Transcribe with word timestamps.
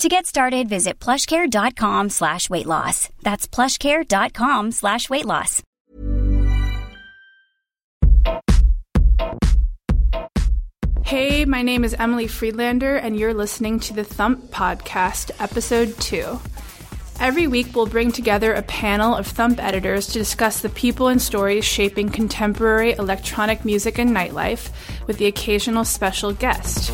To 0.00 0.08
get 0.08 0.24
started, 0.24 0.66
visit 0.66 0.98
plushcare.com 0.98 2.08
slash 2.08 2.48
weight 2.48 2.64
loss. 2.64 3.10
That's 3.20 3.46
plushcare.com 3.46 4.72
slash 4.72 5.10
weight 5.10 5.26
loss. 5.26 5.62
Hey, 11.04 11.44
my 11.44 11.60
name 11.60 11.84
is 11.84 11.92
Emily 11.92 12.28
Friedlander, 12.28 12.96
and 12.96 13.14
you're 13.14 13.34
listening 13.34 13.78
to 13.80 13.92
the 13.92 14.04
Thump 14.04 14.50
Podcast, 14.50 15.32
Episode 15.38 15.94
2. 16.00 16.40
Every 17.20 17.46
week, 17.46 17.74
we'll 17.74 17.84
bring 17.84 18.10
together 18.10 18.54
a 18.54 18.62
panel 18.62 19.14
of 19.14 19.26
Thump 19.26 19.62
editors 19.62 20.06
to 20.06 20.12
discuss 20.14 20.62
the 20.62 20.70
people 20.70 21.08
and 21.08 21.20
stories 21.20 21.66
shaping 21.66 22.08
contemporary 22.08 22.92
electronic 22.92 23.66
music 23.66 23.98
and 23.98 24.16
nightlife, 24.16 24.70
with 25.06 25.18
the 25.18 25.26
occasional 25.26 25.84
special 25.84 26.32
guest. 26.32 26.90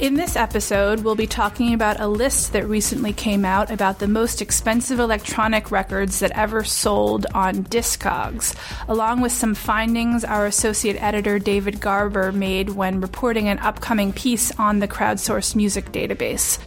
In 0.00 0.14
this 0.14 0.34
episode, 0.34 1.00
we'll 1.00 1.14
be 1.14 1.26
talking 1.26 1.74
about 1.74 2.00
a 2.00 2.08
list 2.08 2.54
that 2.54 2.66
recently 2.66 3.12
came 3.12 3.44
out 3.44 3.70
about 3.70 3.98
the 3.98 4.08
most 4.08 4.40
expensive 4.40 4.98
electronic 4.98 5.70
records 5.70 6.20
that 6.20 6.30
ever 6.30 6.64
sold 6.64 7.26
on 7.34 7.64
Discogs, 7.64 8.54
along 8.88 9.20
with 9.20 9.30
some 9.30 9.54
findings 9.54 10.24
our 10.24 10.46
associate 10.46 10.96
editor 11.02 11.38
David 11.38 11.82
Garber 11.82 12.32
made 12.32 12.70
when 12.70 13.02
reporting 13.02 13.48
an 13.48 13.58
upcoming 13.58 14.14
piece 14.14 14.50
on 14.58 14.78
the 14.78 14.88
crowdsourced 14.88 15.54
music 15.54 15.92
database. 15.92 16.58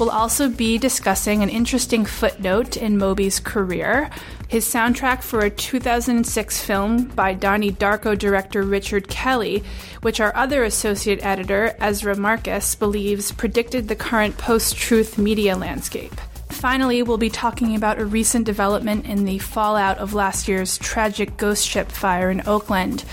We'll 0.00 0.08
also 0.08 0.48
be 0.48 0.78
discussing 0.78 1.42
an 1.42 1.50
interesting 1.50 2.06
footnote 2.06 2.78
in 2.78 2.96
Moby's 2.96 3.38
career, 3.38 4.08
his 4.48 4.64
soundtrack 4.64 5.22
for 5.22 5.40
a 5.40 5.50
2006 5.50 6.64
film 6.64 7.04
by 7.08 7.34
Donnie 7.34 7.70
Darko 7.70 8.18
director 8.18 8.62
Richard 8.62 9.08
Kelly, 9.08 9.62
which 10.00 10.18
our 10.18 10.34
other 10.34 10.64
associate 10.64 11.22
editor, 11.22 11.76
Ezra 11.80 12.16
Marcus, 12.16 12.74
believes 12.74 13.30
predicted 13.30 13.88
the 13.88 13.94
current 13.94 14.38
post 14.38 14.74
truth 14.74 15.18
media 15.18 15.54
landscape. 15.54 16.14
Finally, 16.48 17.02
we'll 17.02 17.18
be 17.18 17.28
talking 17.28 17.76
about 17.76 17.98
a 17.98 18.06
recent 18.06 18.46
development 18.46 19.04
in 19.04 19.26
the 19.26 19.38
fallout 19.38 19.98
of 19.98 20.14
last 20.14 20.48
year's 20.48 20.78
tragic 20.78 21.36
ghost 21.36 21.68
ship 21.68 21.92
fire 21.92 22.30
in 22.30 22.40
Oakland 22.46 23.04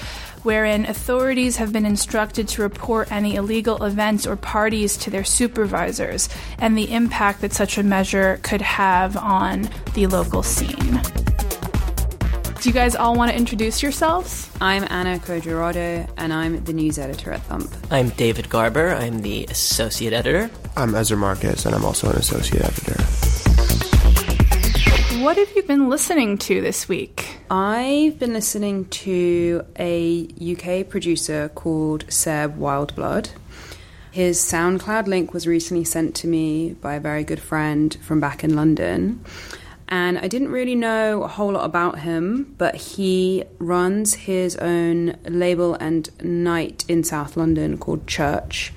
wherein 0.44 0.86
authorities 0.86 1.58
have 1.58 1.74
been 1.74 1.86
instructed 1.86 2.48
to 2.48 2.62
report 2.62 3.12
any 3.12 3.36
illegal 3.36 3.84
events 3.84 4.26
or 4.26 4.36
parties 4.36 4.98
to 4.98 5.10
their 5.10 5.24
supervisors, 5.24 6.30
and 6.60 6.78
the 6.78 6.94
impact 6.94 7.42
that 7.42 7.54
such 7.54 7.78
a 7.78 7.84
measure 7.84 8.40
could 8.44 8.62
have 8.62 9.18
on 9.18 9.70
the 9.94 10.08
local 10.08 10.44
scene. 10.44 11.02
Do 12.60 12.70
you 12.70 12.74
guys 12.74 12.96
all 12.96 13.16
want 13.16 13.32
to 13.32 13.38
introduce 13.38 13.84
yourselves? 13.84 14.50
I'm 14.60 14.84
Anna 14.90 15.20
Codrea-Rado, 15.20 16.10
and 16.18 16.34
I'm 16.34 16.64
the 16.64 16.74
news 16.74 16.98
editor 16.98 17.32
at 17.32 17.42
Thump. 17.44 17.72
I'm 17.92 18.10
David 18.10 18.50
Garber. 18.50 18.90
I'm 18.90 19.22
the 19.22 19.46
associate 19.46 20.12
editor. 20.12 20.50
I'm 20.76 20.96
Ezra 20.96 21.18
Marcus, 21.18 21.66
and 21.66 21.76
I'm 21.76 21.86
also 21.86 22.10
an 22.10 22.16
associate 22.16 22.64
editor. 22.64 23.47
What 25.22 25.38
have 25.38 25.52
you 25.56 25.64
been 25.64 25.90
listening 25.90 26.38
to 26.40 26.62
this 26.62 26.88
week? 26.88 27.40
I've 27.50 28.20
been 28.20 28.34
listening 28.34 28.86
to 28.86 29.66
a 29.80 30.28
UK 30.40 30.88
producer 30.88 31.50
called 31.56 32.06
Seb 32.08 32.60
Wildblood. 32.60 33.32
His 34.12 34.38
SoundCloud 34.38 35.08
link 35.08 35.34
was 35.34 35.48
recently 35.48 35.86
sent 35.86 36.14
to 36.18 36.28
me 36.28 36.74
by 36.74 36.94
a 36.94 37.00
very 37.00 37.24
good 37.24 37.40
friend 37.40 37.98
from 38.04 38.20
back 38.20 38.44
in 38.44 38.56
London. 38.56 39.26
And 39.90 40.20
I 40.20 40.28
didn't 40.28 40.52
really 40.52 40.76
know 40.76 41.24
a 41.24 41.28
whole 41.28 41.54
lot 41.54 41.66
about 41.66 41.98
him, 42.02 42.54
but 42.60 42.76
he 42.76 43.44
runs 43.58 44.14
his 44.14 44.56
own 44.58 45.18
label 45.24 45.74
and 45.74 46.12
night 46.24 46.86
in 46.88 47.04
South 47.04 47.36
London 47.36 47.80
called 47.80 48.06
Church. 48.06 48.72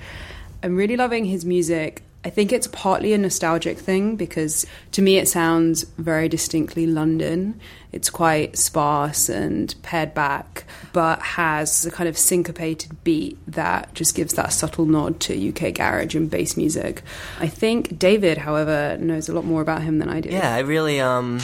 I'm 0.63 0.75
really 0.75 0.97
loving 0.97 1.25
his 1.25 1.45
music. 1.45 2.01
I 2.23 2.29
think 2.29 2.51
it's 2.51 2.67
partly 2.67 3.13
a 3.13 3.17
nostalgic 3.17 3.79
thing 3.79 4.15
because 4.15 4.65
to 4.91 5.01
me 5.01 5.17
it 5.17 5.27
sounds 5.27 5.83
very 5.97 6.29
distinctly 6.29 6.85
London. 6.85 7.59
It's 7.91 8.11
quite 8.11 8.57
sparse 8.57 9.27
and 9.27 9.73
pared 9.81 10.13
back, 10.13 10.65
but 10.93 11.19
has 11.21 11.85
a 11.85 11.91
kind 11.91 12.07
of 12.07 12.17
syncopated 12.17 13.03
beat 13.03 13.39
that 13.47 13.93
just 13.95 14.15
gives 14.15 14.35
that 14.35 14.53
subtle 14.53 14.85
nod 14.85 15.19
to 15.21 15.49
UK 15.49 15.73
garage 15.73 16.13
and 16.13 16.29
bass 16.29 16.55
music. 16.55 17.01
I 17.39 17.47
think 17.47 17.97
David, 17.97 18.37
however, 18.37 18.97
knows 18.99 19.27
a 19.27 19.33
lot 19.33 19.45
more 19.45 19.61
about 19.61 19.81
him 19.81 19.97
than 19.97 20.09
I 20.09 20.21
do. 20.21 20.29
Yeah, 20.29 20.53
I 20.53 20.59
really 20.59 21.01
um 21.01 21.39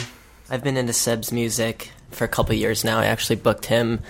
I've 0.48 0.62
been 0.62 0.76
into 0.76 0.92
Seb's 0.92 1.32
music 1.32 1.90
for 2.10 2.24
a 2.24 2.28
couple 2.28 2.54
years 2.54 2.84
now. 2.84 3.00
I 3.00 3.06
actually 3.06 3.36
booked 3.36 3.66
him 3.66 4.00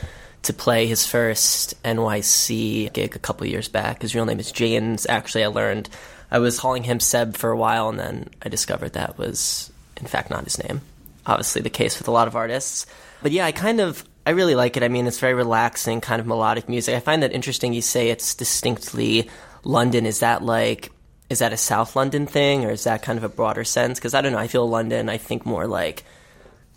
to 0.43 0.53
play 0.53 0.87
his 0.87 1.07
first 1.07 1.83
NYC 1.83 2.93
gig 2.93 3.17
a 3.17 3.19
couple 3.19 3.47
years 3.47 3.69
back. 3.69 4.03
His 4.03 4.15
real 4.15 4.25
name 4.25 4.39
is 4.39 4.53
James. 4.53 5.07
Actually, 5.09 5.45
I 5.45 5.49
learned 5.49 5.89
I 6.31 6.39
was 6.39 6.61
calling 6.61 6.84
him 6.84 7.00
Seb 7.00 7.37
for 7.37 7.50
a 7.50 7.56
while, 7.56 7.89
and 7.89 7.99
then 7.99 8.31
I 8.43 8.49
discovered 8.49 8.93
that 8.93 9.19
was, 9.19 9.72
in 9.97 10.06
fact, 10.06 10.31
not 10.31 10.44
his 10.44 10.62
name. 10.62 10.83
Obviously, 11.27 11.62
the 11.62 11.71
case 11.71 11.99
with 11.99 12.09
a 12.09 12.12
lot 12.12 12.28
of 12.28 12.37
artists. 12.37 12.87
But 13.22 13.33
yeah, 13.33 13.47
I 13.47 13.53
kind 13.53 13.81
of, 13.81 14.05
I 14.27 14.31
really 14.31 14.55
like 14.55 14.77
it. 14.77 14.83
I 14.83 14.89
mean, 14.89 15.06
it's 15.06 15.19
very 15.19 15.34
relaxing, 15.34 16.00
kind 16.00 16.21
of 16.21 16.27
melodic 16.27 16.69
music. 16.69 16.94
I 16.94 17.00
find 17.00 17.22
that 17.22 17.33
interesting. 17.33 17.72
You 17.72 17.83
say 17.83 18.11
it's 18.11 18.34
distinctly 18.34 19.28
London. 19.65 20.06
Is 20.06 20.21
that 20.21 20.43
like, 20.43 20.93
is 21.31 21.41
that 21.41 21.53
a 21.53 21.56
South 21.56 21.97
London 21.97 22.27
thing, 22.27 22.65
or 22.65 22.71
is 22.71 22.84
that 22.84 23.03
kind 23.03 23.19
of 23.19 23.25
a 23.25 23.28
broader 23.28 23.65
sense? 23.65 23.99
Because 23.99 24.15
I 24.15 24.21
don't 24.21 24.33
know. 24.33 24.39
I 24.39 24.49
feel 24.49 24.69
London. 24.69 25.09
I 25.09 25.19
think 25.19 25.45
more 25.45 25.66
like 25.66 26.05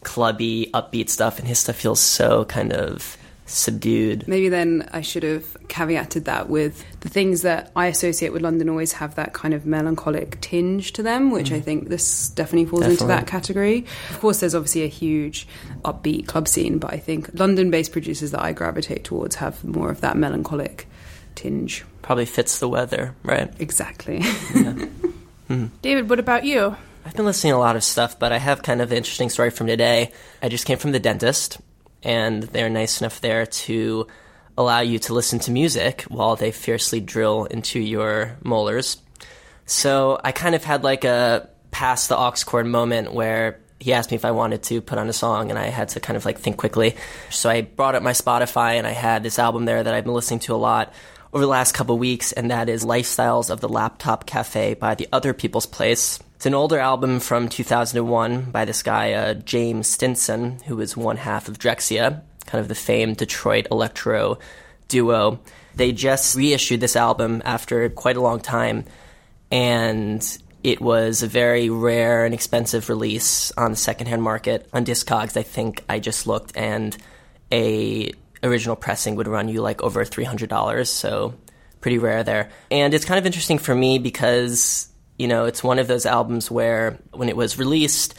clubby, 0.03 0.69
upbeat 0.73 1.09
stuff, 1.09 1.39
and 1.39 1.47
his 1.47 1.59
stuff 1.59 1.75
feels 1.75 1.99
so 1.99 2.45
kind 2.45 2.73
of 2.73 3.17
subdued. 3.51 4.27
Maybe 4.27 4.49
then 4.49 4.89
I 4.91 5.01
should 5.01 5.23
have 5.23 5.45
caveated 5.67 6.25
that 6.25 6.49
with 6.49 6.83
the 7.01 7.09
things 7.09 7.41
that 7.41 7.71
I 7.75 7.87
associate 7.87 8.33
with 8.33 8.41
London 8.41 8.69
always 8.69 8.93
have 8.93 9.15
that 9.15 9.33
kind 9.33 9.53
of 9.53 9.65
melancholic 9.65 10.39
tinge 10.41 10.93
to 10.93 11.03
them, 11.03 11.31
which 11.31 11.49
mm. 11.49 11.55
I 11.55 11.61
think 11.61 11.89
this 11.89 12.29
definitely 12.29 12.65
falls 12.65 12.81
definitely. 12.81 13.03
into 13.03 13.07
that 13.07 13.27
category. 13.27 13.85
Of 14.09 14.19
course, 14.19 14.39
there's 14.39 14.55
obviously 14.55 14.83
a 14.83 14.87
huge 14.87 15.47
upbeat 15.83 16.27
club 16.27 16.47
scene, 16.47 16.77
but 16.77 16.93
I 16.93 16.97
think 16.97 17.29
London 17.33 17.71
based 17.71 17.91
producers 17.91 18.31
that 18.31 18.41
I 18.41 18.53
gravitate 18.53 19.03
towards 19.03 19.35
have 19.35 19.63
more 19.63 19.89
of 19.89 20.01
that 20.01 20.17
melancholic 20.17 20.87
tinge. 21.35 21.83
Probably 22.01 22.25
fits 22.25 22.59
the 22.59 22.69
weather, 22.69 23.15
right? 23.23 23.51
Exactly. 23.59 24.19
Yeah. 24.19 24.85
mm. 25.49 25.69
David, 25.81 26.09
what 26.09 26.19
about 26.19 26.45
you? 26.45 26.75
I've 27.05 27.15
been 27.15 27.25
listening 27.25 27.53
to 27.53 27.57
a 27.57 27.59
lot 27.59 27.75
of 27.75 27.83
stuff, 27.83 28.19
but 28.19 28.31
I 28.31 28.37
have 28.37 28.61
kind 28.61 28.81
of 28.81 28.91
an 28.91 28.97
interesting 28.97 29.29
story 29.29 29.49
from 29.49 29.67
today. 29.67 30.11
I 30.41 30.49
just 30.49 30.65
came 30.65 30.77
from 30.77 30.91
the 30.91 30.99
dentist 30.99 31.59
and 32.03 32.43
they're 32.43 32.69
nice 32.69 33.01
enough 33.01 33.21
there 33.21 33.45
to 33.45 34.07
allow 34.57 34.79
you 34.79 34.99
to 34.99 35.13
listen 35.13 35.39
to 35.39 35.51
music 35.51 36.03
while 36.03 36.35
they 36.35 36.51
fiercely 36.51 36.99
drill 36.99 37.45
into 37.45 37.79
your 37.79 38.37
molars. 38.43 38.97
So 39.65 40.19
I 40.23 40.31
kind 40.31 40.55
of 40.55 40.63
had 40.63 40.83
like 40.83 41.03
a 41.03 41.49
pass 41.71 42.07
the 42.07 42.17
aux 42.17 42.33
cord 42.45 42.67
moment 42.67 43.13
where 43.13 43.59
he 43.79 43.93
asked 43.93 44.11
me 44.11 44.15
if 44.15 44.25
I 44.25 44.31
wanted 44.31 44.61
to 44.63 44.81
put 44.81 44.99
on 44.99 45.09
a 45.09 45.13
song, 45.13 45.49
and 45.49 45.57
I 45.57 45.67
had 45.67 45.89
to 45.89 45.99
kind 45.99 46.15
of 46.15 46.23
like 46.23 46.37
think 46.37 46.57
quickly. 46.57 46.95
So 47.31 47.49
I 47.49 47.61
brought 47.61 47.95
up 47.95 48.03
my 48.03 48.11
Spotify, 48.11 48.75
and 48.75 48.85
I 48.85 48.91
had 48.91 49.23
this 49.23 49.39
album 49.39 49.65
there 49.65 49.81
that 49.81 49.93
I've 49.93 50.03
been 50.03 50.13
listening 50.13 50.41
to 50.41 50.53
a 50.53 50.57
lot 50.57 50.93
over 51.33 51.43
the 51.43 51.49
last 51.49 51.73
couple 51.73 51.97
weeks, 51.97 52.31
and 52.31 52.51
that 52.51 52.69
is 52.69 52.85
Lifestyles 52.85 53.49
of 53.49 53.59
the 53.59 53.69
Laptop 53.69 54.27
Cafe 54.27 54.75
by 54.75 54.93
The 54.93 55.07
Other 55.11 55.33
People's 55.33 55.65
Place. 55.65 56.19
It's 56.41 56.47
an 56.47 56.55
older 56.55 56.79
album 56.79 57.19
from 57.19 57.49
2001 57.49 58.49
by 58.49 58.65
this 58.65 58.81
guy, 58.81 59.13
uh, 59.13 59.35
James 59.35 59.87
Stinson, 59.87 60.57
who 60.65 60.75
was 60.75 60.97
one 60.97 61.17
half 61.17 61.47
of 61.47 61.59
Drexciya, 61.59 62.23
kind 62.47 62.59
of 62.59 62.67
the 62.67 62.73
famed 62.73 63.17
Detroit 63.17 63.67
electro 63.69 64.39
duo. 64.87 65.39
They 65.75 65.91
just 65.91 66.35
reissued 66.35 66.79
this 66.79 66.95
album 66.95 67.43
after 67.45 67.87
quite 67.89 68.17
a 68.17 68.21
long 68.21 68.39
time, 68.39 68.85
and 69.51 70.25
it 70.63 70.81
was 70.81 71.21
a 71.21 71.27
very 71.27 71.69
rare 71.69 72.25
and 72.25 72.33
expensive 72.33 72.89
release 72.89 73.51
on 73.55 73.69
the 73.69 73.77
secondhand 73.77 74.23
market 74.23 74.67
on 74.73 74.83
Discogs. 74.83 75.37
I 75.37 75.43
think 75.43 75.83
I 75.87 75.99
just 75.99 76.25
looked, 76.25 76.57
and 76.57 76.97
a 77.51 78.13
original 78.41 78.75
pressing 78.75 79.15
would 79.17 79.27
run 79.27 79.47
you 79.47 79.61
like 79.61 79.83
over 79.83 80.03
three 80.05 80.23
hundred 80.23 80.49
dollars. 80.49 80.89
So 80.89 81.35
pretty 81.81 81.99
rare 81.99 82.23
there. 82.23 82.49
And 82.71 82.95
it's 82.95 83.05
kind 83.05 83.19
of 83.19 83.27
interesting 83.27 83.59
for 83.59 83.75
me 83.75 83.99
because 83.99 84.90
you 85.21 85.27
know 85.27 85.45
it's 85.45 85.63
one 85.63 85.79
of 85.79 85.87
those 85.87 86.05
albums 86.05 86.49
where 86.49 86.97
when 87.13 87.29
it 87.29 87.37
was 87.37 87.59
released, 87.59 88.15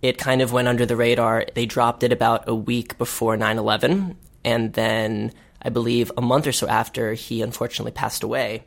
it 0.00 0.16
kind 0.16 0.40
of 0.40 0.52
went 0.52 0.68
under 0.68 0.86
the 0.86 0.96
radar. 0.96 1.44
They 1.54 1.66
dropped 1.66 2.02
it 2.02 2.12
about 2.12 2.48
a 2.48 2.54
week 2.54 2.96
before 2.98 3.36
9/11, 3.36 4.16
and 4.42 4.72
then 4.72 5.32
I 5.60 5.68
believe 5.68 6.10
a 6.16 6.22
month 6.22 6.46
or 6.46 6.52
so 6.52 6.66
after 6.68 7.12
he 7.12 7.42
unfortunately 7.42 7.92
passed 7.92 8.22
away. 8.22 8.64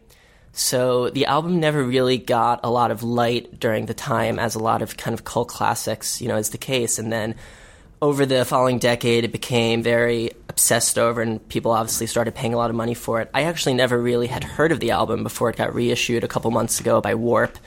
So 0.52 1.10
the 1.10 1.26
album 1.26 1.60
never 1.60 1.84
really 1.84 2.18
got 2.18 2.60
a 2.64 2.70
lot 2.70 2.92
of 2.92 3.04
light 3.04 3.60
during 3.60 3.86
the 3.86 3.94
time, 3.94 4.40
as 4.40 4.56
a 4.56 4.64
lot 4.64 4.82
of 4.82 4.98
kind 4.98 5.14
of 5.14 5.24
cult 5.24 5.48
classics, 5.48 6.22
you 6.22 6.28
know, 6.28 6.38
is 6.38 6.50
the 6.50 6.58
case. 6.58 7.00
And 7.00 7.12
then 7.12 7.36
over 8.02 8.26
the 8.26 8.46
following 8.46 8.80
decade, 8.80 9.26
it 9.26 9.32
became 9.32 9.84
very 9.84 10.32
obsessed 10.48 10.98
over, 10.98 11.22
and 11.22 11.46
people 11.50 11.72
obviously 11.72 12.08
started 12.08 12.36
paying 12.36 12.54
a 12.54 12.58
lot 12.58 12.70
of 12.70 12.76
money 12.76 12.94
for 12.94 13.22
it. 13.22 13.30
I 13.34 13.44
actually 13.44 13.74
never 13.74 14.00
really 14.02 14.28
had 14.28 14.44
heard 14.44 14.72
of 14.72 14.80
the 14.80 14.92
album 14.92 15.24
before 15.24 15.50
it 15.50 15.58
got 15.58 15.76
reissued 15.76 16.24
a 16.24 16.28
couple 16.28 16.52
months 16.52 16.80
ago 16.80 17.02
by 17.02 17.16
Warp, 17.16 17.58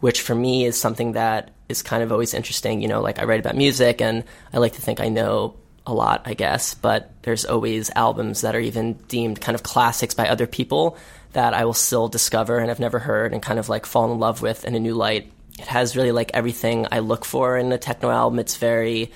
which 0.00 0.22
for 0.22 0.34
me 0.34 0.64
is 0.64 0.80
something 0.80 1.12
that 1.12 1.52
is 1.68 1.82
kind 1.82 2.02
of 2.02 2.10
always 2.10 2.34
interesting. 2.34 2.82
You 2.82 2.88
know, 2.88 3.00
like 3.00 3.18
I 3.18 3.24
write 3.24 3.40
about 3.40 3.56
music, 3.56 4.00
and 4.00 4.24
I 4.52 4.58
like 4.58 4.72
to 4.74 4.82
think 4.82 5.00
I 5.00 5.08
know 5.08 5.56
a 5.86 5.94
lot, 5.94 6.22
I 6.24 6.34
guess, 6.34 6.74
but 6.74 7.12
there's 7.22 7.44
always 7.44 7.90
albums 7.94 8.40
that 8.40 8.56
are 8.56 8.60
even 8.60 8.94
deemed 9.08 9.40
kind 9.40 9.54
of 9.54 9.62
classics 9.62 10.14
by 10.14 10.28
other 10.28 10.48
people 10.48 10.98
that 11.32 11.54
I 11.54 11.64
will 11.64 11.74
still 11.74 12.08
discover 12.08 12.58
and 12.58 12.68
have 12.70 12.80
never 12.80 12.98
heard 12.98 13.32
and 13.32 13.42
kind 13.42 13.58
of 13.58 13.68
like 13.68 13.86
fall 13.86 14.10
in 14.12 14.18
love 14.18 14.42
with 14.42 14.64
in 14.64 14.74
a 14.74 14.80
new 14.80 14.94
light. 14.94 15.30
It 15.58 15.66
has 15.66 15.96
really 15.96 16.10
like 16.10 16.32
everything 16.34 16.86
I 16.90 16.98
look 16.98 17.24
for 17.24 17.56
in 17.56 17.70
a 17.72 17.78
techno 17.78 18.10
album. 18.10 18.40
It's 18.40 18.56
very 18.56 19.12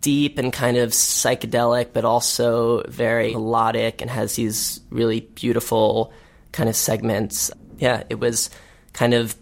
deep 0.00 0.38
and 0.38 0.52
kind 0.52 0.76
of 0.76 0.90
psychedelic, 0.90 1.88
but 1.92 2.04
also 2.04 2.82
very 2.88 3.32
melodic 3.32 4.00
and 4.00 4.10
has 4.10 4.36
these 4.36 4.80
really 4.90 5.20
beautiful 5.20 6.12
kind 6.52 6.68
of 6.68 6.76
segments. 6.76 7.50
Yeah, 7.78 8.04
it 8.08 8.20
was 8.20 8.50
kind 8.92 9.14
of 9.14 9.34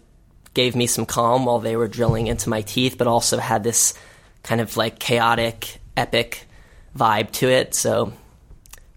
gave 0.53 0.75
me 0.75 0.87
some 0.87 1.05
calm 1.05 1.45
while 1.45 1.59
they 1.59 1.75
were 1.75 1.87
drilling 1.87 2.27
into 2.27 2.49
my 2.49 2.61
teeth, 2.61 2.97
but 2.97 3.07
also 3.07 3.37
had 3.37 3.63
this 3.63 3.93
kind 4.43 4.61
of 4.61 4.77
like 4.77 4.99
chaotic, 4.99 5.79
epic 5.97 6.47
vibe 6.97 7.31
to 7.31 7.49
it. 7.49 7.75
So 7.75 8.13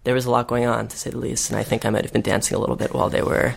there 0.03 0.13
was 0.13 0.25
a 0.25 0.31
lot 0.31 0.47
going 0.47 0.65
on, 0.65 0.87
to 0.87 0.97
say 0.97 1.09
the 1.11 1.17
least. 1.17 1.49
And 1.49 1.59
I 1.59 1.63
think 1.63 1.85
I 1.85 1.89
might 1.89 2.03
have 2.03 2.13
been 2.13 2.21
dancing 2.21 2.55
a 2.55 2.59
little 2.59 2.75
bit 2.75 2.93
while 2.93 3.09
they 3.09 3.21
were 3.21 3.55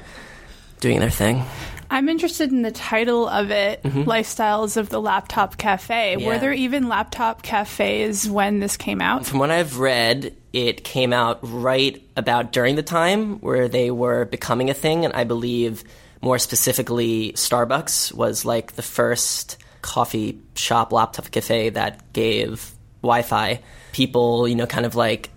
doing 0.81 1.01
their 1.01 1.11
thing. 1.11 1.45
I'm 1.93 2.09
interested 2.09 2.51
in 2.51 2.63
the 2.63 2.71
title 2.71 3.29
of 3.29 3.51
it, 3.51 3.83
mm-hmm. 3.83 4.05
Lifestyles 4.05 4.79
of 4.79 4.89
the 4.89 4.99
Laptop 4.99 5.59
Cafe. 5.59 6.17
Yeah. 6.19 6.27
Were 6.27 6.39
there 6.39 6.55
even 6.55 6.89
laptop 6.89 7.43
cafes 7.43 8.27
when 8.27 8.61
this 8.61 8.79
came 8.79 9.03
out? 9.03 9.27
From 9.27 9.41
what 9.41 9.51
I've 9.51 9.79
read, 9.79 10.35
it 10.55 10.85
came 10.85 11.13
out 11.13 11.41
right 11.43 12.03
about 12.17 12.51
during 12.51 12.77
the 12.77 12.83
time 12.83 13.41
where 13.41 13.69
they 13.69 13.91
were 13.91 14.25
becoming 14.25 14.71
a 14.71 14.75
thing. 14.75 15.05
And 15.05 15.13
I 15.13 15.25
believe 15.25 15.85
more 16.23 16.39
specifically, 16.39 17.33
Starbucks 17.33 18.15
was 18.15 18.47
like 18.47 18.73
the 18.73 18.83
first 18.83 19.59
coffee 19.83 20.41
shop 20.55 20.93
laptop 20.93 21.31
cafe 21.31 21.69
that 21.69 22.11
gave 22.15 22.73
Wi 23.03 23.21
Fi. 23.21 23.61
People, 23.93 24.49
you 24.49 24.55
know, 24.55 24.67
kind 24.67 24.87
of 24.87 24.95
like 24.95 25.29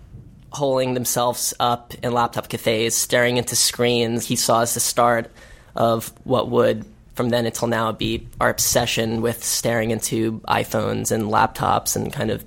holding 0.48 0.94
themselves 0.94 1.52
up 1.60 1.92
in 2.02 2.12
laptop 2.12 2.48
cafes, 2.48 2.96
staring 2.96 3.36
into 3.36 3.54
screens. 3.54 4.24
He 4.24 4.36
saw 4.36 4.62
as 4.62 4.72
the 4.72 4.80
start 4.80 5.30
of 5.76 6.12
what 6.24 6.50
would, 6.50 6.84
from 7.14 7.28
then 7.28 7.46
until 7.46 7.68
now, 7.68 7.92
be 7.92 8.28
our 8.40 8.50
obsession 8.50 9.22
with 9.22 9.42
staring 9.44 9.90
into 9.90 10.40
iPhones 10.48 11.12
and 11.12 11.24
laptops 11.24 11.96
and 11.96 12.12
kind 12.12 12.30
of 12.30 12.44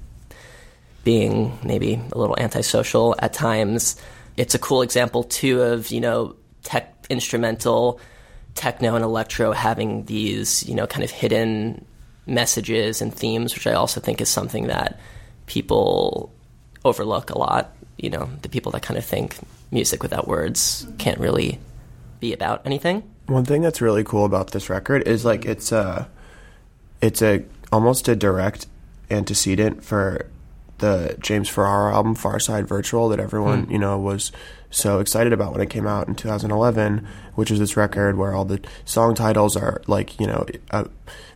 being 1.03 1.57
maybe 1.63 2.01
a 2.11 2.17
little 2.17 2.37
antisocial 2.39 3.15
at 3.19 3.33
times. 3.33 3.95
It's 4.37 4.55
a 4.55 4.59
cool 4.59 4.81
example, 4.81 5.23
too, 5.23 5.61
of, 5.61 5.91
you 5.91 6.01
know, 6.01 6.35
tech 6.63 7.05
instrumental, 7.09 7.99
techno 8.55 8.95
and 8.95 9.03
electro 9.03 9.51
having 9.51 10.05
these, 10.05 10.67
you 10.67 10.75
know, 10.75 10.87
kind 10.87 11.03
of 11.03 11.11
hidden 11.11 11.85
messages 12.27 13.01
and 13.01 13.13
themes, 13.13 13.55
which 13.55 13.65
I 13.65 13.73
also 13.73 13.99
think 13.99 14.21
is 14.21 14.29
something 14.29 14.67
that 14.67 14.99
people 15.47 16.31
overlook 16.85 17.31
a 17.31 17.37
lot 17.37 17.75
you 17.99 18.09
know, 18.09 18.29
the 18.41 18.49
people 18.49 18.71
that 18.71 18.81
kind 18.81 18.97
of 18.97 19.05
think 19.05 19.37
music 19.71 20.01
without 20.01 20.27
words 20.27 20.87
can't 20.97 21.19
really 21.19 21.59
be 22.19 22.33
about 22.33 22.61
anything. 22.65 23.03
One 23.29 23.45
thing 23.45 23.61
that's 23.61 23.79
really 23.79 24.03
cool 24.03 24.25
about 24.25 24.51
this 24.51 24.69
record 24.69 25.07
is 25.07 25.23
like 25.23 25.45
it's 25.45 25.71
a 25.71 26.09
it's 26.99 27.21
a 27.21 27.45
almost 27.71 28.07
a 28.07 28.15
direct 28.15 28.65
antecedent 29.11 29.83
for 29.83 30.25
the 30.79 31.15
James 31.19 31.47
Ferraro 31.47 31.93
album 31.93 32.15
Far 32.15 32.39
Side 32.39 32.67
Virtual 32.67 33.09
that 33.09 33.19
everyone, 33.19 33.67
mm. 33.67 33.71
you 33.71 33.77
know, 33.77 33.99
was 33.99 34.31
so 34.71 34.99
excited 34.99 35.33
about 35.33 35.51
when 35.51 35.61
it 35.61 35.69
came 35.69 35.85
out 35.85 36.07
in 36.07 36.15
2011, 36.15 37.07
which 37.35 37.51
is 37.51 37.59
this 37.59 37.77
record 37.77 38.17
where 38.17 38.33
all 38.33 38.45
the 38.45 38.61
song 38.85 39.13
titles 39.13 39.55
are 39.55 39.81
like, 39.87 40.19
you 40.19 40.27
know, 40.27 40.45
uh, 40.71 40.85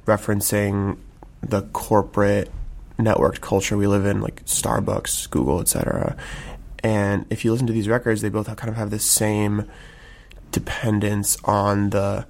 referencing 0.06 0.98
the 1.42 1.62
corporate 1.74 2.51
networked 2.98 3.42
culture 3.42 3.78
we 3.78 3.88
live 3.88 4.06
in, 4.06 4.22
like 4.22 4.44
Starbucks, 4.46 5.30
Google, 5.30 5.60
etc. 5.60 6.16
And 6.84 7.25
if 7.30 7.44
you 7.44 7.51
listen 7.51 7.68
to 7.68 7.74
these 7.74 7.88
records, 7.88 8.22
they 8.22 8.30
both 8.30 8.48
kind 8.56 8.69
of 8.69 8.75
have 8.75 8.89
the 8.89 9.00
same 9.00 9.69
dependence 10.54 11.38
on 11.44 11.90
the 11.90 12.26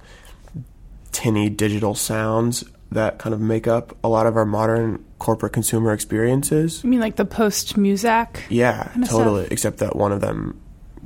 tinny 1.12 1.48
digital 1.48 1.94
sounds 1.94 2.64
that 2.90 3.18
kind 3.18 3.32
of 3.32 3.40
make 3.40 3.66
up 3.66 3.96
a 4.02 4.08
lot 4.08 4.26
of 4.26 4.36
our 4.36 4.44
modern 4.44 5.04
corporate 5.18 5.52
consumer 5.52 5.92
experiences. 5.92 6.82
You 6.84 6.90
mean 6.90 7.00
like 7.00 7.16
the 7.16 7.24
post 7.24 7.76
Muzak? 7.76 8.40
Yeah, 8.48 8.90
totally. 9.06 9.42
Stuff? 9.42 9.52
Except 9.52 9.78
that 9.78 9.96
one 9.96 10.12
of 10.12 10.20
them 10.20 10.60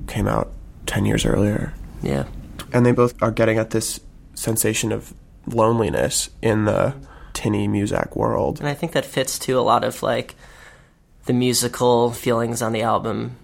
came 0.07 0.27
out 0.27 0.51
10 0.87 1.05
years 1.05 1.25
earlier. 1.25 1.73
Yeah. 2.03 2.25
And 2.73 2.85
they 2.85 2.93
both 2.93 3.23
are 3.23 3.31
getting 3.31 3.59
at 3.59 3.71
this 3.71 4.01
sensation 4.35 4.93
of 4.93 5.15
loneliness 5.47 6.31
in 6.43 6.65
the 6.65 6.95
tinny 7.33 7.69
Muzak 7.69 8.17
world. 8.17 8.61
And 8.61 8.69
I 8.69 8.75
think 8.75 8.93
that 8.93 9.05
fits 9.05 9.39
to 9.41 9.59
a 9.59 9.63
lot 9.63 9.85
of 9.85 10.03
like 10.03 10.35
the 11.25 11.33
musical 11.33 12.11
feelings 12.13 12.61
on 12.61 12.73
the 12.73 12.83
album. 12.83 13.37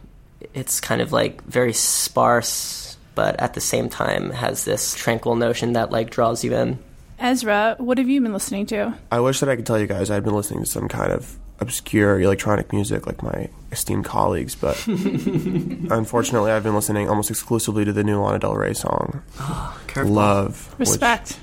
It's 0.53 0.81
kind 0.81 1.00
of 1.00 1.12
like 1.12 1.43
very 1.44 1.73
sparse, 1.73 2.83
but 3.14 3.38
at 3.40 3.55
the 3.55 3.61
same 3.61 3.88
time 3.88 4.31
has 4.31 4.64
this 4.64 4.94
tranquil 4.94 5.37
notion 5.37 5.72
that 5.75 5.90
like 5.90 6.11
draws 6.11 6.44
you 6.44 6.55
in. 6.55 6.78
Ezra, 7.19 7.76
what 7.78 7.99
have 7.99 8.08
you 8.08 8.20
been 8.20 8.32
listening 8.32 8.66
to? 8.66 8.94
I 9.11 9.20
wish 9.20 9.40
that 9.40 9.49
I 9.49 9.56
could 9.56 9.66
tell 9.66 9.78
you 9.78 9.87
guys 9.87 10.11
I've 10.11 10.25
been 10.25 10.34
listening 10.34 10.64
to 10.64 10.70
some 10.70 10.88
kind 10.88 11.12
of 11.12 11.38
obscure 11.61 12.20
electronic 12.20 12.72
music 12.72 13.06
like 13.06 13.22
my 13.22 13.49
esteemed 13.70 14.05
colleagues, 14.05 14.55
but 14.55 14.84
unfortunately, 14.86 16.50
I've 16.50 16.65
been 16.65 16.74
listening 16.74 17.08
almost 17.08 17.31
exclusively 17.31 17.84
to 17.84 17.93
the 17.93 18.05
new 18.05 18.20
Lana 18.20 18.41
Del 18.41 18.55
Rey 18.55 18.74
song, 18.74 19.22
oh, 19.41 19.81
"Love," 19.96 20.74
respect, 20.79 21.39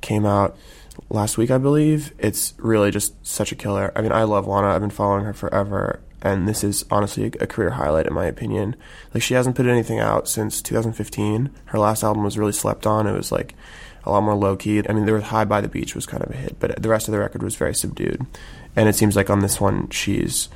came 0.00 0.26
out 0.26 0.56
last 1.08 1.38
week, 1.38 1.50
I 1.50 1.58
believe. 1.58 2.12
It's 2.18 2.54
really 2.58 2.90
just 2.90 3.14
such 3.26 3.52
a 3.52 3.56
killer. 3.56 3.92
I 3.96 4.02
mean, 4.02 4.12
I 4.12 4.24
love 4.24 4.46
Lana. 4.46 4.68
I've 4.68 4.80
been 4.80 4.90
following 4.90 5.24
her 5.24 5.32
forever, 5.32 6.00
and 6.24 6.48
this 6.48 6.64
is 6.64 6.84
honestly 6.90 7.24
a, 7.24 7.44
a, 7.44 7.46
career 7.46 7.70
highlight 7.70 8.06
in 8.06 8.14
my 8.14 8.24
opinion. 8.24 8.74
Like 9.12 9.22
she 9.22 9.34
hasn't 9.34 9.56
put 9.56 9.66
anything 9.66 10.00
out 10.00 10.26
since 10.26 10.62
2015. 10.62 11.50
Her 11.66 11.78
last 11.78 12.02
album 12.02 12.24
was 12.24 12.38
really 12.38 12.52
slept 12.52 12.86
on. 12.86 13.06
It 13.06 13.12
was 13.12 13.30
like 13.30 13.54
a 14.04 14.10
lot 14.10 14.22
more 14.22 14.34
low 14.34 14.56
key. 14.56 14.82
I 14.88 14.92
mean, 14.92 15.04
there 15.04 15.14
was 15.14 15.24
High 15.24 15.44
by 15.44 15.60
the 15.60 15.68
Beach 15.68 15.94
was 15.94 16.06
kind 16.06 16.22
of 16.22 16.30
a 16.30 16.36
hit, 16.36 16.58
but 16.58 16.82
the 16.82 16.88
rest 16.88 17.06
of 17.06 17.12
the 17.12 17.18
record 17.18 17.42
was 17.42 17.56
very 17.56 17.74
subdued. 17.74 18.24
And 18.74 18.88
it 18.88 18.94
seems 18.94 19.16
like 19.16 19.30
on 19.30 19.40
this 19.40 19.60
one, 19.60 19.88
she's 19.90 20.48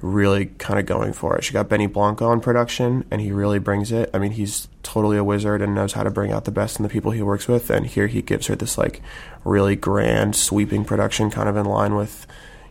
really 0.00 0.46
kind 0.46 0.78
of 0.78 0.86
going 0.86 1.12
for 1.12 1.36
it. 1.36 1.44
She 1.44 1.52
got 1.52 1.68
Benny 1.68 1.86
Blanco 1.86 2.30
in 2.32 2.40
production, 2.40 3.04
and 3.10 3.20
he 3.20 3.32
really 3.32 3.58
brings 3.58 3.90
it. 3.90 4.10
I 4.14 4.18
mean, 4.18 4.32
he's 4.32 4.68
totally 4.82 5.16
a 5.16 5.24
wizard 5.24 5.60
and 5.60 5.74
knows 5.74 5.92
how 5.92 6.02
to 6.02 6.10
bring 6.10 6.30
out 6.30 6.44
the 6.44 6.50
best 6.50 6.78
in 6.78 6.82
the 6.82 6.88
people 6.88 7.10
he 7.10 7.22
works 7.22 7.48
with. 7.48 7.70
And 7.70 7.86
here 7.86 8.06
he 8.06 8.22
gives 8.22 8.46
her 8.46 8.54
this 8.54 8.78
like 8.78 9.02
really 9.44 9.76
grand, 9.76 10.36
sweeping 10.36 10.84
production, 10.84 11.30
kind 11.30 11.48
of 11.48 11.56
in 11.56 11.66
line 11.66 11.94
with 11.96 12.26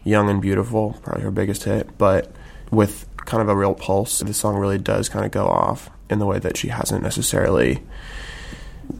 Young 0.08 0.30
and 0.30 0.42
Beautiful, 0.42 0.98
probably 1.04 1.24
her 1.24 1.32
biggest 1.32 1.64
hit, 1.64 1.98
but 1.98 2.32
with 2.72 3.06
kind 3.26 3.42
of 3.42 3.50
a 3.50 3.56
real 3.56 3.76
pulse. 3.76 4.20
The 4.20 4.34
song 4.34 4.56
really 4.56 4.78
does 4.78 5.10
kind 5.10 5.26
of 5.26 5.32
go 5.32 5.46
off 5.46 5.90
in 6.10 6.20
the 6.20 6.26
way 6.26 6.40
that 6.40 6.58
she 6.58 6.70
hasn't 6.70 7.04
necessarily, 7.04 7.84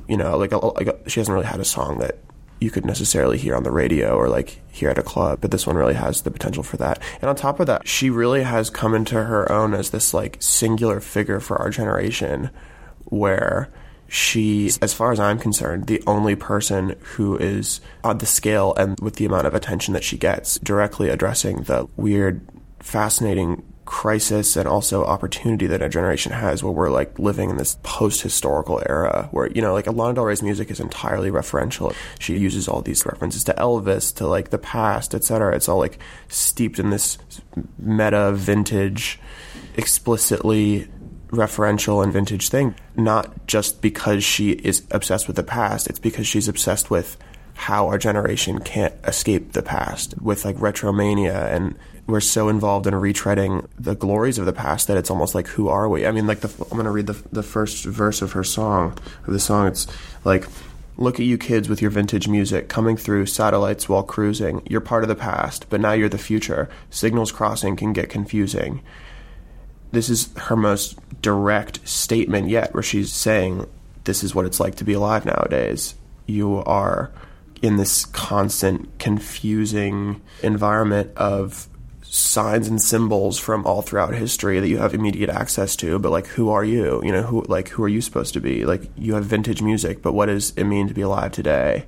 you 0.08 0.18
know, 0.18 0.38
like, 0.38 0.52
a, 0.52 0.58
like 0.58 0.88
a, 0.88 1.10
she 1.10 1.20
hasn't 1.20 1.34
really 1.34 1.48
had 1.48 1.60
a 1.60 1.66
song 1.66 2.00
that 2.00 2.20
you 2.60 2.72
could 2.72 2.86
necessarily 2.86 3.38
hear 3.38 3.56
on 3.56 3.64
the 3.64 3.72
radio 3.72 4.16
or 4.16 4.28
like 4.28 4.62
hear 4.72 4.90
at 4.90 4.98
a 4.98 5.04
club, 5.04 5.40
but 5.42 5.52
this 5.52 5.66
one 5.66 5.76
really 5.76 5.94
has 5.94 6.24
the 6.24 6.32
potential 6.32 6.64
for 6.64 6.78
that. 6.78 7.02
And 7.22 7.30
on 7.30 7.36
top 7.36 7.60
of 7.60 7.68
that, 7.68 7.88
she 7.88 8.10
really 8.10 8.44
has 8.44 8.70
come 8.70 8.96
into 8.96 9.24
her 9.24 9.50
own 9.52 9.74
as 9.74 9.92
this 9.92 10.14
like 10.14 10.38
singular 10.40 11.00
figure 11.00 11.40
for 11.40 11.58
our 11.58 11.70
generation 11.70 12.50
where 13.06 13.72
she's, 14.08 14.78
as 14.80 14.94
far 14.94 15.12
as 15.12 15.20
I'm 15.20 15.40
concerned, 15.40 15.88
the 15.88 16.02
only 16.08 16.36
person 16.36 16.96
who 17.02 17.38
is 17.38 17.82
on 18.04 18.20
the 18.20 18.26
scale 18.26 18.74
and 18.76 19.00
with 19.00 19.16
the 19.16 19.26
amount 19.26 19.48
of 19.48 19.54
attention 19.54 19.94
that 19.94 20.04
she 20.04 20.18
gets 20.18 20.60
directly 20.60 21.10
addressing 21.10 21.64
the 21.64 21.88
weird, 21.96 22.42
fascinating 22.80 23.64
crisis 23.88 24.58
and 24.58 24.68
also 24.68 25.06
opportunity 25.06 25.66
that 25.66 25.82
our 25.82 25.90
generation 25.90 26.34
has 26.34 26.62
where 26.62 26.74
we're 26.74 26.90
like 26.90 27.18
living 27.18 27.50
in 27.50 27.58
this 27.58 27.78
post-historical 27.84 28.84
era 28.86 29.30
where 29.32 29.50
you 29.52 29.62
know 29.62 29.74
like 29.74 29.88
Lana 29.88 30.14
Del 30.14 30.26
Rey's 30.26 30.44
music 30.44 30.70
is 30.70 30.82
entirely 30.82 31.32
referential. 31.32 31.96
She 32.20 32.38
uses 32.38 32.68
all 32.68 32.82
these 32.82 33.06
references 33.06 33.46
to 33.46 33.54
Elvis 33.54 34.14
to 34.16 34.28
like 34.28 34.50
the 34.50 34.58
past 34.58 35.16
etc 35.16 35.56
it's 35.56 35.70
all 35.70 35.80
like 35.80 36.00
steeped 36.28 36.80
in 36.80 36.90
this 36.90 37.18
meta 37.80 38.34
vintage 38.34 39.20
explicitly 39.78 40.88
referential 41.28 42.04
and 42.04 42.14
vintage 42.14 42.50
thing 42.50 42.76
not 42.96 43.48
just 43.48 43.82
because 43.82 44.24
she 44.24 44.52
is 44.52 44.84
obsessed 44.92 45.28
with 45.28 45.36
the 45.36 45.44
past 45.44 45.88
it's 45.88 46.00
because 46.00 46.26
she's 46.26 46.48
obsessed 46.48 46.90
with 46.90 47.18
how 47.54 47.88
our 47.88 47.98
generation 47.98 48.60
can't 48.60 48.94
escape 49.04 49.54
the 49.54 49.64
past 49.64 50.20
with 50.22 50.46
like 50.46 50.56
retromania 50.58 51.52
and 51.54 51.78
we're 52.08 52.22
so 52.22 52.48
involved 52.48 52.88
in 52.88 52.94
retreading 52.94 53.68
the 53.78 53.96
glories 53.96 54.38
of 54.38 54.46
the 54.46 54.54
past 54.54 54.88
that 54.88 54.98
it's 54.98 55.12
almost 55.12 55.36
like 55.36 55.48
who 55.48 55.68
are 55.68 55.88
we? 55.90 56.08
I 56.08 56.12
mean, 56.12 56.26
like 56.26 56.40
the, 56.40 56.50
I'm 56.64 56.78
going 56.78 56.86
to 56.86 56.92
read 56.92 57.08
the 57.08 57.22
the 57.32 57.44
first 57.44 57.86
verse 57.86 58.22
of 58.22 58.32
her 58.32 58.44
song 58.44 58.98
of 59.28 59.34
the 59.34 59.40
song. 59.40 59.68
It's 59.68 59.88
like. 60.24 60.48
Look 61.00 61.20
at 61.20 61.28
you 61.28 61.38
kids 61.38 61.70
with 61.70 61.80
your 61.80 61.92
vintage 61.92 62.28
music 62.28 62.70
coming 62.70 62.98
through 62.98 63.28
satellites 63.28 63.88
while 63.88 64.02
cruising. 64.02 64.64
You're 64.68 64.82
part 64.82 65.04
of 65.04 65.10
the 65.10 65.16
past, 65.16 65.68
but 65.70 65.80
now 65.80 65.92
you're 65.92 66.10
the 66.10 66.18
future. 66.18 66.70
Signals 66.90 67.32
crossing 67.32 67.76
can 67.76 67.94
get 67.94 68.10
confusing. 68.10 68.82
This 69.98 70.12
is 70.12 70.30
her 70.38 70.56
most 70.56 70.96
direct 71.24 71.88
statement 71.90 72.50
yet, 72.50 72.72
where 72.76 72.84
she's 72.84 73.12
saying, 73.12 73.66
This 74.04 74.24
is 74.24 74.36
what 74.36 74.46
it's 74.46 74.60
like 74.60 74.76
to 74.76 74.84
be 74.84 74.94
alive 74.94 75.26
nowadays. 75.26 75.96
You 76.28 76.58
are 76.66 77.12
in 77.64 77.78
this 77.78 78.06
constant, 78.06 79.00
confusing 79.00 80.22
environment 80.44 81.18
of 81.18 81.68
signs 82.04 82.68
and 82.68 82.80
symbols 82.80 83.40
from 83.40 83.66
all 83.66 83.82
throughout 83.82 84.14
history 84.14 84.60
that 84.60 84.68
you 84.68 84.78
have 84.78 84.94
immediate 84.94 85.32
access 85.32 85.76
to 85.78 85.98
but 85.98 86.12
like 86.12 86.28
who 86.28 86.52
are 86.52 86.64
you? 86.64 87.02
You 87.04 87.12
know 87.12 87.24
who 87.24 87.42
like 87.48 87.70
who 87.70 87.84
are 87.84 87.90
you 87.90 88.02
supposed 88.02 88.36
to 88.36 88.40
be? 88.40 88.66
Like 88.66 88.84
you 88.96 89.16
have 89.16 89.26
vintage 89.26 89.64
music 89.64 90.04
but 90.04 90.14
what 90.14 90.28
does 90.28 90.52
it 90.52 90.66
mean 90.66 90.88
to 90.90 90.94
be 90.94 91.02
alive 91.02 91.32
today? 91.32 91.86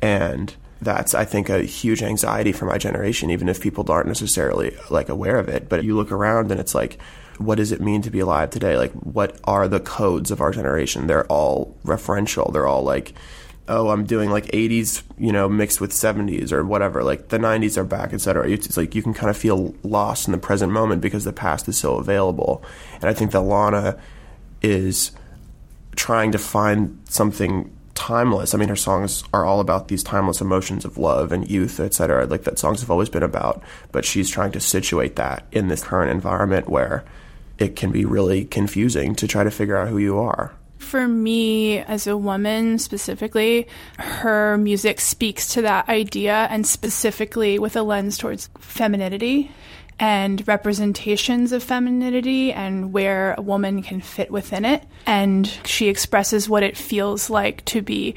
And 0.00 0.56
that's 0.80 1.12
i 1.12 1.24
think 1.24 1.48
a 1.48 1.62
huge 1.62 2.04
anxiety 2.04 2.52
for 2.52 2.64
my 2.64 2.78
generation 2.78 3.30
even 3.30 3.48
if 3.48 3.60
people 3.60 3.84
aren't 3.90 4.06
necessarily 4.06 4.76
like 4.90 5.08
aware 5.08 5.38
of 5.38 5.48
it. 5.48 5.68
But 5.68 5.84
you 5.84 5.94
look 5.94 6.10
around 6.10 6.50
and 6.50 6.60
it's 6.60 6.74
like 6.74 6.98
what 7.38 7.56
does 7.56 7.72
it 7.72 7.80
mean 7.80 8.02
to 8.02 8.10
be 8.10 8.20
alive 8.20 8.50
today 8.50 8.76
like 8.76 8.92
what 8.92 9.38
are 9.44 9.68
the 9.68 9.80
codes 9.80 10.30
of 10.30 10.40
our 10.40 10.50
generation 10.50 11.06
they're 11.06 11.26
all 11.26 11.76
referential 11.84 12.52
they're 12.52 12.66
all 12.66 12.82
like 12.82 13.14
oh, 13.68 13.90
I'm 13.90 14.04
doing 14.04 14.30
like 14.30 14.46
80s, 14.46 15.02
you 15.18 15.30
know, 15.30 15.48
mixed 15.48 15.80
with 15.80 15.92
70s 15.92 16.52
or 16.52 16.64
whatever. 16.64 17.04
Like 17.04 17.28
the 17.28 17.38
90s 17.38 17.76
are 17.76 17.84
back, 17.84 18.12
etc. 18.12 18.48
It's, 18.48 18.66
it's 18.66 18.76
like 18.76 18.94
you 18.94 19.02
can 19.02 19.14
kind 19.14 19.30
of 19.30 19.36
feel 19.36 19.74
lost 19.82 20.26
in 20.26 20.32
the 20.32 20.38
present 20.38 20.72
moment 20.72 21.02
because 21.02 21.24
the 21.24 21.32
past 21.32 21.68
is 21.68 21.78
so 21.78 21.96
available. 21.96 22.62
And 22.94 23.04
I 23.04 23.12
think 23.12 23.32
that 23.32 23.42
Lana 23.42 23.98
is 24.62 25.12
trying 25.96 26.32
to 26.32 26.38
find 26.38 26.98
something 27.08 27.70
timeless. 27.94 28.54
I 28.54 28.58
mean, 28.58 28.68
her 28.68 28.76
songs 28.76 29.24
are 29.34 29.44
all 29.44 29.60
about 29.60 29.88
these 29.88 30.02
timeless 30.02 30.40
emotions 30.40 30.84
of 30.84 30.96
love 30.96 31.32
and 31.32 31.48
youth, 31.50 31.78
etc. 31.78 32.26
Like 32.26 32.44
that 32.44 32.58
songs 32.58 32.80
have 32.80 32.90
always 32.90 33.08
been 33.08 33.22
about, 33.22 33.62
but 33.92 34.04
she's 34.04 34.30
trying 34.30 34.52
to 34.52 34.60
situate 34.60 35.16
that 35.16 35.44
in 35.52 35.68
this 35.68 35.84
current 35.84 36.10
environment 36.10 36.68
where 36.68 37.04
it 37.58 37.76
can 37.76 37.90
be 37.90 38.04
really 38.04 38.44
confusing 38.44 39.14
to 39.16 39.26
try 39.26 39.44
to 39.44 39.50
figure 39.50 39.76
out 39.76 39.88
who 39.88 39.98
you 39.98 40.18
are 40.18 40.52
for 40.78 41.06
me 41.06 41.78
as 41.80 42.06
a 42.06 42.16
woman 42.16 42.78
specifically, 42.78 43.68
her 43.98 44.56
music 44.56 45.00
speaks 45.00 45.48
to 45.48 45.62
that 45.62 45.88
idea 45.88 46.46
and 46.50 46.66
specifically 46.66 47.58
with 47.58 47.76
a 47.76 47.82
lens 47.82 48.16
towards 48.16 48.48
femininity 48.58 49.50
and 50.00 50.46
representations 50.46 51.52
of 51.52 51.62
femininity 51.62 52.52
and 52.52 52.92
where 52.92 53.34
a 53.36 53.42
woman 53.42 53.82
can 53.82 54.00
fit 54.00 54.30
within 54.30 54.64
it. 54.64 54.84
And 55.06 55.46
she 55.64 55.88
expresses 55.88 56.48
what 56.48 56.62
it 56.62 56.76
feels 56.76 57.28
like 57.28 57.64
to 57.66 57.82
be 57.82 58.14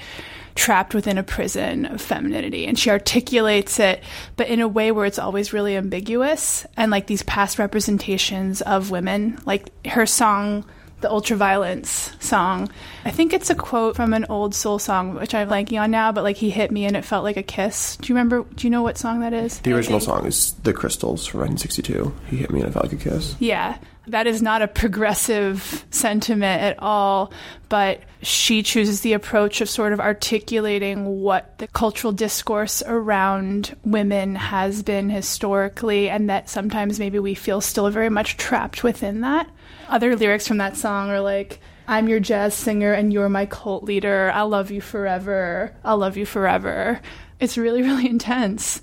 trapped 0.55 0.93
within 0.93 1.17
a 1.17 1.23
prison 1.23 1.85
of 1.85 2.01
femininity. 2.01 2.65
And 2.65 2.77
she 2.77 2.89
articulates 2.89 3.79
it, 3.79 4.03
but 4.35 4.47
in 4.47 4.59
a 4.59 4.67
way 4.67 4.91
where 4.91 5.05
it's 5.05 5.19
always 5.19 5.53
really 5.53 5.75
ambiguous 5.75 6.65
and 6.77 6.91
like 6.91 7.07
these 7.07 7.23
past 7.23 7.59
representations 7.59 8.61
of 8.61 8.91
women. 8.91 9.39
Like 9.45 9.85
her 9.85 10.05
song 10.05 10.65
the 11.01 11.09
ultraviolence 11.09 12.21
song. 12.21 12.69
I 13.05 13.11
think 13.11 13.33
it's 13.33 13.49
a 13.49 13.55
quote 13.55 13.95
from 13.95 14.13
an 14.13 14.25
old 14.29 14.55
soul 14.55 14.79
song, 14.79 15.15
which 15.15 15.33
I'm 15.33 15.49
blanking 15.49 15.81
on 15.81 15.91
now, 15.91 16.11
but 16.11 16.23
like 16.23 16.37
he 16.37 16.49
hit 16.49 16.71
me 16.71 16.85
and 16.85 16.95
it 16.95 17.03
felt 17.03 17.23
like 17.23 17.37
a 17.37 17.43
kiss. 17.43 17.97
Do 17.97 18.07
you 18.07 18.15
remember? 18.15 18.45
Do 18.55 18.67
you 18.67 18.71
know 18.71 18.83
what 18.83 18.97
song 18.97 19.19
that 19.21 19.33
is? 19.33 19.59
The 19.59 19.73
original 19.73 19.99
song 19.99 20.25
is 20.25 20.53
The 20.63 20.73
Crystals 20.73 21.25
from 21.25 21.41
1962. 21.41 22.13
He 22.27 22.37
hit 22.37 22.51
me 22.51 22.61
and 22.61 22.69
it 22.69 22.73
felt 22.73 22.85
like 22.85 22.93
a 22.93 23.03
kiss. 23.03 23.35
Yeah. 23.39 23.77
That 24.07 24.25
is 24.27 24.41
not 24.41 24.61
a 24.61 24.67
progressive 24.67 25.85
sentiment 25.91 26.61
at 26.61 26.79
all, 26.79 27.31
but 27.69 28.01
she 28.23 28.63
chooses 28.63 29.01
the 29.01 29.13
approach 29.13 29.61
of 29.61 29.69
sort 29.69 29.93
of 29.93 29.99
articulating 29.99 31.21
what 31.21 31.57
the 31.59 31.67
cultural 31.67 32.11
discourse 32.11 32.81
around 32.85 33.75
women 33.83 34.35
has 34.35 34.81
been 34.81 35.09
historically, 35.09 36.09
and 36.09 36.29
that 36.29 36.49
sometimes 36.49 36.99
maybe 36.99 37.19
we 37.19 37.35
feel 37.35 37.61
still 37.61 37.89
very 37.89 38.09
much 38.09 38.37
trapped 38.37 38.83
within 38.83 39.21
that. 39.21 39.49
Other 39.87 40.15
lyrics 40.15 40.47
from 40.47 40.57
that 40.57 40.77
song 40.77 41.09
are 41.09 41.21
like, 41.21 41.59
I'm 41.87 42.07
your 42.07 42.19
jazz 42.19 42.53
singer 42.53 42.93
and 42.93 43.11
you're 43.11 43.29
my 43.29 43.45
cult 43.45 43.83
leader. 43.83 44.31
I'll 44.33 44.47
love 44.47 44.71
you 44.71 44.81
forever. 44.81 45.75
I'll 45.83 45.97
love 45.97 46.15
you 46.15 46.25
forever. 46.25 47.01
It's 47.39 47.57
really, 47.57 47.81
really 47.83 48.07
intense. 48.07 48.81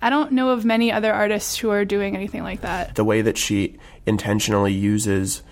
I 0.00 0.10
don't 0.10 0.32
know 0.32 0.50
of 0.50 0.64
many 0.64 0.92
other 0.92 1.12
artists 1.12 1.56
who 1.56 1.70
are 1.70 1.84
doing 1.84 2.14
anything 2.14 2.42
like 2.42 2.60
that. 2.60 2.94
The 2.94 3.04
way 3.04 3.22
that 3.22 3.36
she 3.36 3.78
intentionally 4.06 4.72
uses 4.72 5.42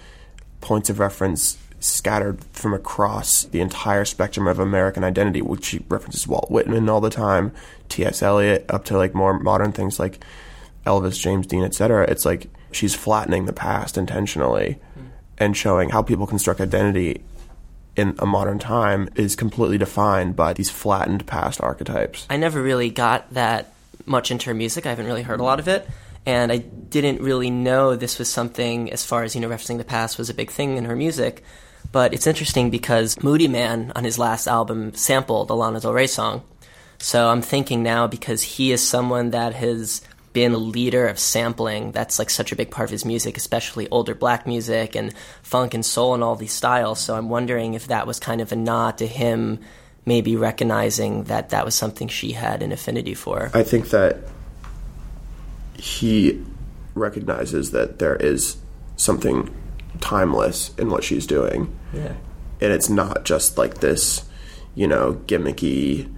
points 0.61 0.88
of 0.88 0.99
reference 0.99 1.59
scattered 1.81 2.43
from 2.53 2.73
across 2.73 3.45
the 3.45 3.61
entire 3.61 4.05
spectrum 4.05 4.47
of 4.47 4.59
American 4.59 5.05
identity, 5.05 5.43
which 5.43 5.65
she 5.65 5.85
references 5.88 6.26
Walt 6.26 6.50
Whitman 6.50 6.88
all 6.88 7.00
the 7.00 7.11
time, 7.11 7.53
T.S. 7.88 8.23
Eliot, 8.23 8.65
up 8.69 8.85
to 8.87 8.97
like 8.97 9.15
more 9.15 9.38
modern 9.38 9.73
things 9.73 9.99
like 9.99 10.25
Elvis, 10.87 11.21
James 11.21 11.47
Dean, 11.47 11.65
etc. 11.65 12.07
It's 12.09 12.25
like 12.25 12.49
she's 12.73 12.95
flattening 12.95 13.47
the 13.47 13.53
past 13.53 13.99
intentionally 13.99 14.79
mm. 14.99 15.09
and 15.38 15.57
showing 15.57 15.91
how 15.91 16.03
people 16.03 16.26
construct 16.26 16.61
identity 16.61 17.23
in 17.97 18.15
a 18.19 18.26
modern 18.26 18.59
time 18.59 19.09
is 19.17 19.35
completely 19.35 19.79
defined 19.79 20.37
by 20.37 20.53
these 20.53 20.71
flattened 20.71 21.26
past 21.26 21.61
archetypes. 21.61 22.26
I 22.29 22.37
never 22.37 22.62
really 22.62 22.91
got 22.91 23.33
that 23.33 23.73
much 24.07 24.31
into 24.31 24.47
her 24.47 24.55
music. 24.55 24.87
I 24.87 24.91
haven't 24.91 25.07
really 25.07 25.23
heard 25.23 25.41
a 25.41 25.45
lot 25.45 25.61
of 25.61 25.69
it. 25.69 25.89
And 26.25 26.51
I 26.51 26.59
didn't 26.59 27.21
really 27.21 27.51
know 27.51 27.95
this 27.95 28.19
was 28.19 28.29
something, 28.29 28.93
as 28.93 29.05
far 29.05 29.23
as, 29.23 29.35
you 29.35 29.41
know, 29.41 29.49
referencing 29.49 29.79
the 29.79 29.85
past 29.85 30.19
was 30.19 30.31
a 30.31 30.35
big 30.35 30.51
thing 30.51 30.77
in 30.77 30.85
her 30.87 30.97
music. 30.97 31.45
But 31.93 32.13
it's 32.13 32.27
interesting 32.27 32.71
because 32.71 33.15
Moodymann 33.17 33.93
on 33.95 34.03
his 34.03 34.19
last 34.19 34.49
album 34.49 34.95
sampled 34.95 35.51
a 35.51 35.55
Lana 35.55 35.81
Del 35.81 35.93
Rey 35.93 36.09
song. 36.09 36.43
So 36.99 37.29
I'm 37.29 37.43
thinking 37.43 37.83
now 37.83 38.07
because 38.07 38.43
he 38.43 38.73
is 38.73 38.83
someone 38.87 39.31
that 39.31 39.55
has 39.55 40.03
been 40.33 40.53
a 40.53 40.59
leader 40.59 41.07
of 41.07 41.19
sampling. 41.19 41.93
That's 41.93 42.19
like 42.19 42.29
such 42.29 42.53
a 42.53 42.57
big 42.57 42.71
part 42.71 42.89
of 42.89 42.93
his 42.93 43.05
music, 43.05 43.37
especially 43.37 43.89
older 43.91 44.15
black 44.15 44.47
music 44.47 44.95
and 44.95 45.15
funk 45.43 45.75
and 45.75 45.85
soul 45.85 46.13
and 46.13 46.25
all 46.25 46.37
these 46.37 46.53
styles. 46.53 47.01
So 47.01 47.15
I'm 47.15 47.29
wondering 47.29 47.75
if 47.75 47.87
that 47.87 48.07
was 48.07 48.19
kind 48.19 48.41
of 48.41 48.53
a 48.53 48.57
nod 48.57 48.99
to 48.99 49.07
him 49.07 49.61
maybe 50.07 50.37
recognizing 50.37 51.25
that 51.25 51.51
that 51.51 51.65
was 51.65 51.75
something 51.75 52.09
she 52.09 52.33
had 52.33 52.63
an 52.63 52.73
affinity 52.73 53.15
for. 53.15 53.51
I 53.53 53.65
think 53.65 53.91
that 53.91 54.19
he 55.75 56.43
recognizes 56.95 57.73
that 57.73 57.99
there 57.99 58.17
is 58.17 58.57
something 58.97 59.55
timeless 60.01 60.75
in 60.79 60.89
what 60.91 61.05
she's 61.05 61.27
doing. 61.27 61.77
Yeah. 61.93 62.15
And 62.61 62.73
it's 62.73 62.89
not 62.89 63.25
just 63.25 63.59
like 63.59 63.81
this, 63.81 64.25
you 64.75 64.87
know, 64.87 65.21
gimmicky 65.27 66.11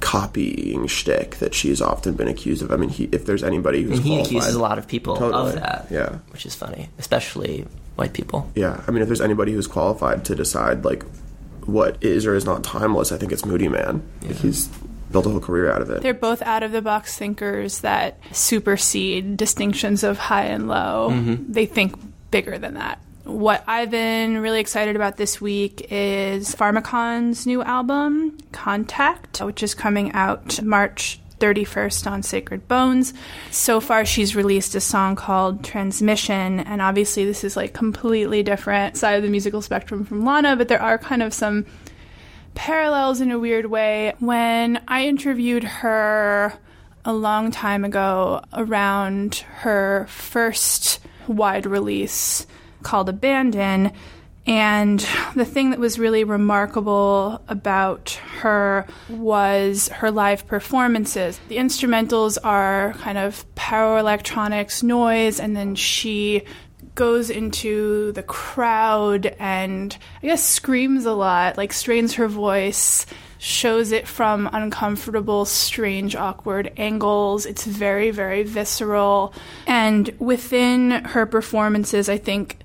copying 0.00 0.88
shtick 0.88 1.36
that 1.36 1.54
she's 1.54 1.80
often 1.80 2.14
been 2.14 2.26
accused 2.26 2.62
of. 2.62 2.72
I 2.72 2.76
mean, 2.76 2.88
he, 2.88 3.04
if 3.12 3.24
there's 3.24 3.44
anybody 3.44 3.82
who's 3.82 3.98
and 3.98 4.06
he 4.06 4.10
qualified, 4.10 4.26
accuses 4.26 4.54
a 4.54 4.60
lot 4.60 4.78
of 4.78 4.88
people 4.88 5.16
totally. 5.16 5.50
of 5.50 5.54
that. 5.54 5.86
Yeah, 5.90 6.18
which 6.30 6.44
is 6.44 6.56
funny, 6.56 6.88
especially 6.98 7.66
white 7.94 8.12
people. 8.12 8.50
Yeah, 8.56 8.82
I 8.86 8.90
mean, 8.90 9.02
if 9.02 9.08
there's 9.08 9.20
anybody 9.20 9.52
who's 9.52 9.68
qualified 9.68 10.24
to 10.24 10.34
decide 10.34 10.84
like 10.84 11.04
what 11.66 12.02
is 12.02 12.26
or 12.26 12.34
is 12.34 12.44
not 12.44 12.64
timeless, 12.64 13.12
I 13.12 13.18
think 13.18 13.32
it's 13.32 13.42
Moodymann. 13.42 14.02
Yeah. 14.22 14.32
He's 14.32 14.68
built 15.10 15.26
a 15.26 15.30
whole 15.30 15.40
career 15.40 15.70
out 15.70 15.82
of 15.82 15.90
it. 15.90 16.02
They're 16.02 16.14
both 16.14 16.42
out 16.42 16.62
of 16.62 16.72
the 16.72 16.82
box 16.82 17.16
thinkers 17.16 17.80
that 17.80 18.18
supersede 18.32 19.36
distinctions 19.36 20.02
of 20.02 20.18
high 20.18 20.46
and 20.46 20.68
low. 20.68 21.10
Mm-hmm. 21.12 21.52
They 21.52 21.66
think 21.66 21.94
bigger 22.30 22.58
than 22.58 22.74
that. 22.74 23.00
What 23.24 23.62
I've 23.68 23.90
been 23.90 24.38
really 24.38 24.58
excited 24.58 24.96
about 24.96 25.16
this 25.16 25.40
week 25.40 25.86
is 25.92 26.56
Pharmakon's 26.56 27.46
new 27.46 27.62
album, 27.62 28.36
Contact, 28.50 29.40
which 29.40 29.62
is 29.62 29.74
coming 29.74 30.12
out 30.12 30.60
March 30.62 31.20
31st 31.42 32.08
on 32.08 32.22
Sacred 32.22 32.68
Bones. 32.68 33.12
So 33.50 33.80
far, 33.80 34.04
she's 34.04 34.36
released 34.36 34.76
a 34.76 34.80
song 34.80 35.16
called 35.16 35.64
Transmission, 35.64 36.60
and 36.60 36.80
obviously, 36.80 37.24
this 37.24 37.42
is 37.42 37.56
like 37.56 37.72
completely 37.72 38.44
different 38.44 38.96
side 38.96 39.16
of 39.16 39.22
the 39.24 39.28
musical 39.28 39.60
spectrum 39.60 40.04
from 40.04 40.24
Lana, 40.24 40.54
but 40.54 40.68
there 40.68 40.80
are 40.80 40.98
kind 40.98 41.22
of 41.22 41.34
some 41.34 41.66
parallels 42.54 43.20
in 43.20 43.32
a 43.32 43.38
weird 43.38 43.66
way. 43.66 44.14
When 44.20 44.80
I 44.86 45.06
interviewed 45.06 45.64
her 45.64 46.52
a 47.04 47.12
long 47.12 47.50
time 47.50 47.84
ago 47.84 48.42
around 48.52 49.44
her 49.62 50.06
first 50.08 51.00
wide 51.26 51.66
release 51.66 52.46
called 52.82 53.08
Abandon. 53.08 53.92
And 54.46 55.06
the 55.36 55.44
thing 55.44 55.70
that 55.70 55.78
was 55.78 55.98
really 55.98 56.24
remarkable 56.24 57.40
about 57.48 58.10
her 58.40 58.86
was 59.08 59.88
her 59.88 60.10
live 60.10 60.46
performances. 60.46 61.38
The 61.48 61.58
instrumentals 61.58 62.38
are 62.42 62.94
kind 62.94 63.18
of 63.18 63.52
power 63.54 63.98
electronics, 63.98 64.82
noise, 64.82 65.38
and 65.38 65.56
then 65.56 65.76
she 65.76 66.42
goes 66.94 67.30
into 67.30 68.12
the 68.12 68.22
crowd 68.22 69.26
and 69.38 69.96
I 70.22 70.26
guess 70.26 70.44
screams 70.44 71.06
a 71.06 71.12
lot, 71.12 71.56
like 71.56 71.72
strains 71.72 72.14
her 72.14 72.28
voice, 72.28 73.06
shows 73.38 73.92
it 73.92 74.06
from 74.06 74.48
uncomfortable, 74.52 75.44
strange, 75.44 76.14
awkward 76.14 76.72
angles. 76.76 77.46
It's 77.46 77.64
very, 77.64 78.10
very 78.10 78.42
visceral. 78.42 79.34
And 79.66 80.14
within 80.18 80.90
her 80.90 81.26
performances, 81.26 82.08
I 82.08 82.18
think 82.18 82.58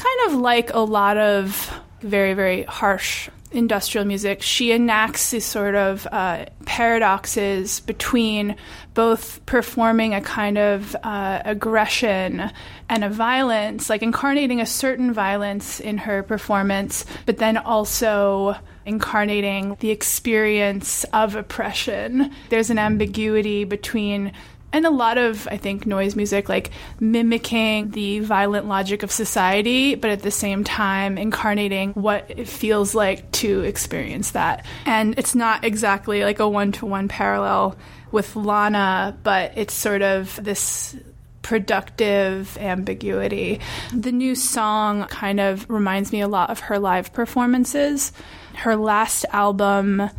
kind 0.00 0.32
of 0.32 0.40
like 0.40 0.72
a 0.72 0.80
lot 0.80 1.18
of 1.18 1.70
very, 2.00 2.32
very 2.32 2.62
harsh 2.62 3.28
industrial 3.52 4.06
music, 4.06 4.42
she 4.42 4.72
enacts 4.72 5.30
these 5.30 5.44
sort 5.44 5.74
of 5.74 6.06
uh, 6.12 6.46
paradoxes 6.66 7.80
between 7.80 8.56
both 8.94 9.44
performing 9.44 10.14
a 10.14 10.20
kind 10.20 10.56
of 10.56 10.96
uh, 11.02 11.42
aggression 11.44 12.50
and 12.88 13.04
a 13.04 13.10
violence, 13.10 13.90
like 13.90 14.02
incarnating 14.02 14.60
a 14.60 14.66
certain 14.66 15.12
violence 15.12 15.80
in 15.80 15.98
her 15.98 16.22
performance, 16.22 17.04
but 17.26 17.38
then 17.38 17.56
also 17.56 18.56
incarnating 18.86 19.76
the 19.80 19.90
experience 19.90 21.04
of 21.12 21.34
oppression. 21.34 22.32
There's 22.48 22.70
an 22.70 22.78
ambiguity 22.78 23.64
between 23.64 24.32
and 24.72 24.86
a 24.86 24.90
lot 24.90 25.18
of 25.18 25.48
i 25.50 25.56
think 25.56 25.86
noise 25.86 26.16
music 26.16 26.48
like 26.48 26.70
mimicking 27.00 27.90
the 27.90 28.20
violent 28.20 28.66
logic 28.66 29.02
of 29.02 29.10
society 29.10 29.94
but 29.94 30.10
at 30.10 30.22
the 30.22 30.30
same 30.30 30.64
time 30.64 31.18
incarnating 31.18 31.92
what 31.92 32.24
it 32.28 32.48
feels 32.48 32.94
like 32.94 33.30
to 33.32 33.60
experience 33.62 34.32
that. 34.32 34.64
And 34.86 35.18
it's 35.18 35.34
not 35.34 35.64
exactly 35.64 36.24
like 36.24 36.40
a 36.40 36.48
one-to-one 36.48 37.08
parallel 37.08 37.76
with 38.12 38.36
lana 38.36 39.16
but 39.22 39.52
it's 39.56 39.74
sort 39.74 40.02
of 40.02 40.38
this 40.42 40.96
productive 41.42 42.56
ambiguity. 42.58 43.60
The 43.94 44.12
new 44.12 44.34
song 44.34 45.06
kind 45.06 45.40
of 45.40 45.68
reminds 45.70 46.12
me 46.12 46.20
a 46.20 46.28
lot 46.28 46.50
of 46.50 46.60
her 46.60 46.78
live 46.78 47.12
performances. 47.12 48.12
Her 48.54 48.76
last 48.76 49.24
album 49.32 50.10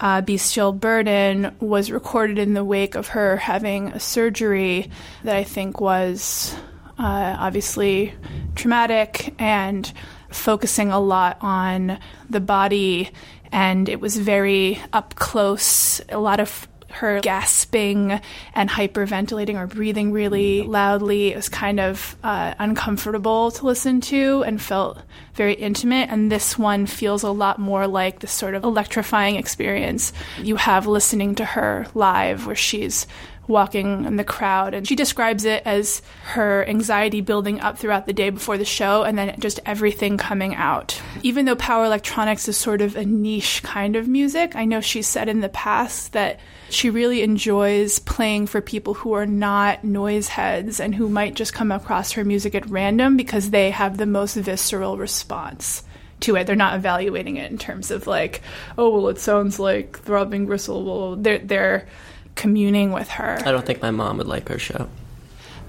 uh, 0.00 0.20
Bestial 0.20 0.72
Burden 0.72 1.54
was 1.60 1.90
recorded 1.90 2.38
in 2.38 2.54
the 2.54 2.64
wake 2.64 2.94
of 2.94 3.08
her 3.08 3.36
having 3.36 3.88
a 3.88 4.00
surgery 4.00 4.90
that 5.22 5.36
I 5.36 5.44
think 5.44 5.80
was 5.80 6.54
uh, 6.98 7.36
obviously 7.38 8.14
traumatic 8.54 9.34
and 9.38 9.90
focusing 10.30 10.90
a 10.90 11.00
lot 11.00 11.38
on 11.40 11.98
the 12.28 12.40
body. 12.40 13.10
And 13.52 13.88
it 13.88 14.00
was 14.00 14.16
very 14.16 14.80
up 14.92 15.14
close, 15.14 16.00
a 16.08 16.18
lot 16.18 16.40
of 16.40 16.66
her 16.94 17.20
gasping 17.20 18.20
and 18.54 18.70
hyperventilating 18.70 19.56
or 19.56 19.66
breathing 19.66 20.12
really 20.12 20.62
loudly. 20.62 21.32
It 21.32 21.36
was 21.36 21.48
kind 21.48 21.80
of 21.80 22.16
uh, 22.22 22.54
uncomfortable 22.58 23.50
to 23.52 23.66
listen 23.66 24.00
to 24.02 24.42
and 24.44 24.60
felt 24.60 24.98
very 25.34 25.54
intimate. 25.54 26.08
And 26.10 26.30
this 26.30 26.58
one 26.58 26.86
feels 26.86 27.22
a 27.22 27.30
lot 27.30 27.58
more 27.58 27.86
like 27.86 28.20
the 28.20 28.26
sort 28.26 28.54
of 28.54 28.64
electrifying 28.64 29.36
experience 29.36 30.12
you 30.40 30.56
have 30.56 30.86
listening 30.86 31.34
to 31.36 31.44
her 31.44 31.86
live, 31.94 32.46
where 32.46 32.56
she's 32.56 33.06
walking 33.46 34.04
in 34.04 34.16
the 34.16 34.24
crowd. 34.24 34.74
And 34.74 34.86
she 34.86 34.96
describes 34.96 35.44
it 35.44 35.62
as 35.64 36.02
her 36.24 36.66
anxiety 36.68 37.20
building 37.20 37.60
up 37.60 37.78
throughout 37.78 38.06
the 38.06 38.12
day 38.12 38.30
before 38.30 38.58
the 38.58 38.64
show 38.64 39.02
and 39.02 39.18
then 39.18 39.38
just 39.40 39.60
everything 39.66 40.16
coming 40.16 40.54
out. 40.54 41.00
Even 41.22 41.44
though 41.44 41.56
power 41.56 41.84
electronics 41.84 42.48
is 42.48 42.56
sort 42.56 42.80
of 42.80 42.96
a 42.96 43.04
niche 43.04 43.62
kind 43.62 43.96
of 43.96 44.08
music, 44.08 44.56
I 44.56 44.64
know 44.64 44.80
she's 44.80 45.08
said 45.08 45.28
in 45.28 45.40
the 45.40 45.48
past 45.48 46.12
that 46.12 46.40
she 46.70 46.90
really 46.90 47.22
enjoys 47.22 47.98
playing 47.98 48.46
for 48.46 48.60
people 48.60 48.94
who 48.94 49.12
are 49.12 49.26
not 49.26 49.84
noise 49.84 50.28
heads 50.28 50.80
and 50.80 50.94
who 50.94 51.08
might 51.08 51.34
just 51.34 51.52
come 51.52 51.70
across 51.70 52.12
her 52.12 52.24
music 52.24 52.54
at 52.54 52.68
random 52.68 53.16
because 53.16 53.50
they 53.50 53.70
have 53.70 53.96
the 53.96 54.06
most 54.06 54.34
visceral 54.34 54.96
response 54.96 55.84
to 56.20 56.36
it. 56.36 56.46
They're 56.46 56.56
not 56.56 56.76
evaluating 56.76 57.36
it 57.36 57.50
in 57.50 57.58
terms 57.58 57.90
of 57.90 58.06
like, 58.06 58.42
oh 58.76 58.90
well, 58.90 59.08
it 59.08 59.18
sounds 59.18 59.58
like 59.58 59.98
throbbing 60.00 60.46
gristle. 60.46 60.84
Well, 60.84 61.16
they're 61.16 61.38
they're 61.38 61.86
communing 62.34 62.92
with 62.92 63.08
her. 63.10 63.38
I 63.44 63.52
don't 63.52 63.64
think 63.64 63.82
my 63.82 63.90
mom 63.90 64.18
would 64.18 64.26
like 64.26 64.48
her 64.48 64.58
show. 64.58 64.88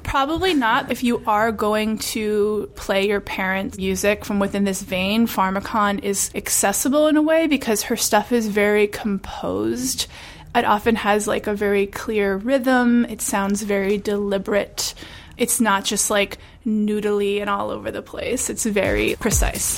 Probably 0.04 0.54
not. 0.54 0.92
If 0.92 1.04
you 1.04 1.24
are 1.26 1.52
going 1.52 1.98
to 1.98 2.70
play 2.76 3.08
your 3.08 3.20
parents' 3.20 3.78
music 3.78 4.24
from 4.24 4.40
within 4.40 4.64
this 4.64 4.84
vein, 4.84 5.26
Pharmakon 5.26 6.04
is 6.04 6.30
accessible 6.36 7.08
in 7.08 7.18
a 7.18 7.24
way 7.24 7.48
because 7.48 7.84
her 7.84 7.98
stuff 7.98 8.32
is 8.32 8.48
very 8.48 8.86
composed. 8.86 10.06
It 10.54 10.64
often 10.64 10.96
has 10.96 11.28
like 11.28 11.48
a 11.48 11.56
very 11.56 11.88
clear 11.88 12.38
rhythm. 12.38 13.06
It 13.06 13.22
sounds 13.22 13.64
very 13.64 13.98
deliberate. 13.98 14.94
It's 15.38 15.60
not 15.60 15.84
just 15.84 16.10
like 16.10 16.38
noodly 16.66 17.42
and 17.42 17.50
all 17.50 17.72
over 17.72 17.90
the 17.92 18.04
place. 18.04 18.50
It's 18.50 18.66
very 18.66 19.16
precise. 19.16 19.76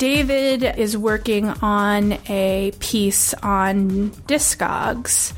David 0.00 0.62
is 0.64 0.96
working 0.96 1.50
on 1.60 2.12
a 2.26 2.72
piece 2.80 3.34
on 3.34 4.08
Discogs, 4.26 5.34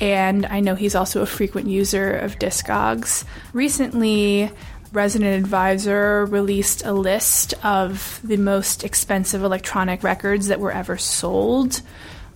and 0.00 0.46
I 0.46 0.60
know 0.60 0.74
he's 0.74 0.94
also 0.94 1.20
a 1.20 1.26
frequent 1.26 1.68
user 1.68 2.16
of 2.16 2.38
Discogs. 2.38 3.24
Recently, 3.52 4.50
Resident 4.90 5.44
Advisor 5.44 6.24
released 6.24 6.82
a 6.86 6.94
list 6.94 7.52
of 7.62 8.18
the 8.24 8.38
most 8.38 8.84
expensive 8.84 9.42
electronic 9.42 10.02
records 10.02 10.48
that 10.48 10.60
were 10.60 10.72
ever 10.72 10.96
sold 10.96 11.82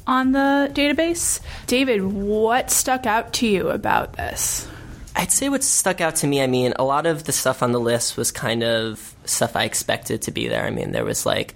on 0.06 0.32
the 0.32 0.70
database. 0.74 1.40
David, 1.66 2.04
what 2.04 2.70
stuck 2.70 3.06
out 3.06 3.32
to 3.32 3.46
you 3.46 3.70
about 3.70 4.18
this? 4.18 4.68
I'd 5.16 5.32
say 5.32 5.48
what 5.48 5.62
stuck 5.62 6.00
out 6.00 6.16
to 6.16 6.26
me, 6.26 6.42
I 6.42 6.46
mean, 6.46 6.72
a 6.76 6.84
lot 6.84 7.06
of 7.06 7.24
the 7.24 7.32
stuff 7.32 7.62
on 7.62 7.72
the 7.72 7.80
list 7.80 8.16
was 8.16 8.30
kind 8.30 8.62
of 8.62 9.14
stuff 9.24 9.56
I 9.56 9.64
expected 9.64 10.22
to 10.22 10.30
be 10.30 10.48
there. 10.48 10.64
I 10.64 10.70
mean, 10.70 10.92
there 10.92 11.04
was 11.04 11.26
like 11.26 11.54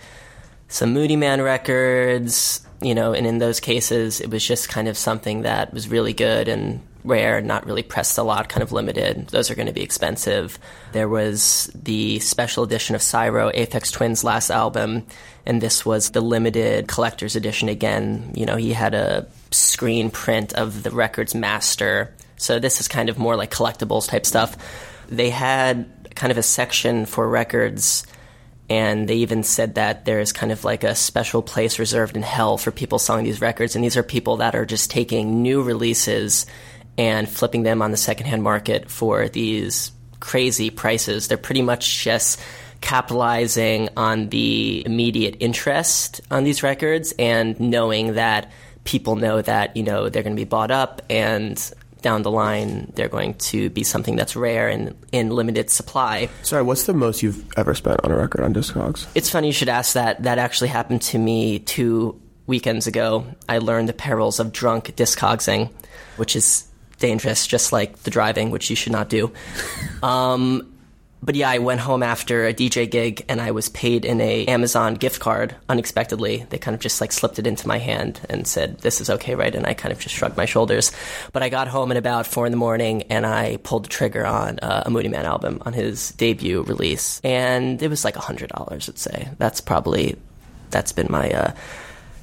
some 0.69 0.95
Moodymann 0.95 1.43
records, 1.45 2.67
you 2.81 2.95
know, 2.95 3.12
and 3.12 3.27
in 3.27 3.38
those 3.38 3.61
cases, 3.61 4.21
it 4.21 4.31
was 4.31 4.47
just 4.47 4.69
kind 4.69 4.88
of 4.88 4.97
something 4.97 5.43
that 5.43 5.73
was 5.73 5.88
really 5.88 6.12
good 6.12 6.49
and 6.49 6.81
rare, 7.05 7.40
not 7.40 7.67
really 7.67 7.83
pressed 7.83 8.19
a 8.19 8.23
lot, 8.23 8.49
kind 8.49 8.62
of 8.62 8.73
limited. 8.73 9.29
Those 9.29 9.51
are 9.51 9.55
going 9.55 9.67
to 9.67 9.73
be 9.73 9.83
expensive. 9.83 10.59
There 10.93 11.09
was 11.09 11.71
the 11.75 12.19
special 12.21 12.64
edition 12.64 12.95
of 12.95 13.03
Syro, 13.03 13.51
Aphex 13.53 13.93
Twin's 13.93 14.25
last 14.25 14.51
album, 14.51 15.07
and 15.47 15.61
this 15.61 15.85
was 15.85 16.11
the 16.11 16.23
limited 16.23 16.88
collector's 16.88 17.37
edition 17.37 17.69
again. 17.69 18.33
You 18.35 18.47
know, 18.47 18.57
he 18.57 18.73
had 18.73 18.95
a 18.95 19.27
screen 19.51 20.11
print 20.11 20.55
of 20.55 20.83
the 20.83 20.90
record's 20.90 21.35
master. 21.35 22.12
So 22.37 22.59
this 22.59 22.81
is 22.81 22.88
kind 22.88 23.09
of 23.09 23.18
more 23.18 23.37
like 23.37 23.51
collectibles 23.51 24.09
type 24.09 24.27
stuff. 24.27 24.57
They 25.09 25.31
had 25.31 25.87
kind 26.14 26.31
of 26.31 26.38
a 26.38 26.42
section 26.42 27.07
for 27.07 27.29
records 27.29 28.07
and 28.70 29.09
they 29.09 29.16
even 29.16 29.42
said 29.42 29.75
that 29.75 30.05
there's 30.05 30.33
kind 30.33 30.51
of 30.51 30.64
like 30.64 30.85
a 30.85 30.94
special 30.94 31.42
place 31.42 31.79
reserved 31.79 32.16
in 32.16 32.23
hell 32.23 32.57
for 32.57 32.70
people 32.70 32.99
selling 32.99 33.25
these 33.25 33.40
records 33.40 33.75
and 33.75 33.85
these 33.85 33.97
are 33.97 34.03
people 34.03 34.38
that 34.38 34.55
are 34.55 34.64
just 34.64 34.90
taking 34.90 35.42
new 35.42 35.62
releases 35.62 36.47
and 36.97 37.29
flipping 37.29 37.62
them 37.62 37.83
on 37.83 37.90
the 37.90 37.97
secondhand 37.97 38.42
market 38.42 38.90
for 38.90 39.29
these 39.29 39.92
crazy 40.20 40.70
prices 40.70 41.29
they're 41.29 41.37
pretty 41.37 41.62
much 41.62 42.03
just 42.03 42.40
capitalizing 42.81 43.88
on 43.97 44.29
the 44.29 44.83
immediate 44.87 45.37
interest 45.40 46.20
on 46.31 46.44
these 46.44 46.62
records 46.62 47.12
and 47.18 47.59
knowing 47.61 48.14
that 48.14 48.51
people 48.85 49.16
know 49.16 49.42
that 49.42 49.77
you 49.77 49.83
know 49.83 50.09
they're 50.09 50.23
going 50.23 50.37
to 50.37 50.40
be 50.40 50.49
bought 50.49 50.70
up 50.70 51.03
and 51.11 51.73
down 52.05 52.23
the 52.23 52.31
line 52.31 52.93
they're 52.95 53.09
going 53.09 53.33
to 53.35 53.71
be 53.71 53.83
something 53.83 54.14
that's 54.14 54.37
rare 54.37 54.69
and 54.69 54.95
in 55.11 55.31
limited 55.31 55.71
supply. 55.71 56.29
Sorry, 56.43 56.62
what's 56.62 56.85
the 56.85 56.93
most 56.93 57.23
you've 57.23 57.43
ever 57.57 57.75
spent 57.75 57.99
on 58.05 58.12
a 58.12 58.17
record 58.17 58.43
on 58.43 58.53
Discogs? 58.53 59.07
It's 59.14 59.31
funny 59.31 59.47
you 59.49 59.53
should 59.55 59.71
ask 59.71 59.95
that. 59.95 60.23
That 60.23 60.38
actually 60.38 60.69
happened 60.69 61.01
to 61.03 61.19
me 61.19 61.61
two 61.61 62.21
weekends 62.47 62.87
ago. 62.87 63.27
I 63.49 63.57
learned 63.59 63.88
the 63.88 63.95
perils 63.95 64.38
of 64.38 64.53
drunk 64.53 64.95
discogsing, 64.97 65.71
which 66.19 66.37
is 66.37 66.69
dangerous, 66.99 67.47
just 67.47 67.73
like 67.73 68.03
the 68.03 68.11
driving, 68.11 68.51
which 68.51 68.69
you 68.69 68.77
should 68.77 68.93
not 68.93 69.09
do. 69.09 69.33
Um, 70.03 70.74
but 71.25 71.35
yeah, 71.35 71.49
I 71.49 71.59
went 71.59 71.81
home 71.81 72.03
after 72.03 72.47
a 72.47 72.53
DJ 72.53 72.91
gig 72.91 73.25
and 73.31 73.41
I 73.41 73.53
was 73.53 73.71
paid 73.71 74.05
in 74.05 74.21
a 74.21 74.45
Amazon 74.47 74.95
gift 74.95 75.21
card 75.21 75.57
unexpectedly. 75.71 76.45
They 76.51 76.59
kind 76.59 76.75
of 76.75 76.81
just 76.81 77.01
like 77.01 77.13
slipped 77.13 77.39
it 77.39 77.47
into 77.47 77.67
my 77.67 77.79
hand 77.79 78.21
and 78.29 78.47
said, 78.47 78.79
"This 78.81 79.01
is 79.01 79.09
okay, 79.09 79.35
right?" 79.35 79.55
And 79.55 79.67
I 79.67 79.73
kind 79.73 79.91
of 79.93 79.99
just 79.99 80.15
shrugged 80.15 80.37
my 80.37 80.45
shoulders. 80.45 80.93
But 81.33 81.43
I 81.43 81.49
got 81.49 81.69
home 81.69 81.91
at 81.91 81.97
about 81.97 82.27
four 82.27 82.45
in 82.45 82.53
the 82.53 82.59
morning 82.59 83.05
and 83.05 83.25
I 83.25 83.57
pulled 83.63 83.87
the 83.87 83.89
trigger 83.89 84.27
on 84.27 84.59
uh, 84.61 84.83
a 84.85 84.91
Moodymann 84.91 85.25
album 85.25 85.63
on 85.65 85.73
his 85.73 86.11
debut 86.13 86.63
release, 86.63 87.21
and 87.25 87.83
it 87.83 87.89
was 87.89 88.05
like 88.05 88.17
a 88.17 88.21
hundred 88.21 88.51
dollars. 88.51 88.89
I'd 88.91 88.99
say 88.99 89.29
that's 89.39 89.63
probably 89.63 90.17
that's 90.71 90.93
been 90.93 91.09
my 91.09 91.31
uh, 91.31 91.53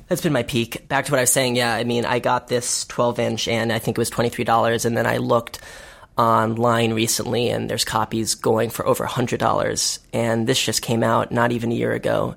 That's 0.09 0.21
been 0.21 0.33
my 0.33 0.43
peak. 0.43 0.89
Back 0.89 1.05
to 1.05 1.11
what 1.11 1.19
I 1.19 1.23
was 1.23 1.31
saying. 1.31 1.55
Yeah, 1.55 1.73
I 1.73 1.85
mean, 1.85 2.03
I 2.03 2.19
got 2.19 2.49
this 2.49 2.85
12 2.87 3.19
inch 3.19 3.47
and 3.47 3.71
I 3.71 3.79
think 3.79 3.97
it 3.97 4.01
was 4.01 4.11
$23. 4.11 4.83
And 4.83 4.97
then 4.97 5.07
I 5.07 5.17
looked 5.17 5.61
online 6.17 6.93
recently 6.93 7.49
and 7.49 7.69
there's 7.69 7.85
copies 7.85 8.35
going 8.35 8.69
for 8.69 8.85
over 8.85 9.05
$100. 9.05 9.99
And 10.13 10.47
this 10.47 10.63
just 10.63 10.81
came 10.81 11.03
out 11.03 11.31
not 11.31 11.51
even 11.51 11.71
a 11.71 11.75
year 11.75 11.93
ago. 11.93 12.35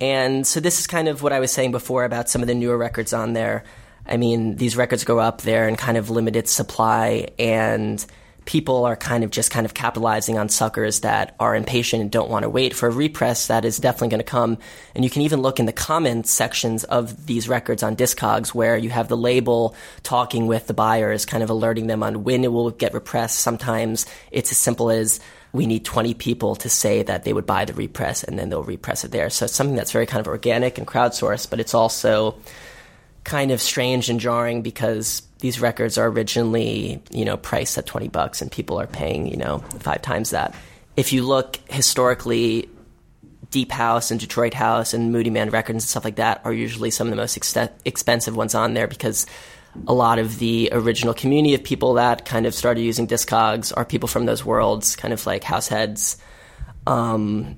And 0.00 0.46
so 0.46 0.60
this 0.60 0.78
is 0.78 0.86
kind 0.86 1.08
of 1.08 1.22
what 1.22 1.32
I 1.32 1.40
was 1.40 1.50
saying 1.50 1.72
before 1.72 2.04
about 2.04 2.28
some 2.28 2.42
of 2.42 2.48
the 2.48 2.54
newer 2.54 2.78
records 2.78 3.12
on 3.12 3.32
there. 3.32 3.64
I 4.06 4.16
mean, 4.16 4.56
these 4.56 4.76
records 4.76 5.04
go 5.04 5.18
up 5.18 5.42
there 5.42 5.68
in 5.68 5.76
kind 5.76 5.98
of 5.98 6.08
limited 6.08 6.48
supply 6.48 7.28
and 7.38 8.04
people 8.48 8.86
are 8.86 8.96
kind 8.96 9.24
of 9.24 9.30
just 9.30 9.50
kind 9.50 9.66
of 9.66 9.74
capitalizing 9.74 10.38
on 10.38 10.48
suckers 10.48 11.00
that 11.00 11.34
are 11.38 11.54
impatient 11.54 12.00
and 12.00 12.10
don't 12.10 12.30
want 12.30 12.44
to 12.44 12.48
wait 12.48 12.74
for 12.74 12.88
a 12.88 12.90
repress 12.90 13.48
that 13.48 13.62
is 13.62 13.76
definitely 13.76 14.08
going 14.08 14.20
to 14.20 14.24
come. 14.24 14.56
And 14.94 15.04
you 15.04 15.10
can 15.10 15.20
even 15.20 15.42
look 15.42 15.60
in 15.60 15.66
the 15.66 15.72
comments 15.72 16.30
sections 16.30 16.82
of 16.84 17.26
these 17.26 17.46
records 17.46 17.82
on 17.82 17.94
Discogs 17.94 18.54
where 18.54 18.78
you 18.78 18.88
have 18.88 19.08
the 19.08 19.18
label 19.18 19.74
talking 20.02 20.46
with 20.46 20.66
the 20.66 20.72
buyers, 20.72 21.26
kind 21.26 21.42
of 21.42 21.50
alerting 21.50 21.88
them 21.88 22.02
on 22.02 22.24
when 22.24 22.42
it 22.42 22.50
will 22.50 22.70
get 22.70 22.94
repressed. 22.94 23.38
Sometimes 23.38 24.06
it's 24.30 24.50
as 24.50 24.56
simple 24.56 24.88
as 24.88 25.20
we 25.52 25.66
need 25.66 25.84
20 25.84 26.14
people 26.14 26.56
to 26.56 26.70
say 26.70 27.02
that 27.02 27.24
they 27.24 27.34
would 27.34 27.44
buy 27.44 27.66
the 27.66 27.74
repress 27.74 28.24
and 28.24 28.38
then 28.38 28.48
they'll 28.48 28.62
repress 28.62 29.04
it 29.04 29.10
there. 29.10 29.28
So 29.28 29.44
it's 29.44 29.54
something 29.54 29.76
that's 29.76 29.92
very 29.92 30.06
kind 30.06 30.22
of 30.22 30.26
organic 30.26 30.78
and 30.78 30.86
crowdsourced, 30.86 31.50
but 31.50 31.60
it's 31.60 31.74
also 31.74 32.36
kind 33.24 33.50
of 33.50 33.60
strange 33.60 34.08
and 34.08 34.18
jarring 34.18 34.62
because 34.62 35.20
these 35.40 35.60
records 35.60 35.98
are 35.98 36.08
originally, 36.08 37.02
you 37.10 37.24
know, 37.24 37.36
priced 37.36 37.78
at 37.78 37.86
20 37.86 38.08
bucks 38.08 38.42
and 38.42 38.50
people 38.50 38.80
are 38.80 38.86
paying, 38.86 39.26
you 39.26 39.36
know, 39.36 39.58
five 39.80 40.02
times 40.02 40.30
that. 40.30 40.54
If 40.96 41.12
you 41.12 41.24
look 41.24 41.58
historically, 41.68 42.68
Deep 43.50 43.70
House 43.70 44.10
and 44.10 44.18
Detroit 44.18 44.52
House 44.52 44.92
and 44.94 45.14
Moodymann 45.14 45.52
records 45.52 45.76
and 45.76 45.82
stuff 45.82 46.04
like 46.04 46.16
that 46.16 46.40
are 46.44 46.52
usually 46.52 46.90
some 46.90 47.06
of 47.06 47.10
the 47.10 47.16
most 47.16 47.36
ex- 47.36 47.70
expensive 47.84 48.36
ones 48.36 48.54
on 48.54 48.74
there 48.74 48.88
because 48.88 49.26
a 49.86 49.94
lot 49.94 50.18
of 50.18 50.38
the 50.38 50.70
original 50.72 51.14
community 51.14 51.54
of 51.54 51.62
people 51.62 51.94
that 51.94 52.24
kind 52.24 52.46
of 52.46 52.54
started 52.54 52.80
using 52.80 53.06
Discogs 53.06 53.72
are 53.76 53.84
people 53.84 54.08
from 54.08 54.26
those 54.26 54.44
worlds, 54.44 54.96
kind 54.96 55.14
of 55.14 55.24
like 55.24 55.44
Househeads. 55.44 56.16
Um, 56.86 57.56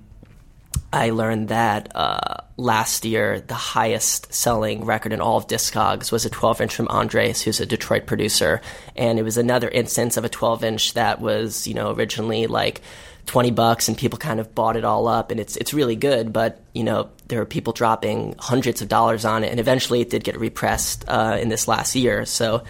I 0.92 1.10
learned 1.10 1.48
that 1.48 1.94
uh, 1.94 2.38
last 2.56 3.04
year 3.04 3.40
the 3.40 3.54
highest 3.54 4.34
selling 4.34 4.84
record 4.84 5.12
in 5.12 5.20
all 5.20 5.36
of 5.36 5.46
Discogs 5.46 6.10
was 6.10 6.24
a 6.24 6.30
12 6.30 6.62
inch 6.62 6.74
from 6.74 6.88
Andres, 6.88 7.42
who's 7.42 7.60
a 7.60 7.66
Detroit 7.66 8.06
producer, 8.06 8.60
and 8.96 9.18
it 9.18 9.22
was 9.22 9.36
another 9.36 9.68
instance 9.68 10.16
of 10.16 10.24
a 10.24 10.28
12 10.28 10.64
inch 10.64 10.94
that 10.94 11.20
was 11.20 11.68
you 11.68 11.74
know 11.74 11.92
originally 11.92 12.48
like 12.48 12.82
20 13.26 13.52
bucks 13.52 13.86
and 13.86 13.96
people 13.96 14.18
kind 14.18 14.40
of 14.40 14.52
bought 14.54 14.76
it 14.76 14.84
all 14.84 15.06
up. 15.06 15.30
And 15.30 15.38
it's 15.38 15.56
it's 15.56 15.72
really 15.72 15.96
good 15.96 16.32
but 16.32 16.60
you 16.72 16.82
know 16.82 17.10
there 17.28 17.40
are 17.40 17.46
people 17.46 17.72
dropping 17.72 18.34
hundreds 18.38 18.82
of 18.82 18.88
dollars 18.88 19.24
on 19.24 19.44
it. 19.44 19.50
And 19.50 19.60
eventually 19.60 20.00
it 20.00 20.10
did 20.10 20.24
get 20.24 20.38
repressed 20.40 21.04
uh, 21.06 21.38
in 21.40 21.48
this 21.48 21.68
last 21.68 21.94
year. 21.94 22.26
So 22.26 22.64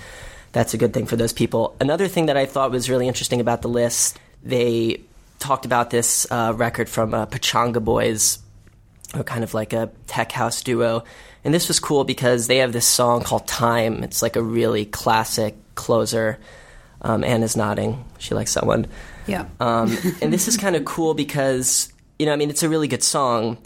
that's 0.53 0.75
a 0.75 0.79
good 0.79 0.93
thing 0.93 1.07
for 1.07 1.17
those 1.17 1.33
people. 1.33 1.75
Another 1.81 2.09
thing 2.09 2.27
that 2.27 2.37
I 2.37 2.45
thought 2.45 2.71
was 2.71 2.91
really 2.91 3.09
interesting 3.09 3.41
about 3.41 3.63
the 3.63 3.69
list 3.69 4.19
they 4.43 5.01
talked 5.41 5.65
about 5.65 5.91
this 5.91 6.27
uh, 6.31 6.53
record 6.55 6.89
from 6.89 7.13
uh, 7.13 7.27
Pachanga 7.27 7.83
Boys, 7.83 8.39
kind 9.25 9.43
of 9.43 9.55
like 9.55 9.73
a 9.73 9.91
tech 10.07 10.31
house 10.31 10.63
duo. 10.63 11.03
And 11.43 11.53
this 11.53 11.69
was 11.69 11.81
cool 11.81 12.05
because 12.05 12.47
they 12.47 12.59
have 12.59 12.73
this 12.73 12.87
song 12.87 13.23
called 13.23 13.49
Time. 13.49 14.05
It's 14.05 14.23
like 14.23 14.37
a 14.37 14.43
really 14.43 14.85
classic 14.85 15.57
closer. 15.75 16.39
Um, 17.03 17.25
Anna's 17.25 17.57
nodding. 17.57 18.05
She 18.19 18.35
likes 18.35 18.55
that 18.55 18.67
one. 18.67 18.87
Yeah. 19.27 19.47
Um, 19.59 19.97
and 20.21 20.33
this 20.33 20.49
is 20.49 20.57
kind 20.57 20.77
of 20.77 20.85
cool 20.85 21.15
because, 21.15 21.91
you 22.19 22.27
know, 22.27 22.33
I 22.33 22.37
mean, 22.37 22.51
it's 22.51 22.63
a 22.63 22.69
really 22.69 22.89
good 22.89 23.03
song, 23.03 23.57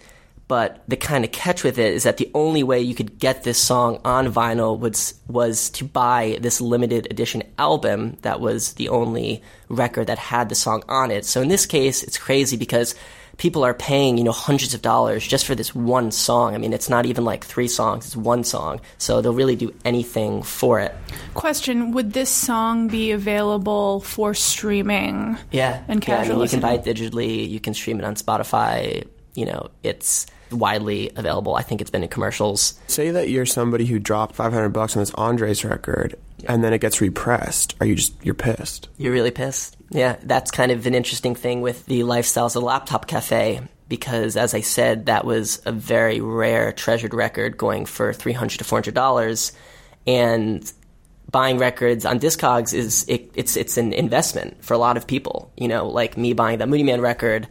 but 0.46 0.83
the 0.88 0.96
kind 0.96 1.24
of 1.24 1.33
catch 1.33 1.64
with 1.64 1.78
it 1.78 1.94
is 1.94 2.02
that 2.02 2.18
the 2.18 2.30
only 2.35 2.62
way 2.62 2.80
you 2.80 2.94
could 2.94 3.18
get 3.18 3.44
this 3.44 3.59
song 3.59 4.00
on 4.04 4.33
vinyl 4.33 4.78
was 4.78 5.14
was 5.26 5.70
to 5.70 5.85
buy 5.85 6.38
this 6.40 6.61
limited 6.61 7.07
edition 7.11 7.42
album 7.59 8.16
that 8.22 8.40
was 8.40 8.74
the 8.74 8.88
only 8.88 9.42
record 9.68 10.07
that 10.09 10.18
had 10.18 10.48
the 10.48 10.54
song 10.54 10.83
on 10.88 11.11
it. 11.11 11.24
So 11.24 11.40
in 11.40 11.48
this 11.48 11.66
case, 11.66 12.02
it's 12.02 12.18
crazy 12.18 12.57
because 12.57 12.94
people 13.37 13.64
are 13.64 13.74
paying, 13.74 14.18
you 14.18 14.24
know, 14.24 14.33
hundreds 14.33 14.74
of 14.74 14.83
dollars 14.83 15.26
just 15.26 15.46
for 15.46 15.54
this 15.54 15.74
one 15.74 16.11
song. 16.11 16.54
I 16.54 16.59
mean, 16.59 16.72
it's 16.72 16.88
not 16.88 17.07
even 17.07 17.24
like 17.24 17.44
three 17.44 17.68
songs, 17.68 18.07
it's 18.07 18.16
one 18.16 18.44
song. 18.44 18.80
So 18.98 19.20
they'll 19.20 19.35
really 19.35 19.57
do 19.57 19.74
anything 19.85 20.42
for 20.42 20.78
it. 20.78 20.94
Question 21.35 21.92
Would 21.92 22.12
this 22.12 22.30
song 22.30 22.88
be 22.88 23.12
available 23.12 24.00
for 24.00 24.35
streaming? 24.35 25.38
Yeah. 25.50 25.83
And 25.88 26.00
casual 26.00 26.26
yeah, 26.26 26.33
I 26.33 26.37
mean, 26.37 26.42
you 26.42 26.48
can 26.48 26.61
buy 26.61 26.74
it 26.74 26.85
digitally, 26.85 27.48
you 27.48 27.61
can 27.61 27.74
stream 27.74 27.98
it 27.98 28.04
on 28.04 28.14
Spotify. 28.14 29.07
You 29.35 29.46
know, 29.46 29.70
it's 29.83 30.26
widely 30.54 31.10
available. 31.16 31.54
I 31.56 31.62
think 31.62 31.80
it's 31.80 31.90
been 31.90 32.02
in 32.02 32.08
commercials. 32.08 32.78
Say 32.86 33.10
that 33.10 33.28
you're 33.28 33.46
somebody 33.46 33.86
who 33.86 33.98
dropped 33.98 34.34
500 34.34 34.70
bucks 34.70 34.96
on 34.96 35.02
this 35.02 35.12
Andres 35.14 35.64
record, 35.64 36.14
and 36.48 36.62
then 36.62 36.72
it 36.72 36.80
gets 36.80 37.00
repressed. 37.00 37.74
Are 37.80 37.86
you 37.86 37.96
just 37.96 38.14
you're 38.24 38.34
pissed? 38.34 38.88
You're 38.96 39.12
really 39.12 39.30
pissed. 39.30 39.76
Yeah, 39.90 40.16
that's 40.22 40.50
kind 40.50 40.72
of 40.72 40.86
an 40.86 40.94
interesting 40.94 41.34
thing 41.34 41.60
with 41.60 41.86
the 41.86 42.00
lifestyles 42.00 42.48
of 42.48 42.54
the 42.54 42.60
laptop 42.62 43.06
cafe 43.06 43.60
because, 43.88 44.36
as 44.36 44.54
I 44.54 44.60
said, 44.60 45.06
that 45.06 45.24
was 45.24 45.60
a 45.66 45.72
very 45.72 46.20
rare, 46.20 46.72
treasured 46.72 47.14
record 47.14 47.56
going 47.56 47.86
for 47.86 48.12
three 48.12 48.32
hundred 48.32 48.58
to 48.58 48.64
four 48.64 48.78
hundred 48.78 48.94
dollars, 48.94 49.52
and 50.06 50.70
buying 51.30 51.58
records 51.58 52.06
on 52.06 52.20
Discogs 52.20 52.72
is 52.72 53.04
it, 53.08 53.30
it's 53.34 53.56
it's 53.56 53.76
an 53.76 53.92
investment 53.92 54.64
for 54.64 54.74
a 54.74 54.78
lot 54.78 54.96
of 54.96 55.06
people. 55.06 55.52
You 55.56 55.68
know, 55.68 55.88
like 55.88 56.16
me 56.16 56.32
buying 56.32 56.58
that 56.58 56.68
Moodymann 56.68 57.00
record, 57.00 57.48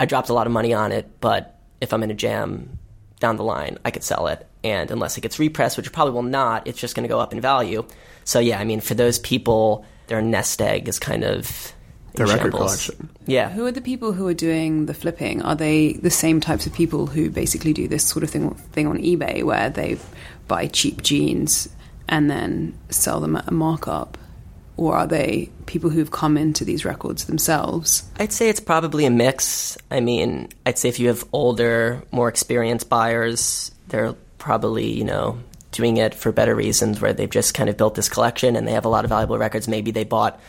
I 0.00 0.06
dropped 0.06 0.28
a 0.28 0.34
lot 0.34 0.46
of 0.46 0.52
money 0.52 0.72
on 0.72 0.92
it, 0.92 1.20
but 1.20 1.57
if 1.80 1.92
I'm 1.92 2.02
in 2.02 2.10
a 2.10 2.14
jam 2.14 2.78
down 3.20 3.36
the 3.36 3.44
line, 3.44 3.78
I 3.84 3.90
could 3.90 4.04
sell 4.04 4.26
it. 4.28 4.46
And 4.64 4.90
unless 4.90 5.16
it 5.16 5.20
gets 5.22 5.38
repressed, 5.38 5.76
which 5.76 5.86
it 5.86 5.92
probably 5.92 6.14
will 6.14 6.22
not, 6.22 6.66
it's 6.66 6.78
just 6.78 6.94
going 6.94 7.04
to 7.04 7.08
go 7.08 7.20
up 7.20 7.32
in 7.32 7.40
value. 7.40 7.86
So 8.24 8.38
yeah, 8.38 8.58
I 8.58 8.64
mean, 8.64 8.80
for 8.80 8.94
those 8.94 9.18
people, 9.18 9.84
their 10.08 10.20
nest 10.20 10.60
egg 10.60 10.88
is 10.88 10.98
kind 10.98 11.24
of 11.24 11.72
in 12.14 12.24
Their 12.24 12.34
record 12.36 12.52
collection. 12.52 13.08
Yeah, 13.26 13.50
Who 13.50 13.66
are 13.66 13.72
the 13.72 13.80
people 13.80 14.12
who 14.12 14.26
are 14.26 14.34
doing 14.34 14.86
the 14.86 14.94
flipping? 14.94 15.42
Are 15.42 15.54
they 15.54 15.94
the 15.94 16.10
same 16.10 16.40
types 16.40 16.66
of 16.66 16.72
people 16.72 17.06
who 17.06 17.30
basically 17.30 17.72
do 17.72 17.86
this 17.88 18.04
sort 18.04 18.22
of 18.22 18.30
thing 18.30 18.54
thing 18.72 18.86
on 18.86 18.98
eBay 18.98 19.42
where 19.44 19.70
they 19.70 19.98
buy 20.46 20.66
cheap 20.66 21.02
jeans 21.02 21.68
and 22.08 22.30
then 22.30 22.76
sell 22.90 23.20
them 23.20 23.36
at 23.36 23.48
a 23.48 23.52
markup? 23.52 24.18
Or 24.78 24.94
are 24.94 25.06
they 25.08 25.50
people 25.66 25.90
who've 25.90 26.10
come 26.10 26.38
into 26.38 26.64
these 26.64 26.84
records 26.84 27.24
themselves? 27.24 28.04
I'd 28.18 28.32
say 28.32 28.48
it's 28.48 28.60
probably 28.60 29.04
a 29.04 29.10
mix. 29.10 29.76
I 29.90 29.98
mean, 29.98 30.48
I'd 30.64 30.78
say 30.78 30.88
if 30.88 31.00
you 31.00 31.08
have 31.08 31.24
older, 31.32 32.04
more 32.12 32.28
experienced 32.28 32.88
buyers, 32.88 33.72
they're 33.88 34.14
probably, 34.38 34.86
you 34.86 35.02
know, 35.02 35.40
doing 35.72 35.96
it 35.96 36.14
for 36.14 36.30
better 36.30 36.54
reasons 36.54 37.00
where 37.00 37.12
they've 37.12 37.28
just 37.28 37.54
kind 37.54 37.68
of 37.68 37.76
built 37.76 37.96
this 37.96 38.08
collection 38.08 38.54
and 38.54 38.68
they 38.68 38.72
have 38.72 38.84
a 38.84 38.88
lot 38.88 39.04
of 39.04 39.08
valuable 39.08 39.36
records. 39.36 39.66
Maybe 39.66 39.90
they 39.90 40.04
bought 40.04 40.40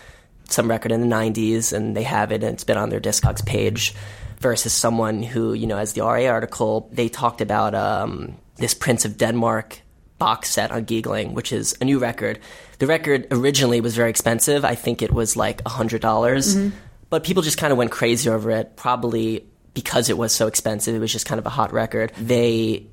some 0.47 0.69
record 0.69 0.91
in 0.91 1.01
the 1.01 1.07
90s 1.07 1.73
and 1.73 1.97
they 1.97 2.03
have 2.03 2.31
it 2.31 2.43
and 2.43 2.53
it's 2.53 2.63
been 2.63 2.77
on 2.77 2.89
their 2.89 3.01
Discogs 3.01 3.43
page 3.43 3.95
versus 4.39 4.73
someone 4.73 5.23
who, 5.23 5.53
you 5.53 5.65
know, 5.65 5.77
as 5.77 5.93
the 5.93 6.01
RA 6.01 6.27
article, 6.27 6.87
they 6.91 7.09
talked 7.09 7.41
about 7.41 7.73
um, 7.73 8.37
this 8.57 8.75
Prince 8.75 9.05
of 9.05 9.17
Denmark 9.17 9.81
box 10.19 10.49
set 10.51 10.71
on 10.71 10.85
Giegling, 10.85 11.33
which 11.33 11.51
is 11.51 11.75
a 11.81 11.85
new 11.85 11.97
record. 11.99 12.39
The 12.77 12.87
record 12.87 13.27
originally 13.31 13.81
was 13.81 13.95
very 13.95 14.09
expensive. 14.09 14.63
I 14.63 14.75
think 14.75 15.01
it 15.01 15.11
was 15.11 15.35
like 15.35 15.63
$100. 15.63 15.99
dollars 15.99 16.55
mm-hmm. 16.55 16.75
But 17.09 17.23
people 17.23 17.41
just 17.41 17.57
kind 17.57 17.71
of 17.71 17.77
went 17.77 17.89
crazy 17.89 18.29
over 18.29 18.51
it, 18.51 18.75
probably 18.75 19.43
because 19.73 20.09
it 20.09 20.17
was 20.17 20.31
so 20.31 20.45
expensive. 20.45 20.93
It 20.93 20.99
was 20.99 21.11
just 21.11 21.25
kind 21.25 21.39
of 21.39 21.45
a 21.45 21.49
hot 21.49 21.73
record. 21.73 22.11
They 22.19 22.85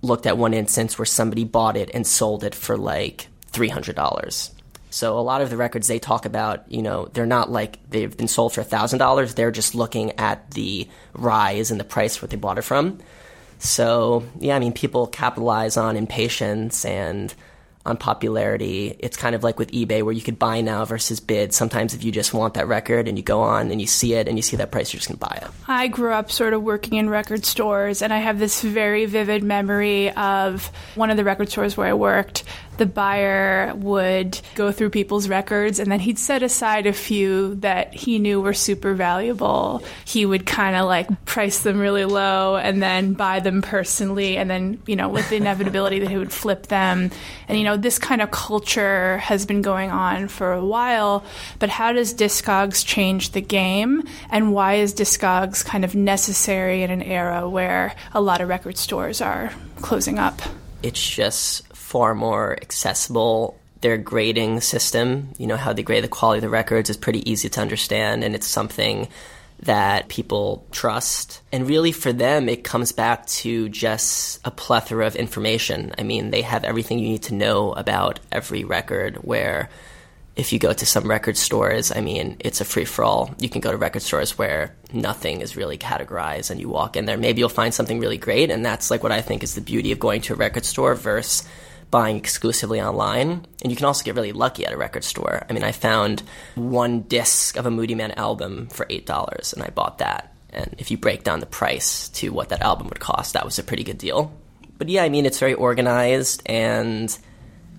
looked 0.00 0.26
at 0.26 0.38
one 0.38 0.54
instance 0.54 0.96
where 0.96 1.06
somebody 1.06 1.44
bought 1.44 1.76
it 1.76 1.90
and 1.92 2.06
sold 2.06 2.44
it 2.44 2.54
for 2.54 2.76
like 2.76 3.26
$300. 3.52 4.50
So 4.90 5.18
a 5.18 5.22
lot 5.22 5.40
of 5.40 5.50
the 5.50 5.56
records 5.56 5.88
they 5.88 5.98
talk 5.98 6.24
about, 6.24 6.70
you 6.70 6.82
know, 6.82 7.06
they're 7.06 7.26
not 7.26 7.50
like 7.50 7.80
they've 7.90 8.16
been 8.16 8.28
sold 8.28 8.52
for 8.52 8.62
$1,000. 8.62 9.34
They're 9.34 9.50
just 9.50 9.74
looking 9.74 10.12
at 10.20 10.52
the 10.52 10.88
rise 11.14 11.72
in 11.72 11.78
the 11.78 11.84
price 11.84 12.22
where 12.22 12.28
they 12.28 12.36
bought 12.36 12.58
it 12.58 12.62
from. 12.62 13.00
So, 13.58 14.24
yeah, 14.38 14.56
I 14.56 14.58
mean, 14.58 14.72
people 14.72 15.06
capitalize 15.06 15.76
on 15.76 15.96
impatience 15.96 16.84
and 16.84 17.34
on 17.86 17.98
popularity. 17.98 18.96
It's 18.98 19.16
kind 19.16 19.34
of 19.34 19.44
like 19.44 19.58
with 19.58 19.70
eBay 19.70 20.02
where 20.02 20.14
you 20.14 20.22
could 20.22 20.38
buy 20.38 20.62
now 20.62 20.86
versus 20.86 21.20
bid. 21.20 21.52
Sometimes 21.52 21.92
if 21.92 22.02
you 22.02 22.10
just 22.10 22.32
want 22.32 22.54
that 22.54 22.66
record 22.66 23.08
and 23.08 23.18
you 23.18 23.22
go 23.22 23.42
on 23.42 23.70
and 23.70 23.78
you 23.78 23.86
see 23.86 24.14
it 24.14 24.26
and 24.26 24.38
you 24.38 24.42
see 24.42 24.56
that 24.56 24.70
price, 24.70 24.92
you're 24.92 25.00
just 25.00 25.08
going 25.08 25.18
to 25.18 25.26
buy 25.26 25.46
it. 25.46 25.50
I 25.68 25.88
grew 25.88 26.12
up 26.12 26.30
sort 26.30 26.54
of 26.54 26.62
working 26.62 26.94
in 26.94 27.10
record 27.10 27.44
stores, 27.44 28.00
and 28.00 28.10
I 28.10 28.20
have 28.20 28.38
this 28.38 28.62
very 28.62 29.04
vivid 29.04 29.42
memory 29.42 30.10
of 30.12 30.70
one 30.94 31.10
of 31.10 31.18
the 31.18 31.24
record 31.24 31.50
stores 31.50 31.76
where 31.76 31.86
I 31.86 31.92
worked. 31.92 32.44
The 32.76 32.86
buyer 32.86 33.72
would 33.76 34.40
go 34.54 34.72
through 34.72 34.90
people's 34.90 35.28
records, 35.28 35.78
and 35.78 35.90
then 35.90 36.00
he'd 36.00 36.18
set 36.18 36.42
aside 36.42 36.86
a 36.86 36.92
few 36.92 37.54
that 37.56 37.94
he 37.94 38.18
knew 38.18 38.40
were 38.40 38.54
super 38.54 38.94
valuable. 38.94 39.82
He 40.04 40.26
would 40.26 40.46
kind 40.46 40.76
of 40.76 40.86
like 40.86 41.24
price 41.24 41.60
them 41.60 41.78
really 41.78 42.04
low 42.04 42.56
and 42.56 42.82
then 42.82 43.14
buy 43.14 43.40
them 43.40 43.62
personally, 43.62 44.36
and 44.36 44.50
then, 44.50 44.82
you 44.86 44.96
know, 44.96 45.08
with 45.08 45.28
the 45.30 45.36
inevitability 45.36 46.00
that 46.00 46.10
he 46.10 46.16
would 46.16 46.32
flip 46.32 46.66
them. 46.66 47.10
And, 47.48 47.58
you 47.58 47.64
know, 47.64 47.76
this 47.76 47.98
kind 47.98 48.20
of 48.22 48.30
culture 48.30 49.18
has 49.18 49.46
been 49.46 49.62
going 49.62 49.90
on 49.90 50.28
for 50.28 50.52
a 50.52 50.64
while, 50.64 51.24
but 51.58 51.68
how 51.68 51.92
does 51.92 52.14
Discogs 52.14 52.84
change 52.84 53.30
the 53.30 53.40
game? 53.40 54.02
And 54.30 54.52
why 54.52 54.74
is 54.74 54.94
Discogs 54.94 55.64
kind 55.64 55.84
of 55.84 55.94
necessary 55.94 56.82
in 56.82 56.90
an 56.90 57.02
era 57.02 57.48
where 57.48 57.94
a 58.12 58.20
lot 58.20 58.40
of 58.40 58.48
record 58.48 58.76
stores 58.76 59.20
are 59.20 59.52
closing 59.76 60.18
up? 60.18 60.42
it's 60.84 61.08
just 61.08 61.62
far 61.94 62.12
more 62.12 62.58
accessible. 62.60 63.56
Their 63.80 63.98
grading 63.98 64.62
system, 64.62 65.28
you 65.38 65.46
know, 65.46 65.56
how 65.56 65.72
they 65.72 65.84
grade 65.84 66.02
the 66.02 66.08
quality 66.08 66.38
of 66.38 66.42
the 66.42 66.48
records 66.48 66.90
is 66.90 66.96
pretty 66.96 67.22
easy 67.30 67.48
to 67.48 67.60
understand, 67.60 68.24
and 68.24 68.34
it's 68.34 68.48
something 68.48 69.06
that 69.60 70.08
people 70.08 70.66
trust. 70.72 71.40
And 71.52 71.68
really, 71.68 71.92
for 71.92 72.12
them, 72.12 72.48
it 72.48 72.64
comes 72.64 72.90
back 72.90 73.26
to 73.44 73.68
just 73.68 74.40
a 74.44 74.50
plethora 74.50 75.06
of 75.06 75.14
information. 75.14 75.94
I 75.96 76.02
mean, 76.02 76.32
they 76.32 76.42
have 76.42 76.64
everything 76.64 76.98
you 76.98 77.10
need 77.10 77.22
to 77.24 77.34
know 77.34 77.72
about 77.74 78.18
every 78.32 78.64
record, 78.64 79.18
where 79.18 79.68
if 80.36 80.52
you 80.52 80.58
go 80.58 80.72
to 80.72 80.84
some 80.84 81.08
record 81.08 81.36
stores, 81.36 81.92
I 81.92 82.00
mean, 82.00 82.38
it's 82.40 82.60
a 82.60 82.64
free 82.64 82.84
for 82.84 83.04
all. 83.04 83.32
You 83.38 83.48
can 83.48 83.60
go 83.60 83.70
to 83.70 83.76
record 83.76 84.02
stores 84.02 84.36
where 84.36 84.74
nothing 84.92 85.42
is 85.42 85.56
really 85.56 85.78
categorized 85.78 86.50
and 86.50 86.60
you 86.60 86.68
walk 86.68 86.96
in 86.96 87.04
there. 87.04 87.16
Maybe 87.16 87.38
you'll 87.38 87.48
find 87.48 87.72
something 87.72 88.00
really 88.00 88.18
great. 88.18 88.50
And 88.50 88.66
that's 88.66 88.90
like 88.90 89.04
what 89.04 89.12
I 89.12 89.20
think 89.20 89.44
is 89.44 89.54
the 89.54 89.60
beauty 89.60 89.92
of 89.92 90.00
going 90.00 90.22
to 90.22 90.32
a 90.32 90.36
record 90.36 90.64
store 90.64 90.96
versus 90.96 91.46
buying 91.90 92.16
exclusively 92.16 92.80
online. 92.80 93.46
And 93.62 93.70
you 93.70 93.76
can 93.76 93.86
also 93.86 94.04
get 94.04 94.14
really 94.14 94.32
lucky 94.32 94.66
at 94.66 94.72
a 94.72 94.76
record 94.76 95.04
store. 95.04 95.44
I 95.48 95.52
mean, 95.52 95.64
I 95.64 95.72
found 95.72 96.22
one 96.54 97.02
disc 97.02 97.56
of 97.56 97.66
a 97.66 97.70
Moodymann 97.70 98.16
album 98.16 98.68
for 98.68 98.86
$8 98.86 99.52
and 99.52 99.62
I 99.62 99.68
bought 99.68 99.98
that. 99.98 100.34
And 100.50 100.74
if 100.78 100.90
you 100.90 100.98
break 100.98 101.24
down 101.24 101.40
the 101.40 101.46
price 101.46 102.08
to 102.10 102.30
what 102.32 102.50
that 102.50 102.62
album 102.62 102.88
would 102.88 103.00
cost, 103.00 103.34
that 103.34 103.44
was 103.44 103.58
a 103.58 103.64
pretty 103.64 103.84
good 103.84 103.98
deal. 103.98 104.32
But 104.78 104.88
yeah, 104.88 105.02
I 105.02 105.08
mean, 105.08 105.26
it's 105.26 105.38
very 105.38 105.54
organized 105.54 106.42
and 106.46 107.16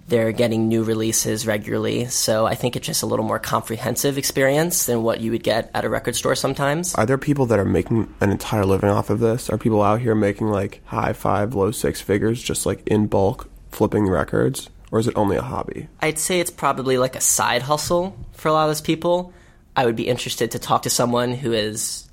they're 0.08 0.32
getting 0.32 0.68
new 0.68 0.84
releases 0.84 1.48
regularly, 1.48 2.06
so 2.06 2.46
I 2.46 2.54
think 2.54 2.76
it's 2.76 2.86
just 2.86 3.02
a 3.02 3.08
little 3.08 3.26
more 3.26 3.40
comprehensive 3.40 4.18
experience 4.20 4.86
than 4.86 5.02
what 5.02 5.20
you 5.20 5.32
would 5.32 5.44
get 5.44 5.72
at 5.74 5.84
a 5.84 5.90
record 5.90 6.16
store 6.16 6.36
sometimes. 6.36 6.94
Are 6.94 7.08
there 7.08 7.18
people 7.18 7.48
that 7.48 7.58
are 7.58 7.66
making 7.66 8.14
an 8.22 8.30
entire 8.30 8.66
living 8.66 8.90
off 8.90 9.10
of 9.10 9.20
this? 9.20 9.50
Are 9.50 9.58
people 9.58 9.82
out 9.82 10.02
here 10.02 10.14
making 10.14 10.48
like 10.48 10.82
high 10.86 11.14
five, 11.14 11.56
low 11.56 11.72
six 11.72 12.02
figures 12.02 12.42
just 12.42 12.68
like 12.68 12.86
in 12.88 13.08
bulk 13.08 13.50
flipping 13.76 14.08
records? 14.08 14.70
Or 14.92 15.00
is 15.00 15.08
it 15.08 15.18
only 15.18 15.36
a 15.36 15.42
hobby? 15.42 15.88
I'd 16.00 16.20
say 16.20 16.40
it's 16.40 16.52
probably 16.52 16.98
like 16.98 17.16
a 17.16 17.22
side 17.22 17.62
hustle 17.62 18.18
for 18.34 18.48
a 18.48 18.54
lot 18.54 18.64
of 18.64 18.70
those 18.70 18.82
people. 18.82 19.34
I 19.76 19.86
would 19.86 19.96
be 19.96 20.08
interested 20.08 20.52
to 20.52 20.60
talk 20.60 20.84
to 20.84 20.90
someone 20.90 21.34
who 21.34 21.52
has 21.52 22.08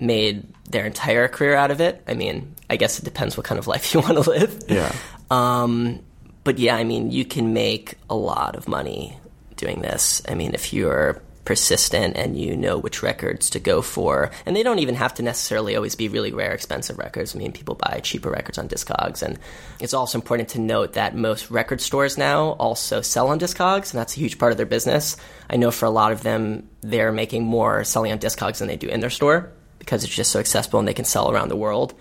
made 0.00 0.46
their 0.70 0.86
entire 0.86 1.28
career 1.28 1.54
out 1.54 1.70
of 1.70 1.80
it. 1.80 2.02
I 2.06 2.14
mean, 2.14 2.54
I 2.70 2.76
guess 2.76 2.98
it 2.98 3.04
depends 3.04 3.36
what 3.36 3.44
kind 3.44 3.58
of 3.58 3.66
life 3.72 3.92
you 3.92 4.00
want 4.00 4.22
to 4.22 4.30
live. 4.30 4.58
Yeah. 4.68 4.94
Um, 5.30 6.00
but 6.44 6.58
yeah, 6.58 6.76
I 6.76 6.84
mean, 6.84 7.10
you 7.10 7.24
can 7.24 7.52
make 7.52 7.96
a 8.08 8.16
lot 8.16 8.56
of 8.56 8.68
money 8.68 9.18
doing 9.56 9.82
this. 9.82 10.22
I 10.28 10.34
mean, 10.34 10.54
if 10.54 10.72
you're 10.72 11.20
persistent 11.48 12.14
and 12.14 12.38
you 12.38 12.54
know 12.54 12.76
which 12.76 13.02
records 13.02 13.48
to 13.48 13.58
go 13.58 13.80
for, 13.80 14.30
and 14.44 14.54
they 14.54 14.62
don't 14.62 14.80
even 14.80 14.94
have 14.94 15.14
to 15.14 15.22
necessarily 15.22 15.74
always 15.74 15.94
be 15.94 16.06
really 16.06 16.30
rare, 16.30 16.52
expensive 16.52 16.98
records. 16.98 17.34
I 17.34 17.38
mean, 17.38 17.52
people 17.52 17.74
buy 17.74 18.00
cheaper 18.02 18.30
records 18.30 18.58
on 18.58 18.68
Discogs, 18.68 19.22
and 19.22 19.38
it's 19.80 19.94
also 19.94 20.18
important 20.18 20.50
to 20.50 20.60
note 20.60 20.92
that 20.92 21.16
most 21.16 21.50
record 21.50 21.80
stores 21.80 22.18
now 22.18 22.50
also 22.50 23.00
sell 23.00 23.28
on 23.28 23.40
Discogs, 23.40 23.92
and 23.92 23.98
that's 23.98 24.14
a 24.14 24.20
huge 24.20 24.38
part 24.38 24.52
of 24.52 24.58
their 24.58 24.66
business. 24.66 25.16
I 25.48 25.56
know 25.56 25.70
for 25.70 25.86
a 25.86 25.90
lot 25.90 26.12
of 26.12 26.22
them, 26.22 26.68
they're 26.82 27.12
making 27.12 27.44
more 27.44 27.82
selling 27.82 28.12
on 28.12 28.18
Discogs 28.18 28.58
than 28.58 28.68
they 28.68 28.76
do 28.76 28.88
in 28.88 29.00
their 29.00 29.08
store 29.08 29.50
because 29.78 30.04
it's 30.04 30.14
just 30.14 30.30
so 30.30 30.40
accessible 30.40 30.80
and 30.80 30.86
they 30.86 30.92
can 30.92 31.06
sell 31.06 31.30
around 31.30 31.48
the 31.48 31.56
world. 31.56 31.94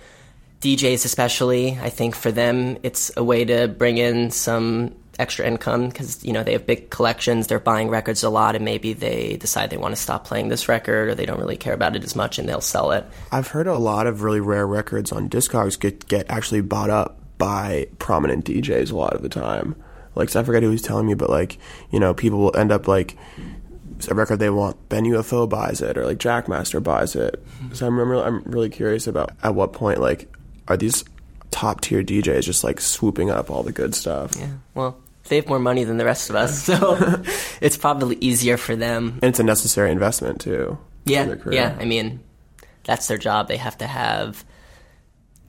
DJs, 0.59 1.05
especially, 1.05 1.79
I 1.81 1.89
think 1.89 2.15
for 2.15 2.33
them, 2.33 2.79
it's 2.83 3.11
a 3.15 3.23
way 3.23 3.45
to 3.45 3.69
bring 3.69 3.97
in 3.97 4.29
some 4.29 4.93
extra 5.19 5.45
income 5.45 5.89
because 5.89 6.23
you 6.23 6.33
know 6.33 6.43
they 6.43 6.53
have 6.53 6.65
big 6.65 6.89
collections. 6.89 7.47
They're 7.47 7.59
buying 7.59 7.89
records 7.89 8.23
a 8.23 8.29
lot, 8.29 8.55
and 8.55 8.63
maybe 8.63 8.93
they 8.93 9.37
decide 9.37 9.69
they 9.69 9.77
want 9.77 9.95
to 9.95 10.01
stop 10.01 10.25
playing 10.25 10.49
this 10.49 10.67
record, 10.67 11.09
or 11.09 11.15
they 11.15 11.25
don't 11.25 11.39
really 11.39 11.57
care 11.57 11.73
about 11.73 11.95
it 11.95 12.03
as 12.03 12.15
much, 12.15 12.39
and 12.39 12.47
they'll 12.47 12.61
sell 12.61 12.91
it. 12.91 13.05
I've 13.31 13.47
heard 13.47 13.67
a 13.67 13.77
lot 13.77 14.07
of 14.07 14.21
really 14.21 14.39
rare 14.39 14.67
records 14.67 15.11
on 15.11 15.29
Discogs 15.29 15.79
get 15.79 16.07
get 16.07 16.29
actually 16.29 16.61
bought 16.61 16.89
up 16.89 17.19
by 17.37 17.87
prominent 17.99 18.45
DJs 18.45 18.91
a 18.91 18.95
lot 18.95 19.13
of 19.13 19.21
the 19.21 19.29
time. 19.29 19.75
Like 20.15 20.29
so 20.29 20.39
I 20.39 20.43
forget 20.43 20.63
who 20.63 20.69
was 20.69 20.81
telling 20.81 21.07
me, 21.07 21.13
but 21.13 21.29
like 21.29 21.57
you 21.91 21.99
know 21.99 22.13
people 22.13 22.39
will 22.39 22.55
end 22.55 22.71
up 22.71 22.87
like 22.87 23.17
a 24.09 24.13
record 24.13 24.37
they 24.37 24.49
want, 24.49 24.89
Ben 24.89 25.05
UFO 25.05 25.49
buys 25.49 25.81
it, 25.81 25.97
or 25.97 26.05
like 26.05 26.17
Jackmaster 26.17 26.81
buys 26.81 27.15
it. 27.15 27.43
So 27.73 27.87
I'm 27.87 27.99
really, 27.99 28.23
I'm 28.23 28.43
really 28.43 28.69
curious 28.69 29.07
about 29.07 29.31
at 29.41 29.55
what 29.55 29.73
point 29.73 29.99
like 29.99 30.31
are 30.67 30.77
these 30.77 31.03
top 31.51 31.81
tier 31.81 32.03
DJs 32.03 32.43
just 32.43 32.63
like 32.63 32.79
swooping 32.79 33.29
up 33.29 33.49
all 33.49 33.63
the 33.63 33.71
good 33.71 33.95
stuff? 33.95 34.33
Yeah. 34.37 34.49
Well, 34.73 34.97
they 35.29 35.37
have 35.37 35.47
more 35.47 35.59
money 35.59 35.83
than 35.83 35.97
the 35.97 36.05
rest 36.05 36.29
of 36.29 36.35
us, 36.35 36.63
so 36.65 37.21
it's 37.61 37.77
probably 37.77 38.17
easier 38.21 38.57
for 38.57 38.75
them. 38.75 39.19
And 39.21 39.29
it's 39.29 39.39
a 39.39 39.43
necessary 39.43 39.91
investment 39.91 40.41
too. 40.41 40.77
Yeah. 41.05 41.35
Yeah. 41.49 41.75
I 41.79 41.85
mean, 41.85 42.19
that's 42.83 43.07
their 43.07 43.17
job. 43.17 43.47
They 43.47 43.57
have 43.57 43.77
to 43.79 43.87
have 43.87 44.43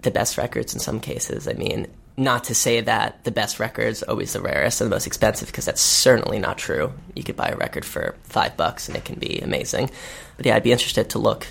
the 0.02 0.10
best 0.10 0.38
records 0.38 0.74
in 0.74 0.80
some 0.80 1.00
cases. 1.00 1.48
I 1.48 1.54
mean, 1.54 1.88
not 2.16 2.44
to 2.44 2.54
say 2.54 2.80
that 2.80 3.22
the 3.24 3.30
best 3.30 3.60
record's 3.60 4.02
always 4.02 4.32
the 4.32 4.40
rarest 4.40 4.80
and 4.80 4.90
the 4.90 4.94
most 4.94 5.06
expensive, 5.06 5.48
because 5.48 5.64
that's 5.64 5.80
certainly 5.80 6.38
not 6.38 6.58
true. 6.58 6.92
You 7.14 7.22
could 7.22 7.36
buy 7.36 7.48
a 7.48 7.56
record 7.56 7.84
for 7.84 8.16
five 8.24 8.56
bucks 8.56 8.88
and 8.88 8.96
it 8.96 9.04
can 9.04 9.18
be 9.18 9.38
amazing. 9.38 9.90
But 10.36 10.46
yeah, 10.46 10.56
I'd 10.56 10.62
be 10.62 10.72
interested 10.72 11.10
to 11.10 11.18
look 11.18 11.46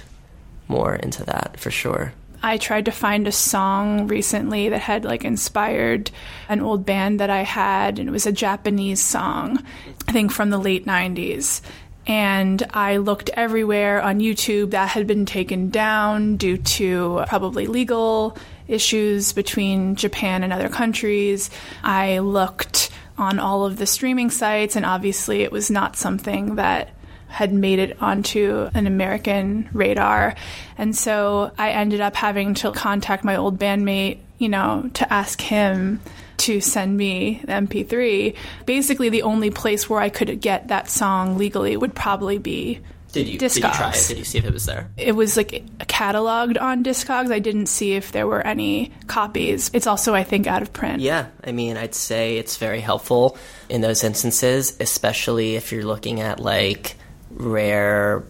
more 0.67 0.95
into 0.95 1.23
that 1.25 1.59
for 1.59 1.71
sure. 1.71 2.13
I 2.41 2.57
tried 2.57 2.85
to 2.85 2.91
find 2.91 3.27
a 3.27 3.31
song 3.31 4.07
recently 4.07 4.69
that 4.69 4.81
had 4.81 5.05
like 5.05 5.25
inspired 5.25 6.11
an 6.49 6.61
old 6.61 6.85
band 6.85 7.19
that 7.19 7.29
I 7.29 7.41
had, 7.41 7.99
and 7.99 8.07
it 8.07 8.11
was 8.11 8.25
a 8.25 8.31
Japanese 8.31 9.01
song, 9.01 9.63
I 10.07 10.11
think 10.11 10.31
from 10.31 10.49
the 10.49 10.57
late 10.57 10.85
90s. 10.85 11.61
And 12.05 12.63
I 12.73 12.97
looked 12.97 13.29
everywhere 13.33 14.01
on 14.01 14.21
YouTube 14.21 14.71
that 14.71 14.89
had 14.89 15.07
been 15.07 15.25
taken 15.25 15.69
down 15.69 16.37
due 16.37 16.57
to 16.57 17.25
probably 17.27 17.67
legal 17.67 18.37
issues 18.67 19.33
between 19.33 19.95
Japan 19.95 20.43
and 20.43 20.53
other 20.53 20.69
countries. 20.69 21.49
I 21.83 22.19
looked 22.19 22.91
on 23.17 23.39
all 23.39 23.65
of 23.65 23.77
the 23.77 23.85
streaming 23.85 24.29
sites, 24.29 24.75
and 24.75 24.85
obviously 24.85 25.41
it 25.41 25.51
was 25.51 25.69
not 25.69 25.97
something 25.97 26.55
that 26.55 26.91
had 27.27 27.53
made 27.53 27.79
it 27.79 28.01
onto 28.01 28.69
an 28.73 28.87
American 28.87 29.69
radar. 29.73 30.35
And 30.77 30.95
so 30.95 31.51
I 31.57 31.71
ended 31.71 32.01
up 32.01 32.15
having 32.15 32.53
to 32.55 32.71
contact 32.71 33.23
my 33.23 33.35
old 33.35 33.59
bandmate, 33.59 34.19
you 34.37 34.49
know, 34.49 34.89
to 34.95 35.11
ask 35.11 35.39
him 35.41 35.99
to 36.37 36.61
send 36.61 36.95
me 36.95 37.41
the 37.45 37.53
MP3. 37.53 38.35
Basically, 38.65 39.09
the 39.09 39.23
only 39.23 39.49
place 39.49 39.89
where 39.89 39.99
I 39.99 40.09
could 40.09 40.39
get 40.39 40.67
that 40.69 40.89
song 40.89 41.37
legally 41.37 41.75
would 41.75 41.95
probably 41.95 42.37
be 42.37 42.79
did 43.11 43.27
you, 43.27 43.39
Discogs. 43.39 43.53
did 43.53 43.63
you 43.63 43.71
try 43.71 43.89
it? 43.89 44.05
Did 44.07 44.17
you 44.17 44.23
see 44.23 44.37
if 44.37 44.45
it 44.45 44.53
was 44.53 44.65
there? 44.65 44.89
It 44.97 45.13
was 45.13 45.37
like 45.37 45.63
cataloged 45.79 46.61
on 46.61 46.83
Discogs. 46.83 47.31
I 47.31 47.39
didn't 47.39 47.67
see 47.67 47.93
if 47.93 48.11
there 48.11 48.27
were 48.27 48.45
any 48.45 48.91
copies. 49.07 49.71
It's 49.73 49.87
also, 49.87 50.13
I 50.13 50.23
think, 50.23 50.45
out 50.45 50.61
of 50.61 50.73
print. 50.73 51.01
Yeah, 51.01 51.27
I 51.43 51.51
mean, 51.51 51.77
I'd 51.77 51.95
say 51.95 52.37
it's 52.37 52.57
very 52.57 52.81
helpful 52.81 53.37
in 53.69 53.81
those 53.81 54.03
instances, 54.03 54.77
especially 54.79 55.55
if 55.55 55.71
you're 55.71 55.85
looking 55.85 56.19
at 56.19 56.39
like 56.39 56.95
rare 57.31 58.23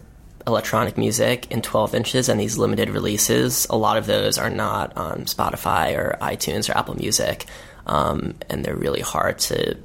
electronic 0.46 0.96
music 0.96 1.50
in 1.50 1.60
12 1.60 1.94
inches 1.94 2.28
and 2.28 2.40
these 2.40 2.56
limited 2.56 2.88
releases. 2.90 3.66
A 3.68 3.76
lot 3.76 3.98
of 3.98 4.06
those 4.06 4.38
are 4.38 4.50
not 4.50 4.96
on 4.96 5.24
Spotify 5.26 5.96
or 5.96 6.16
iTunes 6.22 6.68
or 6.68 6.76
Apple 6.76 6.96
Music, 6.96 7.44
um, 7.86 8.34
and 8.48 8.64
they're 8.64 8.76
really 8.76 9.02
hard 9.02 9.38
to 9.40 9.76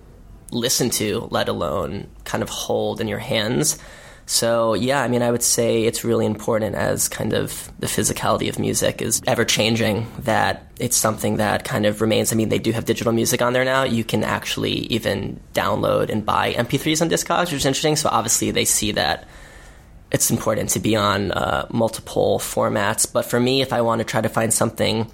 listen 0.52 0.90
to, 0.90 1.28
let 1.32 1.50
alone 1.50 2.08
kind 2.24 2.42
of 2.42 2.50
hold 2.50 3.02
in 3.02 3.08
your 3.08 3.20
hands. 3.20 3.78
So, 4.26 4.74
yeah, 4.74 5.04
I 5.04 5.10
mean, 5.10 5.22
I 5.22 5.32
would 5.32 5.44
say 5.44 5.84
it's 5.84 6.04
really 6.04 6.26
important 6.26 6.76
as 6.76 7.10
kind 7.10 7.34
of 7.34 7.72
the 7.80 7.88
physicality 7.88 8.48
of 8.48 8.58
music 8.58 9.02
is 9.02 9.22
ever 9.28 9.44
changing, 9.44 10.08
that 10.20 10.66
it's 10.80 10.96
something 10.96 11.38
that 11.38 11.66
kind 11.66 11.86
of 11.86 12.00
remains. 12.00 12.32
I 12.32 12.36
mean, 12.36 12.50
they 12.50 12.60
do 12.60 12.72
have 12.72 12.86
digital 12.86 13.12
music 13.12 13.42
on 13.42 13.54
there 13.54 13.66
now. 13.66 13.84
You 13.84 14.04
can 14.04 14.24
actually 14.24 14.88
even 14.88 15.40
download 15.54 16.10
and 16.10 16.26
buy 16.26 16.54
MP3s 16.54 17.02
on 17.02 17.10
Discogs, 17.10 17.46
which 17.46 17.54
is 17.54 17.66
interesting. 17.66 17.98
So, 17.98 18.10
obviously, 18.10 18.52
they 18.52 18.66
see 18.66 18.94
that 18.94 19.28
it's 20.10 20.32
important 20.32 20.70
to 20.70 20.80
be 20.80 20.96
on 20.96 21.32
uh, 21.32 21.68
multiple 21.70 22.40
formats. 22.40 23.12
But 23.12 23.26
for 23.26 23.40
me, 23.40 23.62
if 23.62 23.74
I 23.74 23.82
want 23.82 24.00
to 24.00 24.06
try 24.06 24.22
to 24.22 24.30
find 24.30 24.54
something 24.54 25.12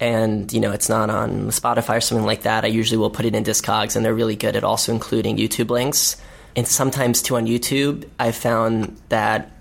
and 0.00 0.50
you 0.50 0.60
know 0.60 0.72
it's 0.72 0.88
not 0.88 1.10
on 1.10 1.48
Spotify 1.48 1.98
or 1.98 2.00
something 2.00 2.26
like 2.26 2.42
that, 2.42 2.64
I 2.64 2.68
usually 2.68 2.96
will 2.98 3.10
put 3.10 3.26
it 3.26 3.34
in 3.34 3.44
Discogs, 3.44 3.94
and 3.94 4.04
they're 4.04 4.14
really 4.14 4.36
good 4.36 4.56
at 4.56 4.64
also 4.64 4.92
including 4.92 5.36
YouTube 5.36 5.70
links. 5.70 6.16
And 6.56 6.66
sometimes 6.66 7.22
too 7.22 7.36
on 7.36 7.46
YouTube, 7.46 8.08
I 8.18 8.32
found 8.32 9.00
that 9.08 9.52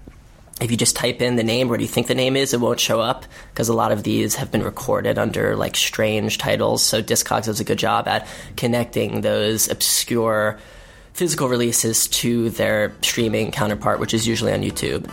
if 0.61 0.71
you 0.71 0.77
just 0.77 0.95
type 0.95 1.21
in 1.21 1.35
the 1.35 1.43
name, 1.43 1.69
where 1.69 1.77
do 1.77 1.83
you 1.83 1.87
think 1.87 2.07
the 2.07 2.15
name 2.15 2.35
is, 2.35 2.53
it 2.53 2.59
won't 2.59 2.79
show 2.79 2.99
up 2.99 3.25
because 3.53 3.69
a 3.69 3.73
lot 3.73 3.91
of 3.91 4.03
these 4.03 4.35
have 4.35 4.51
been 4.51 4.63
recorded 4.63 5.17
under 5.17 5.55
like 5.55 5.75
strange 5.75 6.37
titles. 6.37 6.83
So 6.83 7.01
Discogs 7.01 7.45
does 7.45 7.59
a 7.59 7.63
good 7.63 7.79
job 7.79 8.07
at 8.07 8.27
connecting 8.57 9.21
those 9.21 9.69
obscure 9.69 10.59
physical 11.13 11.47
releases 11.47 12.07
to 12.07 12.49
their 12.51 12.93
streaming 13.01 13.51
counterpart, 13.51 13.99
which 13.99 14.13
is 14.13 14.27
usually 14.27 14.51
on 14.51 14.61
YouTube. 14.61 15.09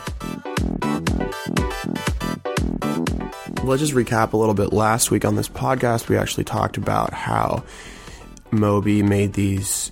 Let's 3.65 3.81
just 3.81 3.95
recap 3.95 4.33
a 4.33 4.37
little 4.37 4.55
bit. 4.55 4.73
Last 4.73 5.11
week 5.11 5.25
on 5.25 5.35
this 5.35 5.49
podcast, 5.49 6.09
we 6.09 6.17
actually 6.17 6.45
talked 6.45 6.77
about 6.77 7.13
how 7.13 7.65
Moby 8.53 9.03
made 9.03 9.33
these 9.33 9.91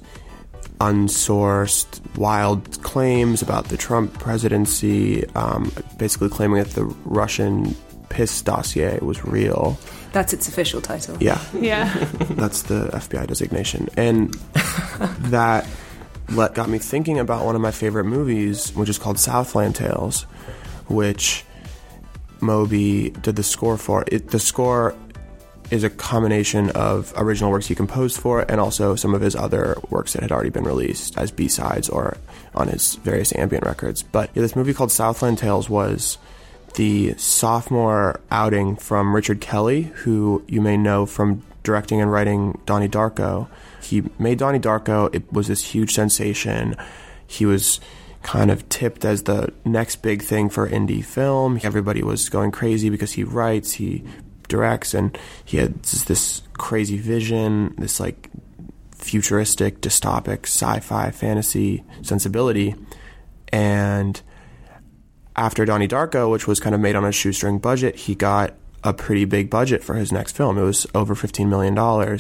unsourced, 0.81 2.01
wild 2.17 2.83
claims 2.83 3.43
about 3.43 3.67
the 3.69 3.77
Trump 3.77 4.13
presidency, 4.19 5.27
um, 5.35 5.73
basically 5.99 6.29
claiming 6.29 6.63
that 6.63 6.71
the 6.71 6.85
Russian 7.05 7.75
piss 8.09 8.43
dossier 8.43 8.99
was 9.01 9.25
real. 9.25 9.79
That's 10.13 10.33
its 10.33 10.49
official 10.49 10.81
title. 10.81 11.17
Yeah, 11.21 11.41
Yeah. 11.61 11.93
that's 12.31 12.63
the 12.63 12.89
FBI 12.93 13.27
designation, 13.27 13.89
and 13.97 14.33
that 15.31 15.67
let 16.31 16.55
got 16.55 16.69
me 16.69 16.79
thinking 16.79 17.19
about 17.19 17.45
one 17.45 17.55
of 17.55 17.61
my 17.61 17.71
favorite 17.71 18.05
movies, 18.05 18.75
which 18.75 18.89
is 18.89 18.99
called 18.99 19.19
Southland 19.19 19.75
Tales, 19.77 20.23
which 20.89 21.45
Moby 22.41 23.11
did 23.11 23.37
the 23.37 23.43
score 23.43 23.77
for. 23.77 24.05
It, 24.09 24.29
the 24.29 24.39
score 24.39 24.95
is 25.71 25.85
a 25.85 25.91
combination 25.91 26.71
of 26.71 27.13
original 27.17 27.51
works 27.51 27.67
he 27.67 27.75
composed 27.75 28.19
for 28.21 28.43
and 28.51 28.61
also 28.61 28.95
some 28.95 29.15
of 29.15 29.21
his 29.21 29.35
other 29.35 29.77
works 29.91 30.13
that 30.13 30.23
had 30.23 30.33
already 30.33 30.51
been 30.51 30.65
released 30.65 31.17
as 31.19 31.31
B-sides 31.31 31.89
or 31.89 32.17
on 32.55 32.69
his 32.69 32.97
various 32.97 33.35
ambient 33.35 33.65
records. 33.65 34.03
But 34.03 34.31
yeah, 34.35 34.43
this 34.43 34.57
movie 34.57 34.75
called 34.75 34.93
Southland 34.93 35.39
Tales 35.39 35.69
was 35.69 36.19
the 36.75 37.15
sophomore 37.17 38.21
outing 38.31 38.77
from 38.77 39.15
Richard 39.15 39.41
Kelly, 39.41 39.83
who 39.83 40.45
you 40.49 40.61
may 40.61 40.77
know 40.77 41.07
from 41.07 41.43
directing 41.63 42.01
and 42.01 42.13
writing 42.13 42.61
Donnie 42.67 42.89
Darko. 42.89 43.49
He 43.81 44.03
made 44.19 44.39
Donnie 44.39 44.61
Darko. 44.61 45.15
It 45.15 45.33
was 45.33 45.49
this 45.49 45.63
huge 45.63 45.95
sensation. 45.95 46.77
He 47.27 47.47
was 47.47 47.81
kind 48.23 48.51
of 48.51 48.67
tipped 48.69 49.05
as 49.05 49.25
the 49.25 49.53
next 49.65 49.97
big 49.97 50.23
thing 50.23 50.49
for 50.49 50.69
indie 50.69 51.05
film. 51.05 51.61
Everybody 51.63 52.03
was 52.03 52.29
going 52.29 52.51
crazy 52.51 52.89
because 52.89 53.13
he 53.13 53.23
writes, 53.23 53.73
he 53.73 54.03
directs, 54.49 54.95
and 54.95 55.17
he 55.45 55.59
had 55.59 55.83
this 55.83 56.43
crazy 56.55 56.99
vision, 56.99 57.75
this 57.79 58.01
like 58.01 58.31
futuristic, 58.93 59.81
dystopic, 59.81 60.47
sci-fi, 60.47 61.11
fantasy 61.11 61.85
sensibility. 62.03 62.75
And 63.49 64.21
after 65.37 65.65
Donnie 65.65 65.89
Darko, 65.89 66.31
which 66.31 66.47
was 66.47 66.61
kind 66.61 66.75
of 66.75 66.81
made 66.81 66.97
on 66.97 67.05
a 67.05 67.13
shoestring 67.13 67.59
budget, 67.59 67.97
he 67.97 68.15
got 68.15 68.55
a 68.83 68.93
pretty 68.93 69.25
big 69.25 69.51
budget 69.51 69.83
for 69.83 69.95
his 69.95 70.13
next 70.13 70.37
film. 70.37 70.59
It 70.59 70.63
was 70.63 70.87
over 70.95 71.15
$15 71.15 71.49
million. 71.49 72.19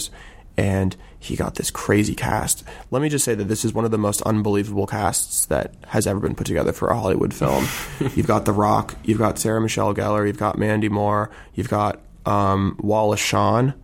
And 0.56 0.96
he 1.18 1.36
got 1.36 1.56
this 1.56 1.70
crazy 1.70 2.14
cast. 2.14 2.64
Let 2.90 3.02
me 3.02 3.08
just 3.08 3.24
say 3.24 3.34
that 3.34 3.44
this 3.44 3.64
is 3.64 3.72
one 3.72 3.84
of 3.84 3.90
the 3.90 3.98
most 3.98 4.22
unbelievable 4.22 4.86
casts 4.86 5.46
that 5.46 5.74
has 5.88 6.06
ever 6.06 6.20
been 6.20 6.34
put 6.34 6.46
together 6.46 6.72
for 6.72 6.88
a 6.88 6.98
Hollywood 6.98 7.32
film. 7.34 7.66
you've 8.14 8.26
got 8.26 8.44
The 8.44 8.52
Rock, 8.52 8.94
you've 9.04 9.18
got 9.18 9.38
Sarah 9.38 9.60
Michelle 9.60 9.94
Gellar, 9.94 10.26
you've 10.26 10.38
got 10.38 10.58
Mandy 10.58 10.88
Moore, 10.88 11.30
you've 11.54 11.70
got 11.70 12.00
um, 12.26 12.76
Wallace 12.80 13.20
Shawn, 13.20 13.74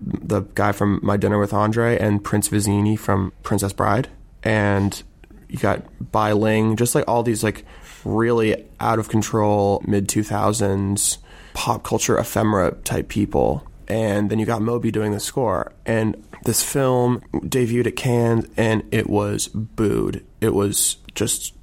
the 0.00 0.42
guy 0.54 0.72
from 0.72 1.00
My 1.02 1.16
Dinner 1.16 1.38
with 1.38 1.52
Andre, 1.52 1.98
and 1.98 2.22
Prince 2.22 2.48
Vizzini 2.48 2.98
from 2.98 3.32
Princess 3.42 3.72
Bride. 3.72 4.08
And 4.42 5.02
you 5.48 5.58
got 5.58 5.84
Bai 6.12 6.32
Ling, 6.32 6.76
just 6.76 6.94
like 6.94 7.04
all 7.08 7.22
these 7.22 7.42
like 7.42 7.64
really 8.04 8.64
out 8.80 8.98
of 8.98 9.08
control 9.08 9.82
mid 9.86 10.08
2000s 10.08 11.18
pop 11.54 11.84
culture 11.84 12.18
ephemera 12.18 12.72
type 12.84 13.08
people. 13.08 13.66
And 13.88 14.30
then 14.30 14.38
you 14.38 14.46
got 14.46 14.62
Moby 14.62 14.90
doing 14.90 15.12
the 15.12 15.20
score. 15.20 15.72
And 15.86 16.22
this 16.44 16.62
film 16.62 17.22
debuted 17.32 17.86
at 17.86 17.96
Cannes 17.96 18.50
and 18.56 18.82
it 18.90 19.08
was 19.08 19.48
booed. 19.48 20.24
It 20.40 20.54
was 20.54 20.96
just 21.14 21.54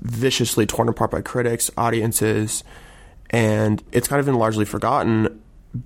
viciously 0.00 0.66
torn 0.66 0.88
apart 0.88 1.10
by 1.10 1.20
critics, 1.20 1.70
audiences, 1.76 2.62
and 3.30 3.82
it's 3.92 4.08
kind 4.08 4.20
of 4.20 4.26
been 4.26 4.36
largely 4.36 4.64
forgotten. 4.64 5.42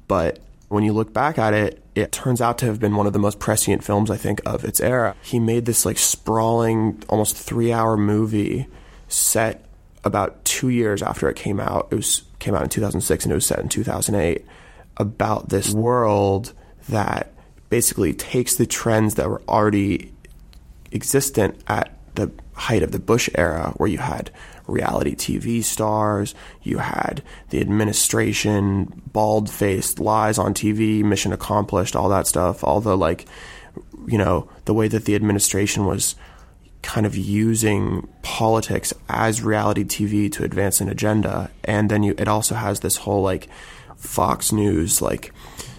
But 0.09 0.39
when 0.69 0.85
you 0.85 0.93
look 0.93 1.13
back 1.13 1.39
at 1.39 1.55
it, 1.55 1.83
it 1.95 2.13
turns 2.13 2.41
out 2.41 2.59
to 2.59 2.67
have 2.67 2.81
been 2.81 2.97
one 2.97 3.07
of 3.07 3.13
the 3.13 3.19
most 3.19 3.39
prescient 3.39 3.85
films, 3.85 4.11
I 4.11 4.17
think, 4.17 4.41
of 4.47 4.65
its 4.65 4.81
era. 4.81 5.15
He 5.23 5.39
made 5.39 5.67
this 5.67 5.85
like 5.85 5.99
sprawling, 5.99 7.03
almost 7.09 7.37
three 7.37 7.73
hour 7.73 7.97
movie 7.97 8.67
set 9.09 9.65
about 10.05 10.45
two 10.45 10.69
years 10.69 11.03
after 11.03 11.29
it 11.29 11.37
came 11.37 11.61
out. 11.61 11.89
It 11.91 11.97
was 11.97 12.23
came 12.39 12.55
out 12.55 12.63
in 12.63 12.69
2006 12.69 13.25
and 13.25 13.33
it 13.33 13.35
was 13.35 13.47
set 13.47 13.61
in 13.61 13.69
2008 13.69 14.45
about 14.97 15.49
this 15.49 15.73
world 15.73 16.53
that 16.89 17.33
basically 17.69 18.13
takes 18.13 18.57
the 18.57 18.67
trends 18.67 19.15
that 19.15 19.29
were 19.29 19.43
already 19.49 20.13
existent 20.91 21.63
at 21.69 21.97
the 22.15 22.31
height 22.55 22.83
of 22.83 22.93
the 22.93 22.99
Bush 22.99 23.29
era, 23.35 23.73
where 23.77 23.89
you 23.89 23.99
had 23.99 24.31
reality 24.67 25.15
TV 25.15 25.63
stars, 25.63 26.35
you 26.63 26.79
had 26.79 27.23
the 27.51 27.61
administration, 27.61 29.03
bald 29.13 29.51
faced 29.51 29.99
lies 29.99 30.39
on 30.39 30.55
TV, 30.55 31.03
mission 31.03 31.33
accomplished, 31.33 31.97
all 31.97 32.09
that 32.09 32.27
stuff, 32.27 32.63
all 32.65 32.81
the 32.81 32.97
like, 32.97 33.27
you 34.07 34.19
know, 34.19 34.49
the 34.65 34.75
way 34.75 34.89
that 34.89 35.05
the 35.05 35.15
administration 35.15 35.87
was 35.87 36.15
kind 36.83 37.07
of 37.07 37.17
using 37.17 38.09
politics 38.23 38.93
as 39.09 39.43
reality 39.43 39.85
TV 39.85 40.31
to 40.33 40.45
advance 40.45 40.81
an 40.81 40.89
agenda. 40.89 41.51
And 41.65 41.91
then 41.91 42.03
you, 42.03 42.15
it 42.19 42.29
also 42.29 42.55
has 42.55 42.81
this 42.81 42.97
whole 42.97 43.23
like 43.23 43.49
Fox 43.97 44.51
News, 44.53 45.01
like, 45.01 45.33